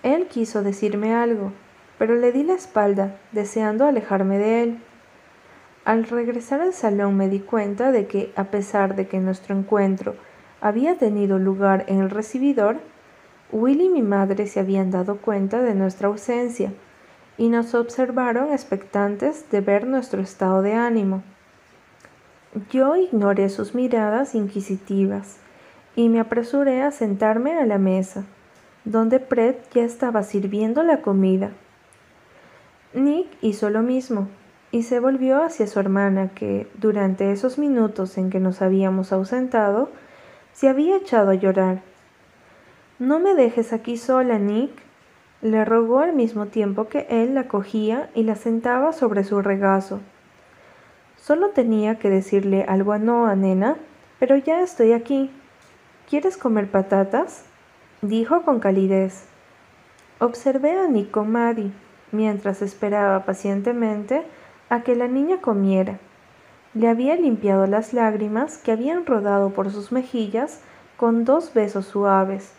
Él 0.03 0.27
quiso 0.27 0.62
decirme 0.62 1.14
algo, 1.14 1.53
pero 1.99 2.14
le 2.14 2.33
di 2.33 2.45
la 2.45 2.55
espalda, 2.55 3.16
deseando 3.33 3.87
alejarme 3.87 4.39
de 4.39 4.62
él. 4.62 4.79
Al 5.85 6.05
regresar 6.05 6.61
al 6.61 6.75
salón 6.75 7.16
me 7.16 7.29
di 7.29 7.41
cuenta 7.41 7.93
de 7.93 8.07
que, 8.07 8.33
a 8.37 8.45
pesar 8.45 8.95
de 8.95 9.09
que 9.09 9.19
nuestro 9.19 9.57
encuentro 9.57 10.14
había 10.61 10.99
tenido 10.99 11.39
lugar 11.39 11.85
en 11.89 12.01
el 12.01 12.11
recibidor, 12.11 12.79
Willy 13.51 13.87
y 13.87 13.89
mi 13.89 14.03
madre 14.03 14.47
se 14.47 14.61
habían 14.61 14.91
dado 14.91 15.19
cuenta 15.19 15.63
de 15.63 15.75
nuestra 15.75 16.09
ausencia 16.09 16.73
y 17.39 17.49
nos 17.49 17.75
observaron 17.75 18.53
expectantes 18.53 19.51
de 19.51 19.61
ver 19.61 19.87
nuestro 19.87 20.21
estado 20.21 20.61
de 20.63 20.75
ánimo. 20.75 21.23
Yo 22.71 22.97
ignoré 22.97 23.49
sus 23.49 23.75
miradas 23.75 24.35
inquisitivas 24.35 25.39
y 25.97 26.09
me 26.09 26.21
apresuré 26.21 26.83
a 26.83 26.91
sentarme 26.91 27.59
a 27.59 27.67
la 27.67 27.79
mesa, 27.79 28.25
donde 28.85 29.21
Pred 29.21 29.57
ya 29.73 29.85
estaba 29.85 30.23
sirviendo 30.23 30.83
la 30.83 31.03
comida. 31.03 31.51
Nick 32.95 33.29
hizo 33.43 33.71
lo 33.71 33.83
mismo, 33.83 34.29
y 34.71 34.83
se 34.83 35.01
volvió 35.01 35.43
hacia 35.43 35.67
su 35.67 35.81
hermana 35.81 36.29
que, 36.35 36.69
durante 36.75 37.33
esos 37.33 37.59
minutos 37.59 38.19
en 38.19 38.31
que 38.31 38.41
nos 38.41 38.63
habíamos 38.63 39.13
ausentado, 39.13 39.91
se 40.53 40.69
había 40.69 40.97
echado 40.97 41.31
a 41.31 41.35
llorar. 41.35 41.83
No 42.99 43.21
me 43.21 43.35
dejes 43.35 43.73
aquí 43.73 43.97
sola, 43.97 44.39
Nick, 44.39 44.73
le 45.41 45.65
rogó 45.65 46.01
al 46.01 46.15
mismo 46.15 46.47
tiempo 46.47 46.89
que 46.89 47.07
él 47.09 47.35
la 47.35 47.47
cogía 47.47 48.11
y 48.15 48.25
la 48.25 48.35
sentaba 48.35 48.93
sobre 48.93 49.23
su 49.23 49.41
regazo. 49.41 50.01
Solo 51.17 51.51
tenía 51.51 52.01
que 52.01 52.11
decirle 52.11 52.65
algo 52.69 52.93
a 52.93 52.99
Noah, 52.99 53.37
nena, 53.37 53.77
pero 54.19 54.37
ya 54.37 54.63
estoy 54.63 54.93
aquí. 54.93 55.31
¿Quieres 56.11 56.37
comer 56.37 56.69
patatas? 56.69 57.45
dijo 58.03 58.43
con 58.43 58.59
calidez. 58.59 59.27
Observé 60.19 60.77
a 60.77 60.89
Nick 60.89 61.13
con 61.13 61.33
mientras 62.11 62.63
esperaba 62.63 63.25
pacientemente 63.25 64.25
a 64.71 64.83
que 64.83 64.97
la 64.97 65.07
niña 65.07 65.41
comiera. 65.41 66.01
Le 66.75 66.89
había 66.89 67.15
limpiado 67.15 67.69
las 67.69 67.93
lágrimas 67.93 68.59
que 68.59 68.73
habían 68.73 69.07
rodado 69.07 69.51
por 69.51 69.71
sus 69.71 69.93
mejillas 69.93 70.61
con 70.97 71.25
dos 71.25 71.55
besos 71.55 71.87
suaves, 71.87 72.58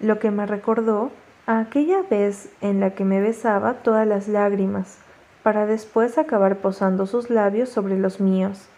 lo 0.00 0.18
que 0.18 0.30
me 0.30 0.46
recordó 0.46 1.10
a 1.46 1.60
aquella 1.60 2.02
vez 2.02 2.50
en 2.60 2.80
la 2.80 2.94
que 2.94 3.04
me 3.04 3.20
besaba 3.20 3.74
todas 3.82 4.06
las 4.06 4.28
lágrimas, 4.28 4.98
para 5.42 5.66
después 5.66 6.16
acabar 6.16 6.58
posando 6.58 7.06
sus 7.06 7.30
labios 7.30 7.68
sobre 7.68 7.98
los 7.98 8.20
míos. 8.20 8.68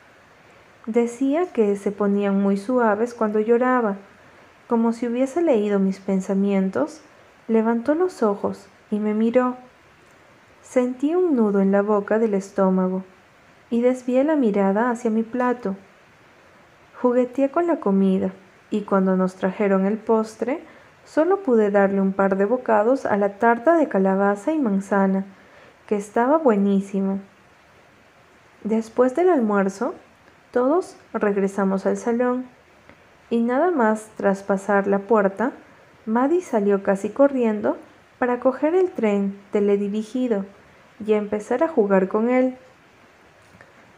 Decía 0.86 1.46
que 1.52 1.76
se 1.76 1.92
ponían 1.92 2.40
muy 2.40 2.56
suaves 2.56 3.14
cuando 3.14 3.40
lloraba, 3.40 3.96
como 4.68 4.92
si 4.92 5.06
hubiese 5.06 5.42
leído 5.42 5.78
mis 5.78 6.00
pensamientos, 6.00 7.00
levantó 7.46 7.94
los 7.94 8.22
ojos 8.22 8.68
y 8.90 8.98
me 8.98 9.14
miró. 9.14 9.56
Sentí 10.62 11.14
un 11.14 11.36
nudo 11.36 11.60
en 11.60 11.70
la 11.70 11.82
boca 11.82 12.18
del 12.18 12.34
estómago 12.34 13.04
y 13.70 13.80
desvié 13.82 14.24
la 14.24 14.34
mirada 14.34 14.90
hacia 14.90 15.10
mi 15.10 15.22
plato. 15.22 15.76
Jugueteé 17.00 17.50
con 17.50 17.68
la 17.68 17.78
comida 17.78 18.32
y 18.70 18.82
cuando 18.82 19.16
nos 19.16 19.36
trajeron 19.36 19.86
el 19.86 19.98
postre, 19.98 20.60
solo 21.06 21.42
pude 21.42 21.70
darle 21.70 22.00
un 22.02 22.12
par 22.12 22.36
de 22.36 22.44
bocados 22.44 23.06
a 23.06 23.16
la 23.16 23.38
tarta 23.38 23.76
de 23.76 23.88
calabaza 23.88 24.52
y 24.52 24.58
manzana, 24.58 25.24
que 25.86 25.96
estaba 25.96 26.36
buenísimo. 26.36 27.20
Después 28.64 29.14
del 29.14 29.30
almuerzo, 29.30 29.94
todos 30.50 30.96
regresamos 31.14 31.86
al 31.86 31.96
salón 31.96 32.46
y 33.30 33.40
nada 33.40 33.70
más 33.70 34.08
tras 34.16 34.42
pasar 34.42 34.86
la 34.86 34.98
puerta, 34.98 35.52
Maddie 36.04 36.42
salió 36.42 36.82
casi 36.82 37.10
corriendo 37.10 37.76
para 38.18 38.40
coger 38.40 38.74
el 38.74 38.90
tren 38.90 39.38
teledirigido 39.52 40.44
y 41.04 41.12
empezar 41.12 41.62
a 41.62 41.68
jugar 41.68 42.08
con 42.08 42.28
él. 42.30 42.56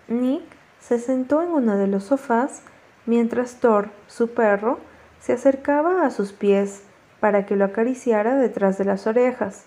Nick 0.09 0.43
se 0.81 0.99
sentó 0.99 1.43
en 1.43 1.51
uno 1.51 1.77
de 1.77 1.87
los 1.87 2.05
sofás 2.05 2.63
mientras 3.07 3.61
Thor, 3.61 3.91
su 4.07 4.29
perro, 4.33 4.79
se 5.21 5.33
acercaba 5.33 6.05
a 6.05 6.11
sus 6.11 6.33
pies 6.33 6.83
para 7.21 7.47
que 7.47 7.57
lo 7.57 7.65
acariciara 7.65 8.37
detrás 8.37 8.79
de 8.79 8.85
las 8.85 9.07
orejas. 9.07 9.67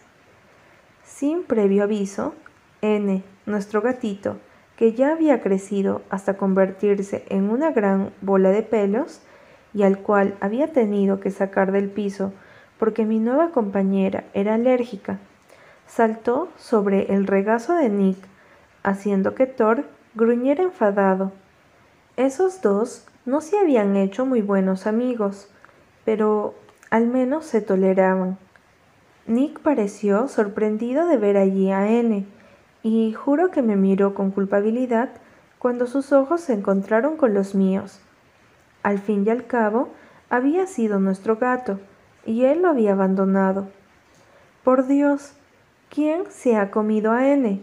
Sin 1.03 1.43
previo 1.43 1.83
aviso, 1.83 2.33
N, 2.81 3.23
nuestro 3.45 3.81
gatito, 3.81 4.37
que 4.75 4.93
ya 4.93 5.11
había 5.11 5.41
crecido 5.41 6.01
hasta 6.09 6.37
convertirse 6.37 7.25
en 7.29 7.49
una 7.49 7.71
gran 7.71 8.11
bola 8.21 8.49
de 8.49 8.63
pelos 8.63 9.21
y 9.73 9.83
al 9.83 9.99
cual 9.99 10.35
había 10.39 10.73
tenido 10.73 11.19
que 11.19 11.31
sacar 11.31 11.71
del 11.71 11.89
piso 11.89 12.33
porque 12.79 13.05
mi 13.05 13.19
nueva 13.19 13.51
compañera 13.51 14.23
era 14.33 14.55
alérgica, 14.55 15.19
saltó 15.85 16.49
sobre 16.57 17.13
el 17.13 17.27
regazo 17.27 17.75
de 17.75 17.89
Nick, 17.89 18.17
haciendo 18.81 19.35
que 19.35 19.45
Thor 19.45 19.85
gruñera 20.15 20.63
enfadado. 20.63 21.31
Esos 22.17 22.61
dos 22.63 23.05
no 23.25 23.41
se 23.41 23.59
habían 23.59 23.95
hecho 23.95 24.25
muy 24.25 24.41
buenos 24.41 24.87
amigos, 24.87 25.47
pero 26.05 26.55
al 26.91 27.07
menos 27.07 27.45
se 27.45 27.61
toleraban. 27.61 28.37
Nick 29.25 29.59
pareció 29.61 30.27
sorprendido 30.27 31.07
de 31.07 31.17
ver 31.17 31.37
allí 31.37 31.71
a 31.71 31.89
N, 31.89 32.27
y 32.83 33.13
juro 33.13 33.49
que 33.49 33.63
me 33.63 33.75
miró 33.75 34.13
con 34.13 34.29
culpabilidad 34.29 35.09
cuando 35.57 35.87
sus 35.87 36.13
ojos 36.13 36.41
se 36.41 36.53
encontraron 36.53 37.17
con 37.17 37.33
los 37.33 37.55
míos. 37.55 37.99
Al 38.83 38.99
fin 38.99 39.23
y 39.25 39.31
al 39.31 39.47
cabo, 39.47 39.89
había 40.29 40.67
sido 40.67 40.99
nuestro 40.99 41.37
gato, 41.37 41.79
y 42.25 42.45
él 42.45 42.61
lo 42.61 42.69
había 42.69 42.91
abandonado. 42.91 43.67
Por 44.63 44.85
Dios, 44.85 45.33
¿Quién 45.93 46.23
se 46.29 46.55
ha 46.55 46.71
comido 46.71 47.11
a 47.11 47.27
N? 47.27 47.59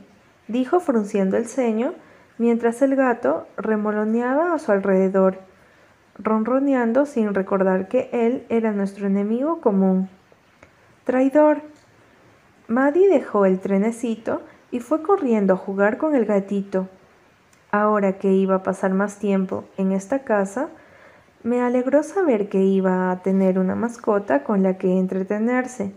dijo 0.48 0.80
frunciendo 0.80 1.38
el 1.38 1.46
ceño 1.46 1.94
mientras 2.36 2.82
el 2.82 2.94
gato 2.94 3.46
remoloneaba 3.56 4.52
a 4.52 4.58
su 4.58 4.70
alrededor, 4.70 5.38
ronroneando 6.18 7.06
sin 7.06 7.34
recordar 7.34 7.88
que 7.88 8.10
él 8.12 8.44
era 8.48 8.72
nuestro 8.72 9.06
enemigo 9.06 9.60
común. 9.60 10.08
Traidor. 11.04 11.62
Maddie 12.66 13.08
dejó 13.08 13.46
el 13.46 13.60
trenecito 13.60 14.42
y 14.70 14.80
fue 14.80 15.02
corriendo 15.02 15.54
a 15.54 15.56
jugar 15.56 15.96
con 15.96 16.14
el 16.14 16.26
gatito. 16.26 16.88
Ahora 17.70 18.18
que 18.18 18.32
iba 18.32 18.56
a 18.56 18.62
pasar 18.62 18.92
más 18.92 19.18
tiempo 19.18 19.64
en 19.76 19.92
esta 19.92 20.20
casa, 20.20 20.68
me 21.42 21.60
alegró 21.60 22.02
saber 22.02 22.48
que 22.48 22.62
iba 22.62 23.10
a 23.10 23.22
tener 23.22 23.58
una 23.58 23.74
mascota 23.74 24.42
con 24.42 24.62
la 24.62 24.76
que 24.76 24.98
entretenerse. 24.98 25.92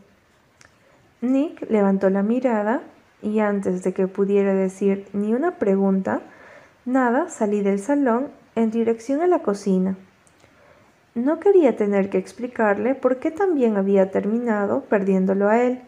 Nick 1.21 1.69
levantó 1.69 2.09
la 2.09 2.23
mirada 2.23 2.81
y 3.21 3.39
antes 3.39 3.83
de 3.83 3.93
que 3.93 4.07
pudiera 4.07 4.53
decir 4.53 5.07
ni 5.13 5.33
una 5.33 5.57
pregunta, 5.57 6.21
nada, 6.85 7.29
salí 7.29 7.61
del 7.61 7.79
salón 7.79 8.29
en 8.55 8.71
dirección 8.71 9.21
a 9.21 9.27
la 9.27 9.39
cocina. 9.39 9.97
No 11.13 11.39
quería 11.39 11.75
tener 11.75 12.09
que 12.09 12.17
explicarle 12.17 12.95
por 12.95 13.17
qué 13.19 13.31
también 13.31 13.75
había 13.75 14.11
terminado 14.11 14.81
perdiéndolo 14.85 15.49
a 15.49 15.61
él. 15.61 15.81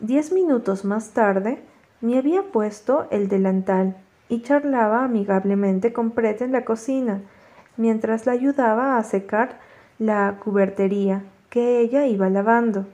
Diez 0.00 0.32
minutos 0.32 0.84
más 0.84 1.10
tarde 1.10 1.62
me 2.00 2.18
había 2.18 2.42
puesto 2.42 3.06
el 3.10 3.28
delantal 3.28 3.96
y 4.30 4.40
charlaba 4.40 5.04
amigablemente 5.04 5.92
con 5.92 6.10
Pret 6.12 6.40
en 6.40 6.52
la 6.52 6.64
cocina, 6.64 7.20
mientras 7.76 8.24
la 8.24 8.32
ayudaba 8.32 8.96
a 8.96 9.04
secar 9.04 9.60
la 9.98 10.38
cubertería 10.42 11.22
que 11.50 11.80
ella 11.80 12.06
iba 12.06 12.30
lavando. 12.30 12.86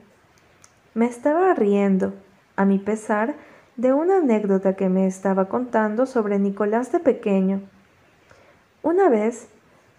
Me 0.93 1.05
estaba 1.05 1.53
riendo, 1.53 2.13
a 2.57 2.65
mi 2.65 2.77
pesar, 2.77 3.35
de 3.77 3.93
una 3.93 4.17
anécdota 4.17 4.75
que 4.75 4.89
me 4.89 5.07
estaba 5.07 5.47
contando 5.47 6.05
sobre 6.05 6.39
Nicolás 6.39 6.91
de 6.91 6.99
pequeño. 6.99 7.61
Una 8.83 9.07
vez, 9.07 9.47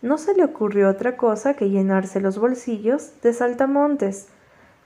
no 0.03 0.16
se 0.18 0.34
le 0.34 0.44
ocurrió 0.44 0.88
otra 0.88 1.16
cosa 1.16 1.55
que 1.55 1.68
llenarse 1.68 2.20
los 2.20 2.38
bolsillos 2.38 3.12
de 3.22 3.32
saltamontes, 3.32 4.28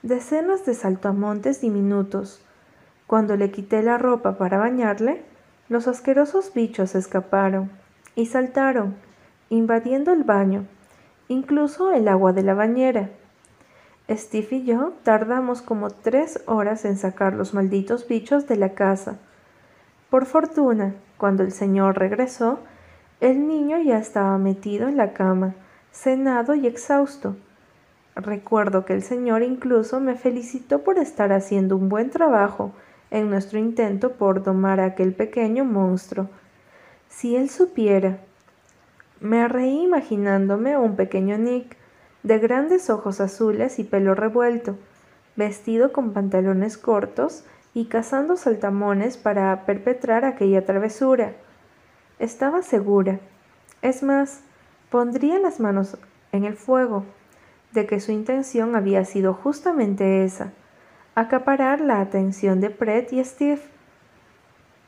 decenas 0.02 0.66
de 0.66 0.74
saltamontes 0.74 1.60
diminutos. 1.60 2.44
Cuando 3.06 3.36
le 3.36 3.50
quité 3.50 3.82
la 3.82 3.96
ropa 3.96 4.36
para 4.38 4.58
bañarle, 4.58 5.22
los 5.68 5.86
asquerosos 5.88 6.52
bichos 6.52 6.94
escaparon 6.94 7.70
y 8.16 8.26
saltaron, 8.26 8.96
invadiendo 9.50 10.12
el 10.12 10.24
baño, 10.24 10.66
incluso 11.28 11.92
el 11.92 12.08
agua 12.08 12.32
de 12.32 12.42
la 12.42 12.54
bañera. 12.54 13.10
Steve 14.10 14.48
y 14.50 14.64
yo 14.64 14.92
tardamos 15.02 15.62
como 15.62 15.90
tres 15.90 16.42
horas 16.46 16.84
en 16.84 16.98
sacar 16.98 17.34
los 17.34 17.54
malditos 17.54 18.06
bichos 18.06 18.46
de 18.46 18.56
la 18.56 18.74
casa. 18.74 19.18
Por 20.10 20.26
fortuna, 20.26 20.94
cuando 21.16 21.42
el 21.42 21.52
señor 21.52 21.98
regresó, 21.98 22.58
el 23.24 23.48
niño 23.48 23.78
ya 23.78 23.96
estaba 23.96 24.36
metido 24.36 24.86
en 24.86 24.98
la 24.98 25.14
cama, 25.14 25.54
cenado 25.92 26.54
y 26.54 26.66
exhausto. 26.66 27.36
Recuerdo 28.14 28.84
que 28.84 28.92
el 28.92 29.02
señor 29.02 29.42
incluso 29.42 29.98
me 29.98 30.14
felicitó 30.14 30.82
por 30.82 30.98
estar 30.98 31.32
haciendo 31.32 31.74
un 31.74 31.88
buen 31.88 32.10
trabajo 32.10 32.72
en 33.10 33.30
nuestro 33.30 33.58
intento 33.58 34.12
por 34.12 34.42
domar 34.42 34.78
a 34.78 34.84
aquel 34.84 35.14
pequeño 35.14 35.64
monstruo. 35.64 36.28
Si 37.08 37.34
él 37.34 37.48
supiera. 37.48 38.18
Me 39.20 39.48
reí 39.48 39.84
imaginándome 39.84 40.76
un 40.76 40.94
pequeño 40.94 41.38
Nick 41.38 41.78
de 42.24 42.38
grandes 42.38 42.90
ojos 42.90 43.22
azules 43.22 43.78
y 43.78 43.84
pelo 43.84 44.14
revuelto, 44.14 44.76
vestido 45.34 45.92
con 45.92 46.12
pantalones 46.12 46.76
cortos 46.76 47.46
y 47.72 47.86
cazando 47.86 48.36
saltamones 48.36 49.16
para 49.16 49.64
perpetrar 49.64 50.26
aquella 50.26 50.66
travesura. 50.66 51.32
Estaba 52.24 52.62
segura, 52.62 53.20
es 53.82 54.02
más, 54.02 54.40
pondría 54.88 55.38
las 55.38 55.60
manos 55.60 55.98
en 56.32 56.44
el 56.46 56.56
fuego, 56.56 57.04
de 57.72 57.84
que 57.84 58.00
su 58.00 58.12
intención 58.12 58.74
había 58.76 59.04
sido 59.04 59.34
justamente 59.34 60.24
esa, 60.24 60.54
acaparar 61.14 61.82
la 61.82 62.00
atención 62.00 62.62
de 62.62 62.70
Pret 62.70 63.12
y 63.12 63.22
Steve. 63.22 63.60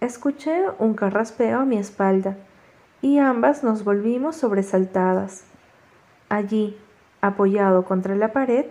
Escuché 0.00 0.62
un 0.78 0.94
carraspeo 0.94 1.60
a 1.60 1.66
mi 1.66 1.76
espalda, 1.76 2.38
y 3.02 3.18
ambas 3.18 3.62
nos 3.62 3.84
volvimos 3.84 4.36
sobresaltadas. 4.36 5.44
Allí, 6.30 6.78
Apoyado 7.20 7.84
contra 7.84 8.14
la 8.14 8.32
pared, 8.32 8.64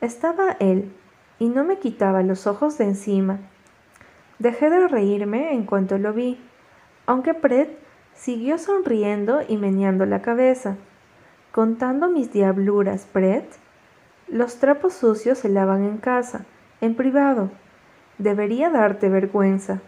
estaba 0.00 0.56
él, 0.58 0.92
y 1.38 1.50
no 1.50 1.62
me 1.62 1.78
quitaba 1.78 2.24
los 2.24 2.48
ojos 2.48 2.78
de 2.78 2.84
encima. 2.86 3.38
Dejé 4.40 4.70
de 4.70 4.88
reírme 4.88 5.52
en 5.52 5.62
cuanto 5.62 5.98
lo 5.98 6.12
vi, 6.12 6.40
aunque 7.06 7.32
Pret 7.32 7.86
siguió 8.18 8.58
sonriendo 8.58 9.42
y 9.46 9.56
meneando 9.56 10.04
la 10.04 10.20
cabeza, 10.20 10.76
contando 11.52 12.08
mis 12.08 12.32
diabluras, 12.32 13.06
Brett. 13.14 13.48
Los 14.26 14.56
trapos 14.56 14.92
sucios 14.92 15.38
se 15.38 15.48
lavan 15.48 15.84
en 15.84 15.98
casa, 15.98 16.44
en 16.80 16.94
privado. 16.94 17.50
Debería 18.18 18.70
darte 18.70 19.08
vergüenza. 19.08 19.80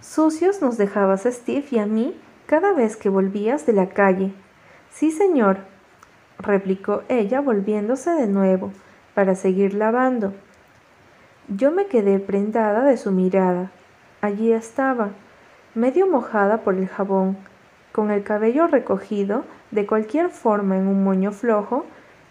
Sucios 0.00 0.62
nos 0.62 0.76
dejabas 0.78 1.24
Steve 1.24 1.66
y 1.70 1.78
a 1.78 1.86
mí 1.86 2.18
cada 2.46 2.72
vez 2.72 2.96
que 2.96 3.08
volvías 3.10 3.66
de 3.66 3.74
la 3.74 3.90
calle. 3.90 4.32
Sí, 4.90 5.10
señor, 5.10 5.58
replicó 6.38 7.02
ella 7.08 7.40
volviéndose 7.40 8.10
de 8.10 8.26
nuevo 8.26 8.72
para 9.14 9.34
seguir 9.34 9.74
lavando. 9.74 10.32
Yo 11.48 11.70
me 11.70 11.86
quedé 11.86 12.18
prendada 12.18 12.82
de 12.84 12.96
su 12.96 13.12
mirada. 13.12 13.70
Allí 14.20 14.52
estaba, 14.52 15.10
medio 15.74 16.06
mojada 16.06 16.58
por 16.58 16.74
el 16.74 16.88
jabón, 16.88 17.36
con 17.92 18.10
el 18.10 18.22
cabello 18.22 18.66
recogido 18.66 19.44
de 19.70 19.86
cualquier 19.86 20.30
forma 20.30 20.76
en 20.76 20.86
un 20.86 21.04
moño 21.04 21.32
flojo, 21.32 21.86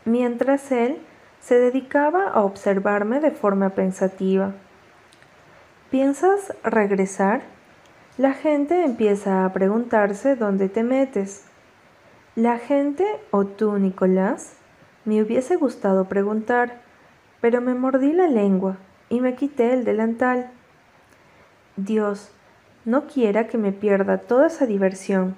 mientras 0.06 0.72
él 0.72 0.98
se 1.40 1.60
dedicaba 1.60 2.30
a 2.30 2.44
observarme 2.44 3.20
de 3.20 3.32
forma 3.32 3.70
pensativa. 3.70 4.54
¿Piensas 5.90 6.54
regresar? 6.64 7.42
La 8.18 8.34
gente 8.34 8.84
empieza 8.86 9.46
a 9.46 9.54
preguntarse 9.54 10.36
dónde 10.36 10.70
te 10.70 10.84
metes. 10.84 11.46
La 12.36 12.58
gente 12.58 13.06
o 13.32 13.46
tú, 13.46 13.78
Nicolás, 13.78 14.54
me 15.06 15.22
hubiese 15.22 15.56
gustado 15.56 16.06
preguntar, 16.06 16.82
pero 17.42 17.60
me 17.60 17.74
mordí 17.74 18.14
la 18.14 18.28
lengua 18.28 18.78
y 19.10 19.20
me 19.20 19.36
quité 19.36 19.74
el 19.74 19.84
delantal. 19.84 20.50
Dios, 21.76 22.32
no 22.86 23.08
quiera 23.08 23.48
que 23.48 23.58
me 23.58 23.72
pierda 23.72 24.18
toda 24.18 24.48
esa 24.48 24.66
diversión, 24.66 25.36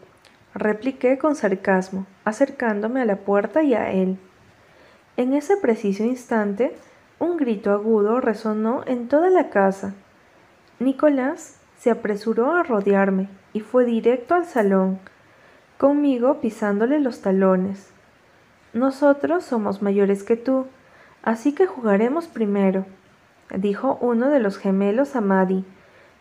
repliqué 0.53 1.17
con 1.17 1.35
sarcasmo, 1.35 2.07
acercándome 2.23 3.01
a 3.01 3.05
la 3.05 3.17
puerta 3.17 3.61
y 3.61 3.73
a 3.73 3.91
él. 3.91 4.17
En 5.17 5.33
ese 5.33 5.57
preciso 5.57 6.03
instante, 6.03 6.75
un 7.19 7.37
grito 7.37 7.71
agudo 7.71 8.19
resonó 8.19 8.83
en 8.87 9.07
toda 9.07 9.29
la 9.29 9.49
casa. 9.49 9.93
Nicolás 10.79 11.57
se 11.77 11.91
apresuró 11.91 12.53
a 12.53 12.63
rodearme 12.63 13.29
y 13.53 13.61
fue 13.61 13.85
directo 13.85 14.33
al 14.33 14.45
salón, 14.45 14.99
conmigo 15.77 16.41
pisándole 16.41 16.99
los 16.99 17.21
talones. 17.21 17.91
Nosotros 18.73 19.45
somos 19.45 19.81
mayores 19.81 20.23
que 20.23 20.35
tú, 20.35 20.67
así 21.23 21.53
que 21.53 21.65
jugaremos 21.67 22.27
primero, 22.27 22.85
dijo 23.55 23.97
uno 24.01 24.29
de 24.29 24.39
los 24.39 24.57
gemelos 24.57 25.15
a 25.15 25.21
Maddie, 25.21 25.63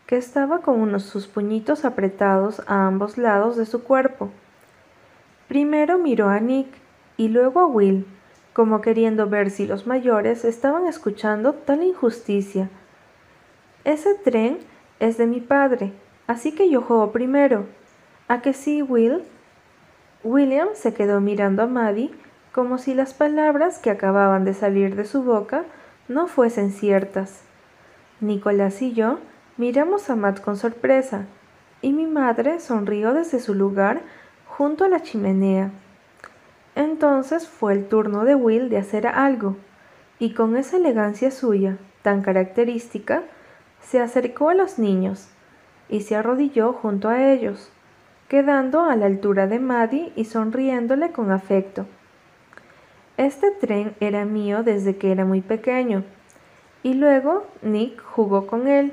que 0.07 0.17
estaba 0.17 0.61
con 0.61 0.81
unos 0.81 1.05
sus 1.05 1.27
puñitos 1.27 1.85
apretados 1.85 2.63
a 2.67 2.87
ambos 2.87 3.17
lados 3.17 3.57
de 3.57 3.67
su 3.67 3.83
cuerpo. 3.83 4.31
Primero 5.49 5.99
miró 5.99 6.29
a 6.29 6.41
Nick 6.41 6.69
y 7.17 7.29
luego 7.29 7.61
a 7.61 7.67
Will, 7.67 8.07
como 8.53 8.81
queriendo 8.81 9.29
ver 9.29 9.51
si 9.51 9.67
los 9.67 9.87
mayores 9.87 10.45
estaban 10.45 10.87
escuchando 10.87 11.55
tal 11.55 11.83
injusticia. 11.83 12.69
Ese 13.85 14.15
tren 14.15 14.59
es 15.01 15.17
de 15.17 15.27
mi 15.27 15.41
padre, 15.41 15.93
así 16.27 16.53
que 16.53 16.71
yo 16.71 16.81
juego 16.81 17.13
primero. 17.13 17.67
¿A 18.29 18.41
que 18.41 18.53
sí, 18.53 18.83
Will? 18.83 19.23
William 20.23 20.69
se 20.75 20.95
quedó 20.95 21.21
mirando 21.21 21.63
a 21.63 21.67
Maddie 21.67 22.11
como 22.53 22.79
si 22.79 22.95
las 22.95 23.13
palabras 23.13 23.79
que 23.79 23.91
acababan 23.91 24.45
de 24.45 24.55
salir 24.55 24.97
de 24.97 25.05
su 25.05 25.23
boca 25.23 25.65
no 26.09 26.29
fuesen 26.29 26.71
ciertas. 26.71 27.43
Nicolás 28.21 28.81
y 28.81 28.93
yo 28.93 29.19
miramos 29.57 30.11
a 30.11 30.17
Matt 30.17 30.41
con 30.41 30.57
sorpresa, 30.57 31.27
y 31.81 31.93
mi 31.93 32.07
madre 32.07 32.61
sonrió 32.61 33.13
desde 33.13 33.41
su 33.41 33.55
lugar 33.55 34.01
junto 34.47 34.85
a 34.85 34.89
la 34.89 35.03
chimenea. 35.03 35.71
Entonces 36.75 37.47
fue 37.47 37.73
el 37.73 37.87
turno 37.87 38.25
de 38.25 38.35
Will 38.35 38.69
de 38.69 38.79
hacer 38.79 39.07
algo, 39.07 39.57
y 40.19 40.33
con 40.33 40.57
esa 40.57 40.77
elegancia 40.77 41.31
suya, 41.31 41.77
tan 42.03 42.23
característica, 42.23 43.23
se 43.81 44.01
acercó 44.01 44.49
a 44.49 44.55
los 44.55 44.79
niños 44.79 45.29
y 45.89 46.01
se 46.01 46.17
arrodilló 46.17 46.73
junto 46.73 47.09
a 47.09 47.31
ellos, 47.31 47.71
quedando 48.29 48.83
a 48.83 48.97
la 48.97 49.07
altura 49.07 49.47
de 49.47 49.59
Maddie 49.61 50.13
y 50.17 50.25
sonriéndole 50.25 51.13
con 51.13 51.31
afecto. 51.31 51.87
Este 53.17 53.53
tren 53.53 53.95
era 54.01 54.25
mío 54.25 54.65
desde 54.65 54.97
que 54.97 55.13
era 55.13 55.25
muy 55.25 55.41
pequeño, 55.41 56.03
y 56.83 56.95
luego 56.95 57.47
Nick 57.63 58.03
jugó 58.03 58.47
con 58.47 58.67
él. 58.67 58.93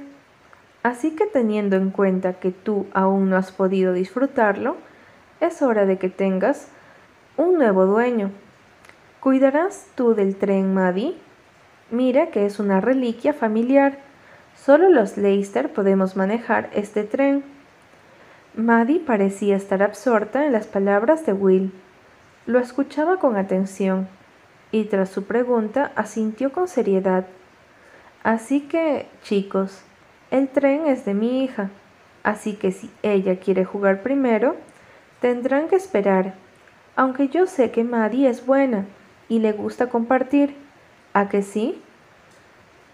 Así 0.83 1.15
que 1.15 1.25
teniendo 1.27 1.75
en 1.75 1.91
cuenta 1.91 2.33
que 2.33 2.51
tú 2.51 2.87
aún 2.93 3.29
no 3.29 3.37
has 3.37 3.51
podido 3.51 3.93
disfrutarlo, 3.93 4.77
es 5.39 5.61
hora 5.61 5.85
de 5.85 5.97
que 5.97 6.09
tengas 6.09 6.69
un 7.37 7.55
nuevo 7.55 7.85
dueño. 7.85 8.31
¿Cuidarás 9.19 9.87
tú 9.95 10.15
del 10.15 10.35
tren, 10.35 10.73
Maddie? 10.73 11.15
Mira 11.91 12.27
que 12.27 12.45
es 12.45 12.59
una 12.59 12.81
reliquia 12.81 13.33
familiar. 13.33 13.99
Solo 14.55 14.89
los 14.89 15.17
Leicester 15.17 15.71
podemos 15.71 16.15
manejar 16.15 16.69
este 16.73 17.03
tren. 17.03 17.43
Maddie 18.55 18.99
parecía 18.99 19.55
estar 19.55 19.83
absorta 19.83 20.45
en 20.45 20.53
las 20.53 20.65
palabras 20.65 21.25
de 21.25 21.33
Will. 21.33 21.71
Lo 22.47 22.59
escuchaba 22.59 23.17
con 23.17 23.37
atención 23.37 24.07
y 24.71 24.85
tras 24.85 25.09
su 25.09 25.25
pregunta 25.25 25.91
asintió 25.95 26.51
con 26.51 26.67
seriedad. 26.67 27.25
Así 28.23 28.61
que, 28.61 29.07
chicos, 29.23 29.83
el 30.31 30.49
tren 30.49 30.87
es 30.87 31.05
de 31.05 31.13
mi 31.13 31.43
hija, 31.43 31.69
así 32.23 32.53
que 32.53 32.71
si 32.71 32.89
ella 33.03 33.39
quiere 33.39 33.65
jugar 33.65 34.01
primero, 34.01 34.55
tendrán 35.19 35.67
que 35.67 35.75
esperar, 35.75 36.33
aunque 36.95 37.27
yo 37.27 37.45
sé 37.45 37.71
que 37.71 37.83
Maddie 37.83 38.29
es 38.29 38.45
buena 38.45 38.85
y 39.29 39.39
le 39.39 39.51
gusta 39.51 39.87
compartir. 39.87 40.55
¿A 41.13 41.27
que 41.27 41.41
sí? 41.41 41.81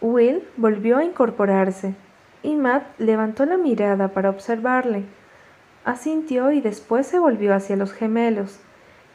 Will 0.02 0.44
volvió 0.58 0.98
a 0.98 1.04
incorporarse 1.04 1.94
y 2.42 2.56
Matt 2.56 2.84
levantó 3.00 3.46
la 3.46 3.58
mirada 3.58 4.08
para 4.10 4.30
observarle. 4.30 5.04
Asintió 5.86 6.52
y 6.52 6.62
después 6.62 7.06
se 7.06 7.20
volvió 7.20 7.54
hacia 7.54 7.76
los 7.76 7.94
gemelos 7.94 8.60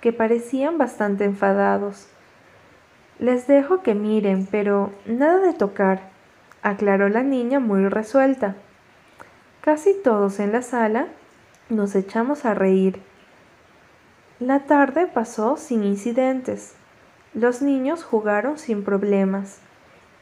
que 0.00 0.12
parecían 0.12 0.78
bastante 0.78 1.24
enfadados. 1.24 2.08
Les 3.18 3.46
dejo 3.46 3.82
que 3.82 3.94
miren, 3.94 4.46
pero 4.50 4.90
nada 5.06 5.38
de 5.38 5.52
tocar, 5.52 6.11
aclaró 6.62 7.08
la 7.08 7.22
niña 7.22 7.60
muy 7.60 7.88
resuelta. 7.88 8.56
Casi 9.60 9.94
todos 9.94 10.40
en 10.40 10.52
la 10.52 10.62
sala 10.62 11.08
nos 11.68 11.94
echamos 11.94 12.44
a 12.44 12.54
reír. 12.54 13.00
La 14.38 14.60
tarde 14.60 15.06
pasó 15.06 15.56
sin 15.56 15.84
incidentes. 15.84 16.74
Los 17.34 17.62
niños 17.62 18.04
jugaron 18.04 18.58
sin 18.58 18.84
problemas 18.84 19.58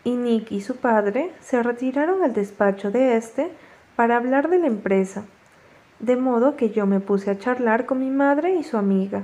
y 0.05 0.17
Nick 0.17 0.51
y 0.51 0.63
su 0.63 0.77
padre 0.77 1.33
se 1.41 1.63
retiraron 1.63 2.23
al 2.23 2.33
despacho 2.33 2.91
de 2.91 3.17
este 3.17 3.51
para 3.97 4.17
hablar 4.17 4.49
de 4.49 4.59
la 4.59 4.67
empresa, 4.67 5.25
de 5.99 6.17
modo 6.17 6.57
que 6.57 6.71
yo 6.71 6.87
me 6.87 7.01
puse 7.01 7.31
a 7.31 7.39
charlar 7.39 7.85
con 7.85 8.01
mi 8.01 8.11
madre 8.11 8.55
y 8.55 8.65
su 8.65 8.79
amiga. 8.79 9.23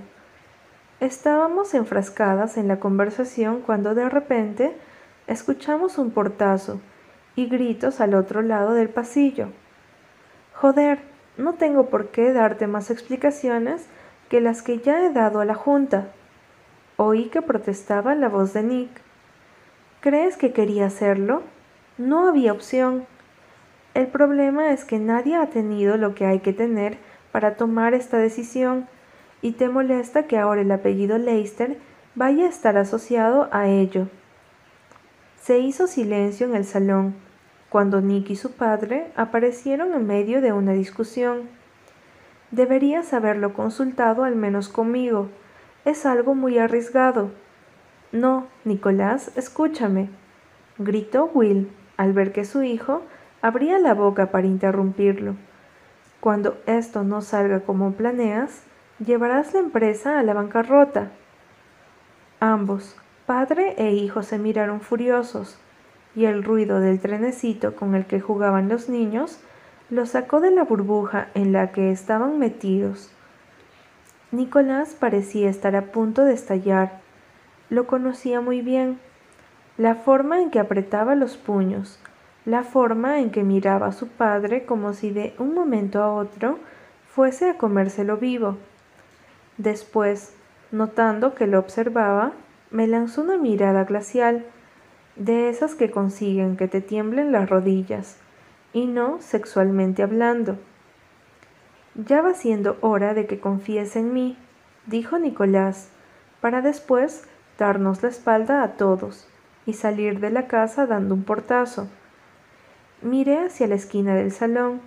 Estábamos 1.00 1.74
enfrascadas 1.74 2.56
en 2.56 2.68
la 2.68 2.80
conversación 2.80 3.60
cuando 3.60 3.94
de 3.94 4.08
repente 4.08 4.76
escuchamos 5.26 5.98
un 5.98 6.10
portazo 6.10 6.80
y 7.37 7.47
gritos 7.47 8.01
al 8.01 8.14
otro 8.14 8.43
lado 8.43 8.72
del 8.72 8.89
pasillo. 8.89 9.49
Joder, 10.55 10.99
no 11.37 11.53
tengo 11.55 11.87
por 11.91 12.09
qué 12.09 12.32
darte 12.32 12.66
más 12.66 12.91
explicaciones 12.91 13.87
que 14.30 14.41
las 14.41 14.62
que 14.62 14.78
ya 14.78 15.05
he 15.05 15.12
dado 15.12 15.41
a 15.41 15.45
la 15.45 15.55
Junta. 15.55 16.09
Oí 16.97 17.26
que 17.26 17.43
protestaba 17.43 18.14
la 18.14 18.30
voz 18.30 18.55
de 18.55 18.62
Nick. 18.62 18.91
¿Crees 20.01 20.39
que 20.39 20.53
quería 20.53 20.87
hacerlo? 20.87 21.43
No 21.99 22.26
había 22.26 22.53
opción. 22.53 23.07
El 23.93 24.07
problema 24.07 24.72
es 24.72 24.84
que 24.84 24.99
nadie 24.99 25.37
ha 25.37 25.47
tenido 25.51 25.99
lo 25.99 26.14
que 26.14 26.24
hay 26.24 26.41
que 26.41 26.55
tener 26.55 26.97
para 27.32 27.57
tomar 27.57 27.93
esta 27.93 28.16
decisión 28.16 28.89
y 29.43 29.53
te 29.53 29.68
molesta 29.68 30.26
que 30.26 30.39
ahora 30.39 30.62
el 30.62 30.70
apellido 30.72 31.18
Leicester 31.18 31.78
vaya 32.14 32.47
a 32.47 32.49
estar 32.49 32.78
asociado 32.78 33.51
a 33.53 33.68
ello. 33.68 34.09
Se 35.43 35.59
hizo 35.59 35.87
silencio 35.87 36.47
en 36.47 36.57
el 36.57 36.64
salón 36.64 37.26
cuando 37.77 38.01
Nick 38.01 38.31
y 38.31 38.37
su 38.37 38.53
padre 38.53 39.12
aparecieron 39.16 39.93
en 39.93 40.07
medio 40.07 40.41
de 40.41 40.51
una 40.51 40.72
discusión. 40.72 41.43
Deberías 42.51 43.12
haberlo 43.12 43.53
consultado 43.53 44.24
al 44.24 44.35
menos 44.35 44.70
conmigo. 44.70 45.29
Es 45.85 46.07
algo 46.07 46.35
muy 46.35 46.57
arriesgado. 46.57 47.33
No, 48.12 48.47
Nicolás, 48.64 49.31
escúchame, 49.37 50.09
gritó 50.79 51.31
Will 51.35 51.70
al 51.99 52.14
ver 52.14 52.33
que 52.33 52.47
su 52.47 52.62
hijo 52.62 53.03
abría 53.43 53.79
la 53.79 53.93
boca 53.93 54.31
para 54.31 54.47
interrumpirlo. 54.47 55.35
Cuando 56.20 56.57
esto 56.64 57.05
no 57.05 57.20
salga 57.20 57.61
como 57.61 57.93
planeas, 57.93 58.62
llevarás 59.05 59.53
la 59.53 59.61
empresa 59.61 60.18
a 60.18 60.22
la 60.22 60.33
bancarrota. 60.33 61.11
Ambos, 62.41 62.97
padre 63.27 63.74
e 63.77 63.93
hijo, 63.93 64.22
se 64.22 64.39
miraron 64.39 64.81
furiosos, 64.81 65.59
y 66.16 66.24
el 66.24 66.42
ruido 66.42 66.80
del 66.80 66.98
trenecito 66.98 67.76
con 67.76 67.94
el 67.94 68.06
que 68.06 68.20
jugaban 68.20 68.68
los 68.68 68.88
niños 68.88 69.38
los 69.90 70.10
sacó 70.10 70.40
de 70.40 70.50
la 70.50 70.64
burbuja 70.64 71.28
en 71.34 71.52
la 71.52 71.70
que 71.70 71.92
estaban 71.92 72.38
metidos. 72.38 73.10
Nicolás 74.32 74.96
parecía 74.98 75.48
estar 75.48 75.76
a 75.76 75.92
punto 75.92 76.24
de 76.24 76.34
estallar. 76.34 77.00
Lo 77.70 77.86
conocía 77.86 78.40
muy 78.40 78.62
bien. 78.62 78.98
La 79.78 79.94
forma 79.94 80.40
en 80.40 80.50
que 80.50 80.58
apretaba 80.58 81.14
los 81.14 81.36
puños, 81.36 82.00
la 82.44 82.64
forma 82.64 83.20
en 83.20 83.30
que 83.30 83.44
miraba 83.44 83.88
a 83.88 83.92
su 83.92 84.08
padre 84.08 84.64
como 84.64 84.94
si 84.94 85.10
de 85.10 85.34
un 85.38 85.54
momento 85.54 86.02
a 86.02 86.12
otro 86.12 86.58
fuese 87.08 87.50
a 87.50 87.58
comérselo 87.58 88.16
vivo. 88.16 88.56
Después, 89.58 90.34
notando 90.72 91.34
que 91.34 91.46
lo 91.46 91.58
observaba, 91.58 92.32
me 92.70 92.86
lanzó 92.86 93.22
una 93.22 93.36
mirada 93.36 93.84
glacial, 93.84 94.44
de 95.16 95.48
esas 95.48 95.74
que 95.74 95.90
consiguen 95.90 96.56
que 96.56 96.68
te 96.68 96.80
tiemblen 96.80 97.32
las 97.32 97.48
rodillas, 97.48 98.18
y 98.72 98.86
no 98.86 99.18
sexualmente 99.20 100.02
hablando. 100.02 100.58
Ya 101.94 102.20
va 102.20 102.34
siendo 102.34 102.76
hora 102.82 103.14
de 103.14 103.26
que 103.26 103.40
confíes 103.40 103.96
en 103.96 104.12
mí, 104.12 104.36
dijo 104.86 105.18
Nicolás, 105.18 105.88
para 106.40 106.60
después 106.60 107.24
darnos 107.58 108.02
la 108.02 108.10
espalda 108.10 108.62
a 108.62 108.72
todos 108.72 109.26
y 109.64 109.72
salir 109.72 110.20
de 110.20 110.30
la 110.30 110.46
casa 110.46 110.86
dando 110.86 111.14
un 111.14 111.24
portazo. 111.24 111.88
Miré 113.00 113.38
hacia 113.38 113.66
la 113.66 113.74
esquina 113.76 114.14
del 114.14 114.30
salón 114.30 114.80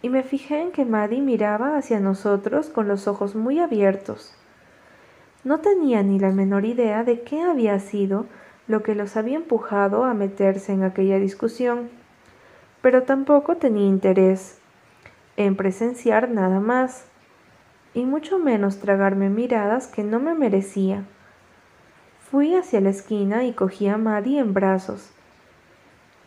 y 0.00 0.10
me 0.10 0.22
fijé 0.22 0.60
en 0.60 0.70
que 0.70 0.84
Maddie 0.84 1.20
miraba 1.20 1.76
hacia 1.76 1.98
nosotros 1.98 2.68
con 2.68 2.86
los 2.86 3.08
ojos 3.08 3.34
muy 3.34 3.58
abiertos. 3.58 4.34
No 5.42 5.58
tenía 5.60 6.02
ni 6.02 6.18
la 6.18 6.30
menor 6.30 6.64
idea 6.64 7.04
de 7.04 7.22
qué 7.22 7.42
había 7.42 7.78
sido 7.80 8.26
lo 8.66 8.82
que 8.82 8.94
los 8.94 9.16
había 9.16 9.36
empujado 9.36 10.04
a 10.04 10.14
meterse 10.14 10.72
en 10.72 10.84
aquella 10.84 11.18
discusión, 11.18 11.90
pero 12.82 13.02
tampoco 13.02 13.56
tenía 13.56 13.86
interés 13.86 14.58
en 15.36 15.56
presenciar 15.56 16.30
nada 16.30 16.60
más, 16.60 17.06
y 17.92 18.04
mucho 18.04 18.38
menos 18.38 18.78
tragarme 18.78 19.30
miradas 19.30 19.86
que 19.86 20.02
no 20.02 20.18
me 20.18 20.34
merecía. 20.34 21.04
Fui 22.30 22.54
hacia 22.54 22.80
la 22.80 22.90
esquina 22.90 23.44
y 23.44 23.52
cogí 23.52 23.86
a 23.86 23.96
Maddie 23.96 24.40
en 24.40 24.54
brazos. 24.54 25.10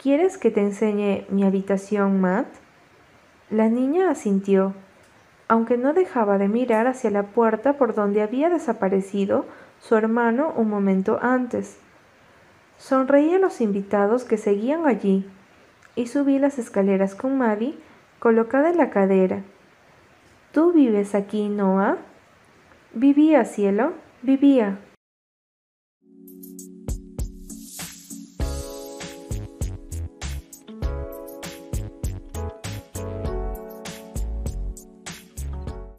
¿Quieres 0.02 0.38
que 0.38 0.52
te 0.52 0.62
enseñe 0.62 1.26
mi 1.30 1.44
habitación, 1.44 2.22
Matt? 2.22 2.48
La 3.50 3.68
niña 3.68 4.10
asintió, 4.10 4.74
aunque 5.48 5.78
no 5.78 5.94
dejaba 5.94 6.38
de 6.38 6.48
mirar 6.48 6.88
hacia 6.88 7.10
la 7.10 7.24
puerta 7.24 7.74
por 7.74 7.96
donde 7.96 8.22
había 8.22 8.50
desaparecido 8.50 9.46
su 9.80 9.96
hermano 9.96 10.54
un 10.56 10.70
momento 10.70 11.20
antes. 11.22 11.80
Sonreí 12.78 13.34
a 13.34 13.40
los 13.40 13.62
invitados 13.62 14.24
que 14.24 14.38
seguían 14.38 14.86
allí 14.86 15.26
y 15.96 16.08
subí 16.08 16.40
las 16.40 16.60
escaleras 16.60 17.16
con 17.16 17.38
Maddie 17.38 17.78
colocada 18.20 18.70
en 18.70 18.78
la 18.78 18.90
cadera. 18.90 19.42
¿Tú 20.52 20.72
vives 20.72 21.16
aquí, 21.16 21.50
Noah? 21.50 21.98
Vivía, 22.94 23.46
cielo, 23.46 23.94
vivía. 24.22 24.78